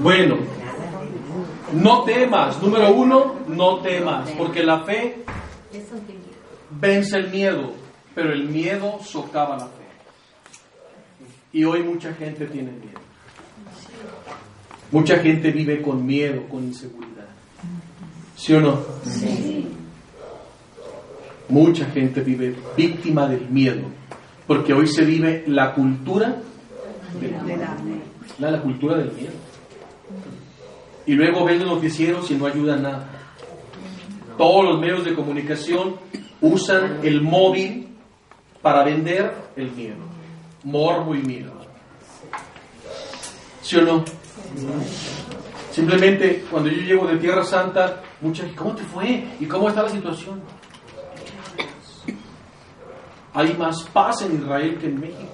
Bueno, 0.02 0.38
no 1.74 2.04
temas. 2.04 2.62
Número 2.62 2.93
uno, 2.93 3.36
no 3.48 3.80
temas. 3.82 4.30
Porque 4.32 4.64
la 4.64 4.84
fe 4.84 5.24
vence 6.70 7.18
el 7.18 7.30
miedo, 7.30 7.74
pero 8.16 8.32
el 8.32 8.48
miedo 8.48 9.00
socava 9.04 9.58
la 9.58 9.66
fe. 9.66 9.88
Y 11.54 11.64
hoy 11.64 11.84
mucha 11.84 12.14
gente 12.14 12.45
tiene 12.45 12.72
miedo. 12.72 13.07
Mucha 14.91 15.18
gente 15.18 15.52
vive 15.52 15.82
con 15.82 16.06
miedo, 16.06 16.43
con 16.50 16.64
inseguridad. 16.64 17.28
¿Sí 18.36 18.54
o 18.54 18.62
no? 18.62 18.80
Mucha 21.50 21.86
gente 21.86 22.22
vive 22.22 22.56
víctima 22.76 23.28
del 23.28 23.50
miedo, 23.50 23.84
porque 24.45 24.74
hoy 24.74 24.88
se 24.88 25.04
vive 25.04 25.43
la 25.48 25.74
cultura 25.74 26.38
del 27.20 27.32
miedo. 27.43 27.66
La, 28.39 28.52
la 28.52 28.62
cultura 28.62 28.98
del 28.98 29.12
miedo. 29.12 29.34
Y 31.06 31.14
luego 31.14 31.45
ven 31.45 31.60
los 31.60 31.68
noticieros 31.68 32.30
y 32.32 32.36
no 32.36 32.45
ayudan 32.45 32.84
nada. 32.84 33.10
Todos 34.38 34.66
los 34.66 34.80
medios 34.80 35.04
de 35.04 35.16
comunicación 35.16 35.95
usan 36.41 37.00
el 37.04 37.22
móvil 37.22 37.88
para 38.62 38.84
vender 38.84 39.34
el 39.56 39.72
miedo. 39.72 39.95
Morbo 40.64 41.16
y 41.16 41.20
miedo. 41.24 41.57
¿Sí 43.68 43.76
o 43.76 43.82
no? 43.82 44.05
Simplemente 45.72 46.45
cuando 46.49 46.70
yo 46.70 46.82
llego 46.84 47.05
de 47.05 47.18
Tierra 47.18 47.43
Santa, 47.43 48.01
mucha 48.22 48.43
gente, 48.43 48.55
¿cómo 48.55 48.74
te 48.74 48.84
fue? 48.84 49.28
¿Y 49.41 49.45
cómo 49.45 49.68
está 49.68 49.84
la 49.84 49.89
situación? 49.89 50.41
Hay 53.34 53.53
más 53.57 53.84
paz 53.89 54.22
en 54.22 54.38
Israel 54.38 54.78
que 54.78 54.88
en 54.88 55.01
México. 55.01 55.34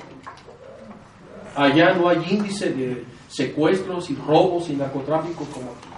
Allá 1.55 1.93
no 1.93 2.09
hay 2.09 2.25
índice 2.27 2.71
de 2.71 3.05
secuestros 3.27 4.09
y 4.09 4.15
robos 4.15 4.67
y 4.67 4.77
narcotráfico 4.77 5.45
como 5.53 5.73
aquí. 5.73 5.89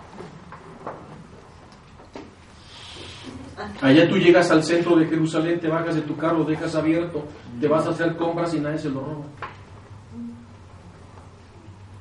Allá 3.82 4.10
tú 4.10 4.18
llegas 4.18 4.52
al 4.52 4.62
centro 4.62 4.98
de 4.98 5.06
Jerusalén, 5.06 5.62
te 5.62 5.70
bajas 5.70 5.96
de 5.96 6.02
tu 6.02 6.18
carro, 6.18 6.44
dejas 6.44 6.76
abierto, 6.76 7.24
te 7.62 7.70
vas 7.70 7.88
a 7.88 7.92
hacer 7.92 8.18
compras 8.18 8.54
y 8.54 8.60
nadie 8.60 8.80
se 8.80 8.90
lo 8.90 9.00
roba. 9.00 9.26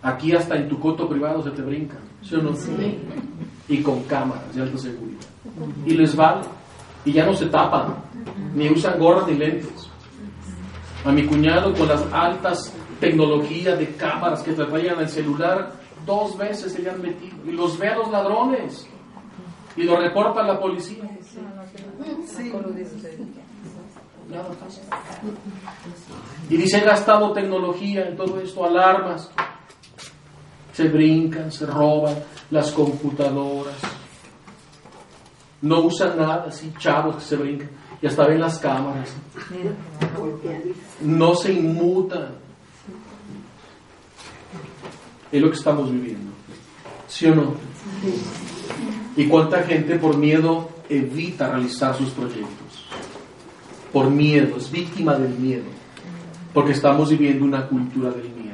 Aquí 0.04 0.34
hasta 0.34 0.56
en 0.56 0.68
tu 0.68 0.78
coto 0.78 1.08
privado 1.08 1.42
se 1.42 1.50
te 1.50 1.62
brincan, 1.62 2.00
¿sí 2.20 2.34
o 2.34 2.42
no? 2.42 2.50
Y 3.68 3.82
con 3.82 4.02
cámaras 4.02 4.54
de 4.54 4.60
alta 4.60 4.76
seguridad. 4.76 5.26
Y 5.86 5.94
les 5.94 6.14
vale. 6.14 6.42
Y 7.06 7.12
ya 7.12 7.24
no 7.24 7.32
se 7.32 7.46
tapan, 7.46 7.94
ni 8.54 8.68
usan 8.70 8.98
gorras 8.98 9.26
ni 9.26 9.34
lentes. 9.34 9.90
A 11.06 11.10
mi 11.10 11.24
cuñado 11.24 11.72
con 11.72 11.88
las 11.88 12.02
altas 12.12 12.74
tecnologías 13.00 13.78
de 13.78 13.94
cámaras 13.96 14.42
que 14.42 14.52
te 14.52 14.64
traían 14.64 15.00
el 15.00 15.08
celular, 15.08 15.72
dos 16.04 16.36
veces 16.36 16.72
se 16.72 16.82
le 16.82 16.90
han 16.90 17.00
metido. 17.00 17.36
Y 17.46 17.52
los 17.52 17.78
ve 17.78 17.88
a 17.88 17.96
los 17.96 18.10
ladrones. 18.10 18.86
Y 19.74 19.84
lo 19.84 19.96
reporta 19.96 20.42
la 20.42 20.60
policía. 20.60 21.04
nada 24.30 24.48
pasa. 24.50 24.82
Y 26.50 26.56
dice, 26.58 26.78
han 26.78 26.86
gastado 26.86 27.32
tecnología 27.32 28.06
en 28.06 28.16
todo 28.16 28.38
esto, 28.40 28.64
alarmas. 28.66 29.30
Se 30.74 30.88
brincan, 30.88 31.50
se 31.50 31.66
roban 31.66 32.16
las 32.50 32.72
computadoras. 32.72 33.76
No 35.62 35.80
usan 35.80 36.18
nada, 36.18 36.44
así 36.48 36.72
chavos 36.78 37.16
que 37.16 37.22
se 37.22 37.36
brincan. 37.36 37.70
Y 38.02 38.06
hasta 38.06 38.26
ven 38.26 38.40
las 38.40 38.58
cámaras. 38.58 39.14
No 41.00 41.34
se 41.34 41.52
inmutan. 41.52 42.34
Es 45.32 45.40
lo 45.40 45.48
que 45.48 45.56
estamos 45.56 45.90
viviendo. 45.90 46.32
¿Sí 47.08 47.26
o 47.26 47.34
no? 47.34 47.54
¿Y 49.16 49.26
cuánta 49.26 49.62
gente 49.62 49.96
por 49.96 50.16
miedo 50.16 50.68
evita 50.88 51.48
realizar 51.48 51.96
sus 51.96 52.10
proyectos? 52.10 52.86
Por 53.92 54.10
miedo, 54.10 54.56
es 54.56 54.70
víctima 54.70 55.14
del 55.14 55.38
miedo. 55.38 55.64
Porque 56.52 56.72
estamos 56.72 57.10
viviendo 57.10 57.44
una 57.44 57.66
cultura 57.66 58.10
del 58.10 58.28
miedo. 58.30 58.53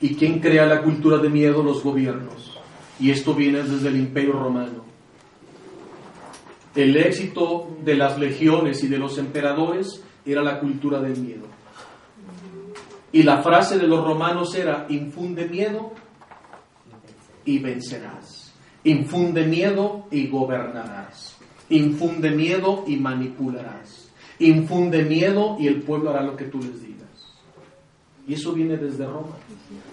¿Y 0.00 0.14
quién 0.14 0.40
crea 0.40 0.66
la 0.66 0.82
cultura 0.82 1.18
de 1.18 1.30
miedo? 1.30 1.62
Los 1.62 1.82
gobiernos. 1.82 2.58
Y 2.98 3.10
esto 3.10 3.34
viene 3.34 3.62
desde 3.62 3.88
el 3.88 3.96
imperio 3.96 4.32
romano. 4.32 4.84
El 6.74 6.96
éxito 6.96 7.76
de 7.82 7.96
las 7.96 8.18
legiones 8.18 8.82
y 8.84 8.88
de 8.88 8.98
los 8.98 9.16
emperadores 9.16 10.02
era 10.26 10.42
la 10.42 10.60
cultura 10.60 11.00
del 11.00 11.16
miedo. 11.18 11.46
Y 13.12 13.22
la 13.22 13.42
frase 13.42 13.78
de 13.78 13.86
los 13.86 14.04
romanos 14.04 14.54
era, 14.54 14.86
infunde 14.90 15.48
miedo 15.48 15.92
y 17.46 17.58
vencerás. 17.60 18.52
Infunde 18.84 19.46
miedo 19.46 20.06
y 20.10 20.28
gobernarás. 20.28 21.38
Infunde 21.70 22.30
miedo 22.30 22.84
y 22.86 22.96
manipularás. 22.96 24.10
Infunde 24.38 25.02
miedo 25.04 25.56
y 25.58 25.66
el 25.66 25.82
pueblo 25.82 26.10
hará 26.10 26.22
lo 26.22 26.36
que 26.36 26.44
tú 26.44 26.58
les 26.58 26.82
digas. 26.82 26.85
Y 28.26 28.34
eso 28.34 28.52
viene 28.52 28.76
desde 28.76 29.06
Roma. 29.06 29.36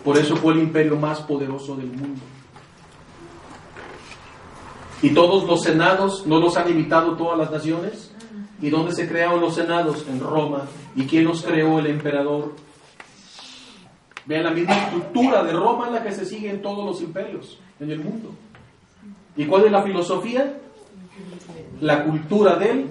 Por 0.03 0.17
eso 0.17 0.36
fue 0.36 0.53
el 0.53 0.59
imperio 0.59 0.95
más 0.97 1.21
poderoso 1.21 1.75
del 1.75 1.88
mundo. 1.88 2.21
Y 5.01 5.09
todos 5.09 5.43
los 5.45 5.61
senados, 5.61 6.25
¿no 6.25 6.39
los 6.39 6.57
han 6.57 6.69
imitado 6.69 7.15
todas 7.15 7.38
las 7.38 7.51
naciones? 7.51 8.11
¿Y 8.61 8.69
dónde 8.69 8.93
se 8.93 9.07
crearon 9.07 9.41
los 9.41 9.55
senados? 9.55 10.05
En 10.07 10.19
Roma. 10.19 10.63
¿Y 10.95 11.05
quién 11.05 11.25
los 11.25 11.43
creó? 11.43 11.79
El 11.79 11.88
emperador. 11.88 12.53
Vean 14.25 14.45
la 14.45 14.51
misma 14.51 14.77
estructura 14.77 15.43
de 15.43 15.51
Roma 15.51 15.88
en 15.88 15.93
la 15.95 16.03
que 16.03 16.13
se 16.13 16.25
sigue 16.25 16.49
en 16.49 16.61
todos 16.61 16.86
los 16.86 17.01
imperios 17.01 17.59
en 17.79 17.91
el 17.91 17.99
mundo. 17.99 18.31
¿Y 19.36 19.45
cuál 19.45 19.65
es 19.65 19.71
la 19.71 19.84
filosofía? 19.84 20.59
La 21.81 22.05
cultura 22.05 22.55
del 22.55 22.86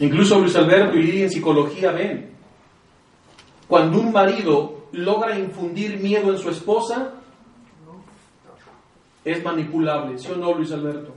Incluso 0.00 0.38
Luis 0.38 0.54
Alberto 0.56 0.96
y 0.96 1.02
Lidia 1.02 1.24
en 1.24 1.30
psicología 1.30 1.92
ven, 1.92 2.30
cuando 3.66 3.98
un 4.00 4.12
marido 4.12 4.88
logra 4.92 5.38
infundir 5.38 5.98
miedo 5.98 6.30
en 6.32 6.38
su 6.38 6.50
esposa, 6.50 7.14
es 9.24 9.42
manipulable, 9.42 10.18
¿sí 10.18 10.28
o 10.30 10.36
no, 10.36 10.54
Luis 10.54 10.70
Alberto? 10.72 11.14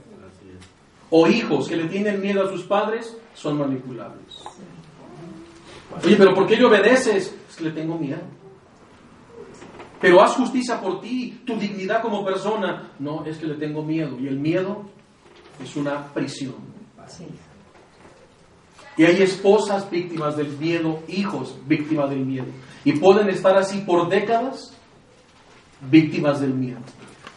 O 1.10 1.26
hijos 1.26 1.68
que 1.68 1.76
le 1.76 1.86
tienen 1.86 2.20
miedo 2.20 2.44
a 2.44 2.50
sus 2.50 2.62
padres 2.64 3.16
son 3.34 3.58
manipulables. 3.58 4.42
Oye, 6.04 6.16
pero 6.16 6.34
¿por 6.34 6.46
qué 6.46 6.56
le 6.56 6.64
obedeces? 6.64 7.34
Es 7.48 7.56
que 7.56 7.64
le 7.64 7.70
tengo 7.72 7.98
miedo. 7.98 8.20
Pero 10.00 10.22
haz 10.22 10.34
justicia 10.34 10.80
por 10.80 11.00
ti, 11.00 11.42
tu 11.44 11.56
dignidad 11.56 12.00
como 12.00 12.24
persona. 12.24 12.92
No, 12.98 13.24
es 13.24 13.38
que 13.38 13.46
le 13.46 13.54
tengo 13.54 13.82
miedo. 13.82 14.18
Y 14.18 14.28
el 14.28 14.38
miedo 14.38 14.84
es 15.62 15.76
una 15.76 16.06
prisión. 16.14 16.54
Y 18.96 19.04
hay 19.04 19.22
esposas 19.22 19.90
víctimas 19.90 20.36
del 20.36 20.48
miedo, 20.58 21.02
hijos 21.08 21.56
víctimas 21.66 22.10
del 22.10 22.26
miedo. 22.26 22.46
Y 22.84 22.92
pueden 22.92 23.28
estar 23.28 23.56
así 23.56 23.78
por 23.78 24.08
décadas 24.08 24.76
víctimas 25.90 26.40
del 26.40 26.54
miedo. 26.54 26.80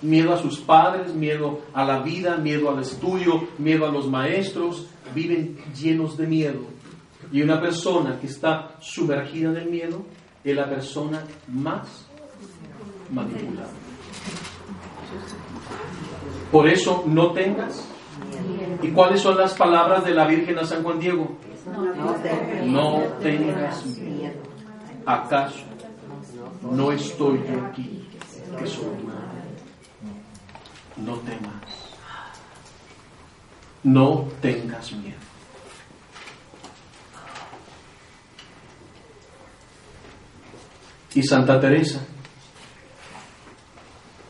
Miedo 0.02 0.34
a 0.34 0.42
sus 0.42 0.60
padres, 0.60 1.14
miedo 1.14 1.62
a 1.74 1.86
la 1.86 2.02
vida, 2.02 2.38
miedo 2.38 2.70
al 2.70 2.82
estudio, 2.82 3.48
miedo 3.58 3.86
a 3.86 3.92
los 3.92 4.10
maestros. 4.10 4.88
Viven 5.16 5.58
llenos 5.74 6.18
de 6.18 6.28
miedo. 6.28 6.62
Y 7.32 7.42
una 7.42 7.62
persona 7.62 8.20
que 8.20 8.28
está 8.28 8.76
sumergida 8.80 9.52
en 9.52 9.58
el 9.58 9.70
miedo 9.70 10.06
es 10.44 10.56
la 10.56 10.70
persona 10.70 11.24
más 11.48 12.08
manipulable. 13.12 13.72
Por 16.52 16.68
eso 16.70 17.04
no 17.08 17.32
tengas. 17.32 17.93
¿Y 18.82 18.90
cuáles 18.90 19.22
son 19.22 19.38
las 19.38 19.54
palabras 19.54 20.04
de 20.04 20.14
la 20.14 20.26
Virgen 20.26 20.58
a 20.60 20.66
San 20.66 20.84
Juan 20.84 21.00
Diego? 21.00 21.38
No 22.66 23.02
tengas 23.22 23.86
miedo. 23.86 24.34
¿Acaso 25.06 25.64
no 26.62 26.92
estoy 26.92 27.44
yo 27.50 27.66
aquí 27.66 28.08
que 28.58 28.68
soy 28.68 29.04
madre? 29.04 29.24
No 30.98 31.16
temas. 31.18 31.94
No 33.84 34.28
tengas 34.42 34.92
miedo. 34.94 35.18
Y 41.16 41.22
Santa 41.22 41.60
Teresa, 41.60 42.00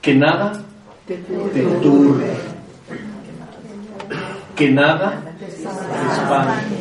que 0.01 0.15
nada 0.15 0.61
te 1.05 1.17
turbe, 1.17 2.52
que 4.55 4.69
nada 4.71 5.21
te 5.39 5.47
espante, 5.47 6.77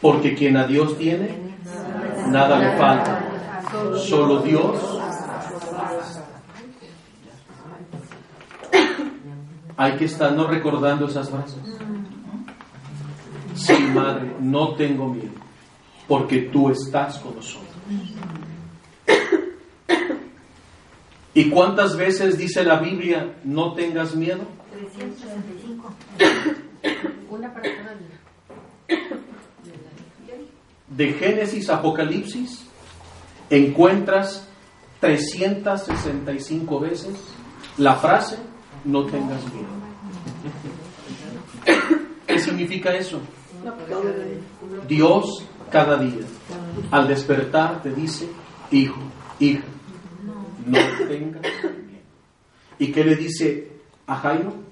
porque 0.00 0.34
quien 0.34 0.56
a 0.56 0.66
Dios 0.66 0.98
tiene, 0.98 1.38
nada 2.28 2.58
le 2.58 2.76
falta, 2.76 3.24
solo 3.98 4.40
Dios. 4.42 5.00
Hay 9.76 9.92
que 9.96 10.04
estarnos 10.04 10.48
recordando 10.48 11.06
esas 11.06 11.30
frases. 11.30 11.58
Sí, 13.54 13.74
madre, 13.94 14.34
no 14.40 14.74
tengo 14.74 15.08
miedo, 15.08 15.32
porque 16.08 16.42
tú 16.42 16.70
estás 16.70 17.18
con 17.18 17.36
nosotros. 17.36 17.70
¿Y 21.34 21.48
cuántas 21.48 21.96
veces 21.96 22.36
dice 22.36 22.62
la 22.62 22.78
Biblia, 22.78 23.36
no 23.44 23.72
tengas 23.72 24.14
miedo? 24.14 24.44
365. 24.72 25.94
De 30.88 31.12
Génesis 31.14 31.70
a 31.70 31.76
Apocalipsis 31.76 32.66
encuentras 33.48 34.48
365 35.00 36.80
veces 36.80 37.14
la 37.78 37.94
frase, 37.96 38.36
no 38.84 39.04
tengas 39.06 39.42
miedo. 39.52 39.68
¿Qué 42.26 42.38
significa 42.38 42.94
eso? 42.94 43.20
Dios 44.86 45.44
cada 45.70 45.96
día, 45.96 46.26
al 46.90 47.08
despertar, 47.08 47.82
te 47.82 47.90
dice, 47.92 48.28
hijo, 48.70 49.00
hija, 49.40 49.64
no 50.66 50.78
tengas 51.08 51.42
miedo. 51.42 52.02
¿Y 52.78 52.92
qué 52.92 53.04
le 53.04 53.16
dice 53.16 53.72
a 54.06 54.16
Jairo? 54.16 54.71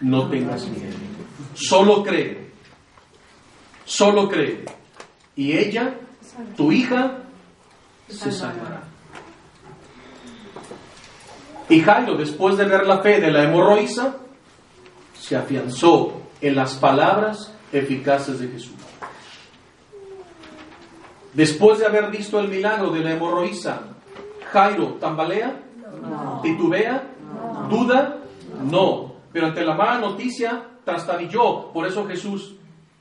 No 0.00 0.28
tengas 0.28 0.66
miedo. 0.68 0.96
Solo 1.54 2.02
cree. 2.02 2.50
Solo 3.84 4.28
cree. 4.28 4.64
Y 5.34 5.56
ella, 5.56 5.94
tu 6.56 6.72
hija, 6.72 7.18
se 8.08 8.30
salvará. 8.32 8.82
Y 11.68 11.80
Jairo, 11.80 12.16
después 12.16 12.56
de 12.56 12.64
ver 12.64 12.86
la 12.86 13.00
fe 13.00 13.20
de 13.20 13.30
la 13.30 13.44
hemorroísa, 13.44 14.16
se 15.18 15.36
afianzó 15.36 16.22
en 16.40 16.54
las 16.54 16.74
palabras 16.74 17.52
eficaces 17.72 18.40
de 18.40 18.48
Jesús. 18.48 18.74
Después 21.34 21.78
de 21.78 21.86
haber 21.86 22.10
visto 22.10 22.40
el 22.40 22.48
milagro 22.48 22.90
de 22.90 23.00
la 23.00 23.12
hemorroísa, 23.12 23.82
Jairo 24.50 24.94
tambalea, 24.94 25.60
titubea, 26.42 27.04
duda, 27.68 28.18
no. 28.64 29.17
Pero 29.32 29.46
ante 29.46 29.64
la 29.64 29.74
mala 29.74 29.98
noticia, 29.98 30.62
trastabilló. 30.84 31.72
Por 31.72 31.86
eso 31.86 32.06
Jesús, 32.06 32.56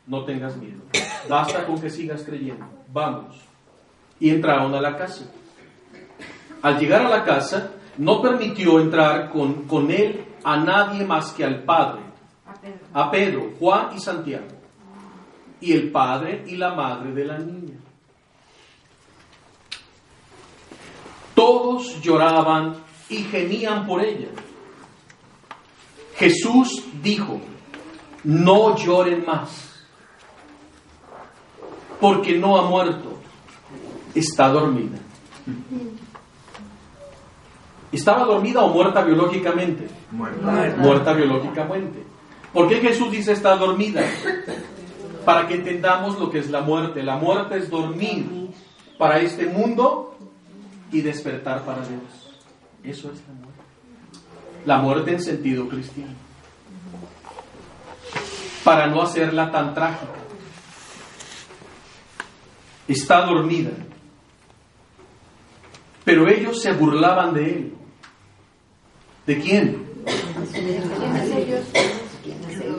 no 0.06 0.24
tengas 0.26 0.58
miedo. 0.58 0.82
Basta 1.30 1.66
con 1.66 1.80
que 1.80 1.90
sigas 1.90 2.24
creyendo. 2.24 2.66
Vamos. 2.92 3.42
Y 4.20 4.30
entraron 4.30 4.74
a 4.74 4.82
la 4.82 4.96
casa. 4.96 5.26
Al 6.62 6.80
llegar 6.80 7.06
a 7.06 7.10
la 7.10 7.24
casa, 7.24 7.72
no 7.98 8.22
permitió 8.22 8.80
entrar 8.80 9.30
con, 9.30 9.64
con 9.64 9.92
él 9.92 10.26
a 10.44 10.58
nadie 10.58 11.04
más 11.04 11.34
que 11.34 11.44
al 11.44 11.64
Padre, 11.64 12.02
a 12.94 13.12
Pedro, 13.12 13.52
Juan 13.60 13.90
y 13.96 14.00
Santiago, 14.00 14.48
y 15.60 15.74
el 15.74 15.92
padre 15.92 16.44
y 16.48 16.56
la 16.56 16.74
madre 16.74 17.12
de 17.12 17.26
la 17.26 17.38
niña. 17.38 17.78
Todos 21.34 22.02
lloraban 22.02 22.76
y 23.10 23.18
gemían 23.18 23.86
por 23.86 24.04
ella. 24.04 24.30
Jesús 26.18 26.84
dijo, 27.02 27.40
no 28.24 28.76
lloren 28.76 29.24
más, 29.26 29.86
porque 32.00 32.38
no 32.38 32.58
ha 32.58 32.64
muerto, 32.64 33.20
está 34.16 34.50
dormida. 34.50 34.98
¿Estaba 37.92 38.26
dormida 38.26 38.64
o 38.64 38.74
muerta 38.74 39.04
biológicamente? 39.04 39.88
Muerta, 40.12 41.14
biológicamente. 41.14 42.04
¿Por 42.52 42.68
qué 42.68 42.78
Jesús 42.78 43.12
dice 43.12 43.32
está 43.32 43.56
dormida? 43.56 44.02
Para 45.24 45.48
que 45.48 45.56
entendamos 45.56 46.20
lo 46.20 46.30
que 46.30 46.40
es 46.40 46.50
la 46.50 46.62
muerte. 46.62 47.04
La 47.04 47.18
muerte 47.18 47.58
es 47.58 47.70
dormir 47.70 48.50
para 48.98 49.20
este 49.20 49.46
mundo 49.46 50.16
y 50.92 51.02
despertar 51.02 51.64
para 51.64 51.80
Dios. 51.80 52.40
Eso 52.84 53.12
es 53.12 53.22
la 53.28 53.34
muerte. 53.34 53.47
La 54.68 54.80
muerte 54.80 55.14
en 55.14 55.24
sentido 55.24 55.70
cristiano. 55.70 56.12
Para 58.66 58.88
no 58.88 59.02
hacerla 59.02 59.50
tan 59.50 59.74
trágica. 59.74 60.12
Está 62.86 63.26
dormida. 63.26 63.72
Pero 66.04 66.28
ellos 66.28 66.62
se 66.62 66.74
burlaban 66.74 67.34
de 67.34 67.50
él. 67.50 67.74
¿De 69.26 69.40
quién? 69.40 69.88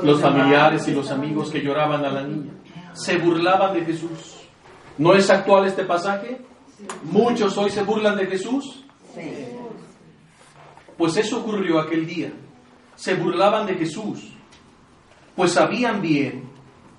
Los 0.03 0.21
familiares 0.21 0.87
y 0.89 0.93
los 0.93 1.11
amigos 1.11 1.51
que 1.51 1.63
lloraban 1.63 2.05
a 2.05 2.11
la 2.11 2.23
niña. 2.23 2.53
Se 2.93 3.17
burlaban 3.17 3.73
de 3.73 3.87
Jesús. 3.87 4.43
¿No 4.99 5.15
es 5.15 5.31
actual 5.31 5.67
este 5.67 5.85
pasaje? 5.85 6.39
Muchos 7.05 7.57
hoy 7.57 7.71
se 7.71 7.83
burlan 7.83 8.19
de 8.19 8.27
Jesús. 8.27 8.85
Pues 10.99 11.17
eso 11.17 11.39
ocurrió 11.39 11.79
aquel 11.79 12.07
día. 12.07 12.33
Se 12.97 13.15
burlaban 13.15 13.67
de 13.67 13.77
Jesús. 13.77 14.33
Pues 15.37 15.53
sabían 15.53 16.03
bien 16.03 16.51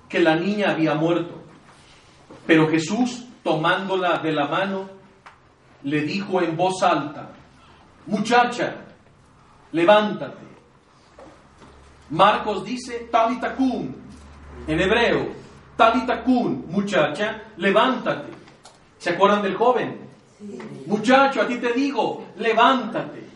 que 0.08 0.18
la 0.20 0.34
niña 0.34 0.70
había 0.70 0.94
muerto. 0.94 1.42
Pero 2.46 2.68
Jesús, 2.68 3.26
tomándola 3.44 4.18
de 4.18 4.32
la 4.32 4.48
mano, 4.48 4.88
le 5.82 6.00
dijo 6.00 6.40
en 6.40 6.56
voz 6.56 6.82
alta, 6.82 7.30
muchacha, 8.06 8.76
levántate. 9.72 10.46
Marcos 12.10 12.64
dice, 12.64 13.08
talita 13.12 13.54
en 14.66 14.80
hebreo, 14.80 15.28
talita 15.76 16.24
muchacha, 16.26 17.42
levántate. 17.58 18.32
¿Se 18.98 19.10
acuerdan 19.10 19.42
del 19.42 19.54
joven? 19.54 20.08
Muchacho, 20.86 21.42
a 21.42 21.46
ti 21.46 21.58
te 21.58 21.72
digo, 21.72 22.26
levántate. 22.36 23.29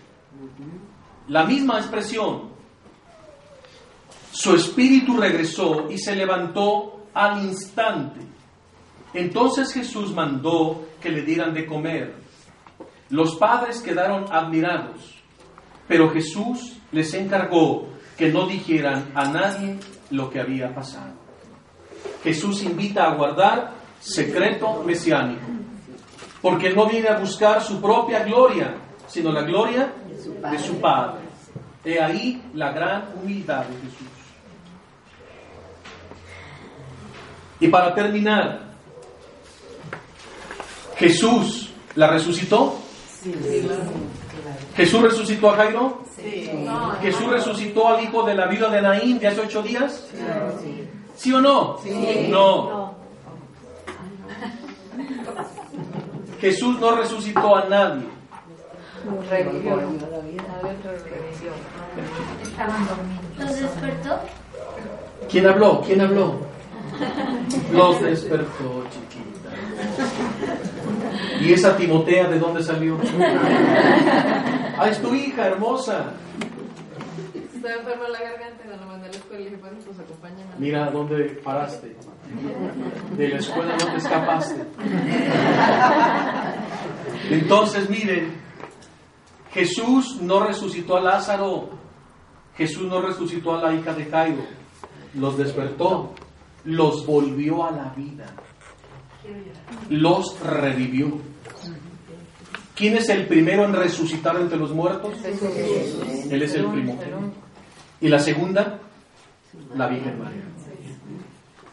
La 1.28 1.44
misma 1.44 1.78
expresión. 1.78 2.50
Su 4.32 4.54
espíritu 4.54 5.16
regresó 5.16 5.88
y 5.90 5.96
se 5.98 6.14
levantó 6.14 7.06
al 7.14 7.44
instante. 7.44 8.20
Entonces 9.14 9.72
Jesús 9.72 10.12
mandó 10.12 10.86
que 11.00 11.10
le 11.10 11.22
dieran 11.22 11.54
de 11.54 11.66
comer. 11.66 12.14
Los 13.10 13.36
padres 13.36 13.80
quedaron 13.80 14.26
admirados, 14.30 15.22
pero 15.86 16.10
Jesús 16.10 16.76
les 16.90 17.14
encargó 17.14 17.88
que 18.16 18.30
no 18.30 18.46
dijeran 18.46 19.12
a 19.14 19.28
nadie 19.28 19.78
lo 20.10 20.30
que 20.30 20.40
había 20.40 20.74
pasado. 20.74 21.14
Jesús 22.22 22.62
invita 22.62 23.04
a 23.04 23.14
guardar 23.14 23.74
secreto 24.00 24.82
mesiánico, 24.84 25.46
porque 26.42 26.70
no 26.70 26.86
viene 26.86 27.08
a 27.08 27.18
buscar 27.18 27.62
su 27.62 27.80
propia 27.80 28.24
gloria, 28.24 28.74
sino 29.06 29.30
la 29.32 29.42
gloria 29.42 29.92
de 30.24 30.58
su 30.58 30.80
Padre. 30.80 31.20
He 31.84 32.00
ahí 32.00 32.42
la 32.54 32.72
gran 32.72 33.04
humildad 33.14 33.64
de 33.64 33.74
Jesús. 33.74 34.08
Y 37.60 37.68
para 37.68 37.94
terminar, 37.94 38.60
Jesús 40.96 41.72
la 41.94 42.08
resucitó. 42.08 42.78
¿Jesús 44.76 45.02
resucitó 45.02 45.50
a 45.50 45.56
Jairo? 45.56 46.02
¿Jesús 47.00 47.26
resucitó 47.28 47.88
al 47.88 48.02
hijo 48.02 48.22
de 48.24 48.34
la 48.34 48.46
vida 48.46 48.68
de 48.68 48.82
Naín 48.82 49.18
de 49.18 49.28
hace 49.28 49.40
ocho 49.40 49.62
días? 49.62 50.08
¿Sí 51.16 51.32
o 51.32 51.40
no? 51.40 51.78
No. 52.28 52.94
Jesús 56.40 56.78
no 56.80 56.96
resucitó 56.96 57.56
a 57.56 57.64
nadie. 57.68 58.13
¿Los 63.38 63.61
despertó? 63.61 64.20
¿Quién 65.30 65.46
habló? 65.46 65.80
¿Quién 65.82 66.00
habló? 66.00 66.40
Los 67.72 68.00
despertó, 68.00 68.84
chiquita. 68.90 69.50
¿Y 71.40 71.52
esa 71.52 71.76
Timotea 71.76 72.28
de 72.28 72.38
dónde 72.38 72.62
salió? 72.62 72.98
Ah, 74.78 74.88
es 74.88 75.00
tu 75.00 75.14
hija 75.14 75.46
hermosa. 75.46 76.12
Estaba 77.55 77.74
enferma 77.74 78.09
la 78.09 78.20
garganta, 78.20 78.64
la 78.68 78.86
mandé 78.86 79.07
a 79.07 79.11
la 79.11 79.16
escuela 79.16 79.40
y 79.40 79.44
dije, 79.44 79.57
bueno, 79.57 79.76
pues 79.84 79.98
acompáñame. 79.98 80.50
Mira 80.59 80.90
dónde 80.90 81.40
paraste. 81.44 81.96
De 83.16 83.28
la 83.28 83.38
escuela 83.38 83.76
no 83.78 83.86
te 83.86 83.96
escapaste. 83.98 84.62
Entonces, 87.30 87.88
miren, 87.88 88.43
Jesús 89.55 90.20
no 90.20 90.44
resucitó 90.44 90.96
a 90.96 91.00
Lázaro. 91.00 91.70
Jesús 92.57 92.88
no 92.88 93.00
resucitó 93.00 93.55
a 93.55 93.62
la 93.62 93.74
hija 93.74 93.94
de 93.94 94.07
Jairo. 94.07 94.44
Los 95.14 95.38
despertó. 95.38 96.12
Los 96.64 97.07
volvió 97.07 97.64
a 97.64 97.70
la 97.70 97.94
vida. 97.96 98.26
Los 99.88 100.40
revivió. 100.40 101.18
¿Quién 102.74 102.96
es 102.96 103.09
el 103.09 103.28
primero 103.28 103.64
en 103.64 103.74
resucitar 103.74 104.36
entre 104.40 104.59
los 104.59 104.72
muertos? 104.72 105.14
Él 105.24 106.42
es 106.42 106.55
el 106.55 106.66
primero. 106.66 107.32
¿Y 108.00 108.09
la 108.09 108.18
segunda? 108.18 108.80
La 109.76 109.86
Virgen 109.86 110.18
María. 110.18 110.42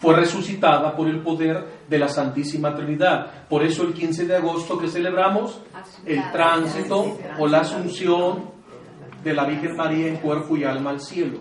Fue 0.01 0.15
resucitada 0.15 0.95
por 0.95 1.07
el 1.07 1.19
poder 1.19 1.63
de 1.87 1.99
la 1.99 2.07
Santísima 2.07 2.73
Trinidad. 2.75 3.47
Por 3.47 3.63
eso 3.63 3.83
el 3.83 3.93
15 3.93 4.25
de 4.25 4.35
agosto 4.35 4.77
que 4.79 4.87
celebramos 4.87 5.61
el 6.07 6.19
tránsito 6.31 7.19
o 7.37 7.47
la 7.47 7.59
asunción 7.59 8.49
de 9.23 9.33
la 9.33 9.45
Virgen 9.45 9.75
María 9.75 10.07
en 10.07 10.17
cuerpo 10.17 10.57
y 10.57 10.63
alma 10.63 10.89
al 10.89 11.01
cielo. 11.01 11.37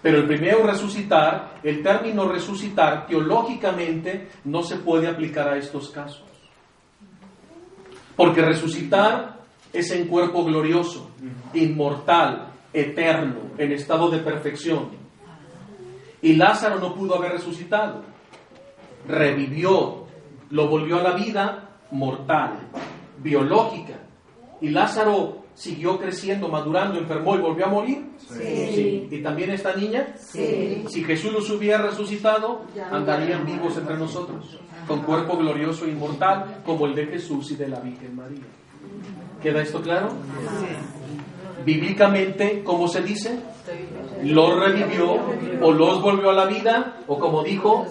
Pero 0.00 0.18
el 0.18 0.26
primero 0.26 0.66
resucitar, 0.66 1.60
el 1.62 1.82
término 1.82 2.26
resucitar 2.26 3.06
teológicamente 3.06 4.28
no 4.44 4.62
se 4.62 4.76
puede 4.76 5.06
aplicar 5.06 5.48
a 5.48 5.58
estos 5.58 5.90
casos. 5.90 6.24
Porque 8.16 8.40
resucitar 8.40 9.38
es 9.70 9.90
en 9.90 10.08
cuerpo 10.08 10.44
glorioso, 10.44 11.10
inmortal, 11.52 12.48
eterno, 12.72 13.52
en 13.58 13.72
estado 13.72 14.10
de 14.10 14.18
perfección. 14.18 15.01
Y 16.22 16.34
Lázaro 16.34 16.78
no 16.78 16.94
pudo 16.94 17.16
haber 17.16 17.32
resucitado. 17.32 18.02
Revivió, 19.06 20.06
lo 20.50 20.68
volvió 20.68 20.98
a 20.98 21.02
la 21.02 21.12
vida 21.12 21.70
mortal, 21.90 22.70
biológica. 23.18 23.94
Y 24.60 24.70
Lázaro 24.70 25.42
siguió 25.54 25.98
creciendo, 25.98 26.48
madurando, 26.48 26.98
enfermó 26.98 27.34
y 27.34 27.40
volvió 27.40 27.66
a 27.66 27.68
morir. 27.68 28.06
Sí. 28.16 29.08
¿Y 29.10 29.20
también 29.20 29.50
esta 29.50 29.74
niña? 29.74 30.14
Sí. 30.16 30.84
Si 30.88 31.04
Jesús 31.04 31.32
los 31.32 31.50
hubiera 31.50 31.82
resucitado, 31.82 32.62
andarían 32.90 33.44
vivos 33.44 33.76
entre 33.76 33.96
nosotros, 33.96 34.58
con 34.86 35.02
cuerpo 35.02 35.36
glorioso 35.36 35.84
e 35.84 35.90
inmortal, 35.90 36.62
como 36.64 36.86
el 36.86 36.94
de 36.94 37.06
Jesús 37.06 37.50
y 37.50 37.56
de 37.56 37.68
la 37.68 37.80
Virgen 37.80 38.14
María. 38.14 38.44
¿Queda 39.42 39.60
esto 39.62 39.82
claro? 39.82 40.10
Bíblicamente, 41.64 42.62
¿cómo 42.64 42.88
se 42.88 43.02
dice? 43.02 43.40
Los 44.22 44.58
revivió 44.58 45.18
o 45.60 45.72
los 45.72 46.00
volvió 46.00 46.30
a 46.30 46.34
la 46.34 46.46
vida 46.46 46.98
o 47.06 47.18
como 47.18 47.42
dijo, 47.42 47.86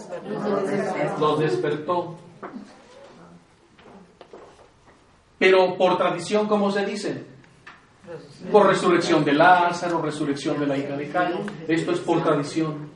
los 1.20 1.40
despertó. 1.40 2.16
Pero 5.38 5.76
por 5.78 5.98
tradición, 5.98 6.48
¿cómo 6.48 6.72
se 6.72 6.86
dice? 6.86 7.26
Por 8.52 8.68
resurrección 8.68 9.24
de 9.26 9.34
Lázaro, 9.34 10.02
resurrección 10.02 10.60
de 10.60 10.68
la 10.68 10.78
hija 10.78 10.96
de 10.96 11.08
Jairo. 11.08 11.40
Esto 11.68 11.92
es 11.92 12.00
por 12.00 12.22
tradición. 12.24 12.90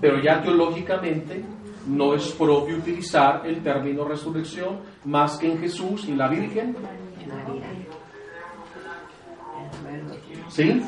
Pero 0.00 0.20
ya 0.20 0.42
teológicamente 0.42 1.44
no 1.86 2.14
es 2.14 2.32
propio 2.32 2.76
utilizar 2.76 3.46
el 3.46 3.62
término 3.62 4.04
resurrección 4.04 4.80
más 5.04 5.38
que 5.38 5.50
en 5.50 5.58
Jesús 5.58 6.06
y 6.08 6.14
la 6.14 6.28
Virgen. 6.28 6.76
¿Sí? 10.48 10.82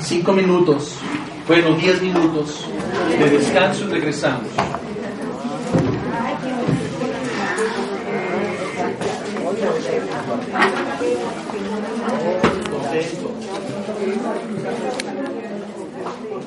Cinco 0.00 0.32
minutos, 0.32 0.96
bueno, 1.48 1.74
diez 1.74 2.00
minutos 2.00 2.66
de 3.18 3.30
descanso 3.30 3.84
y 3.84 3.88
regresamos. 3.88 4.48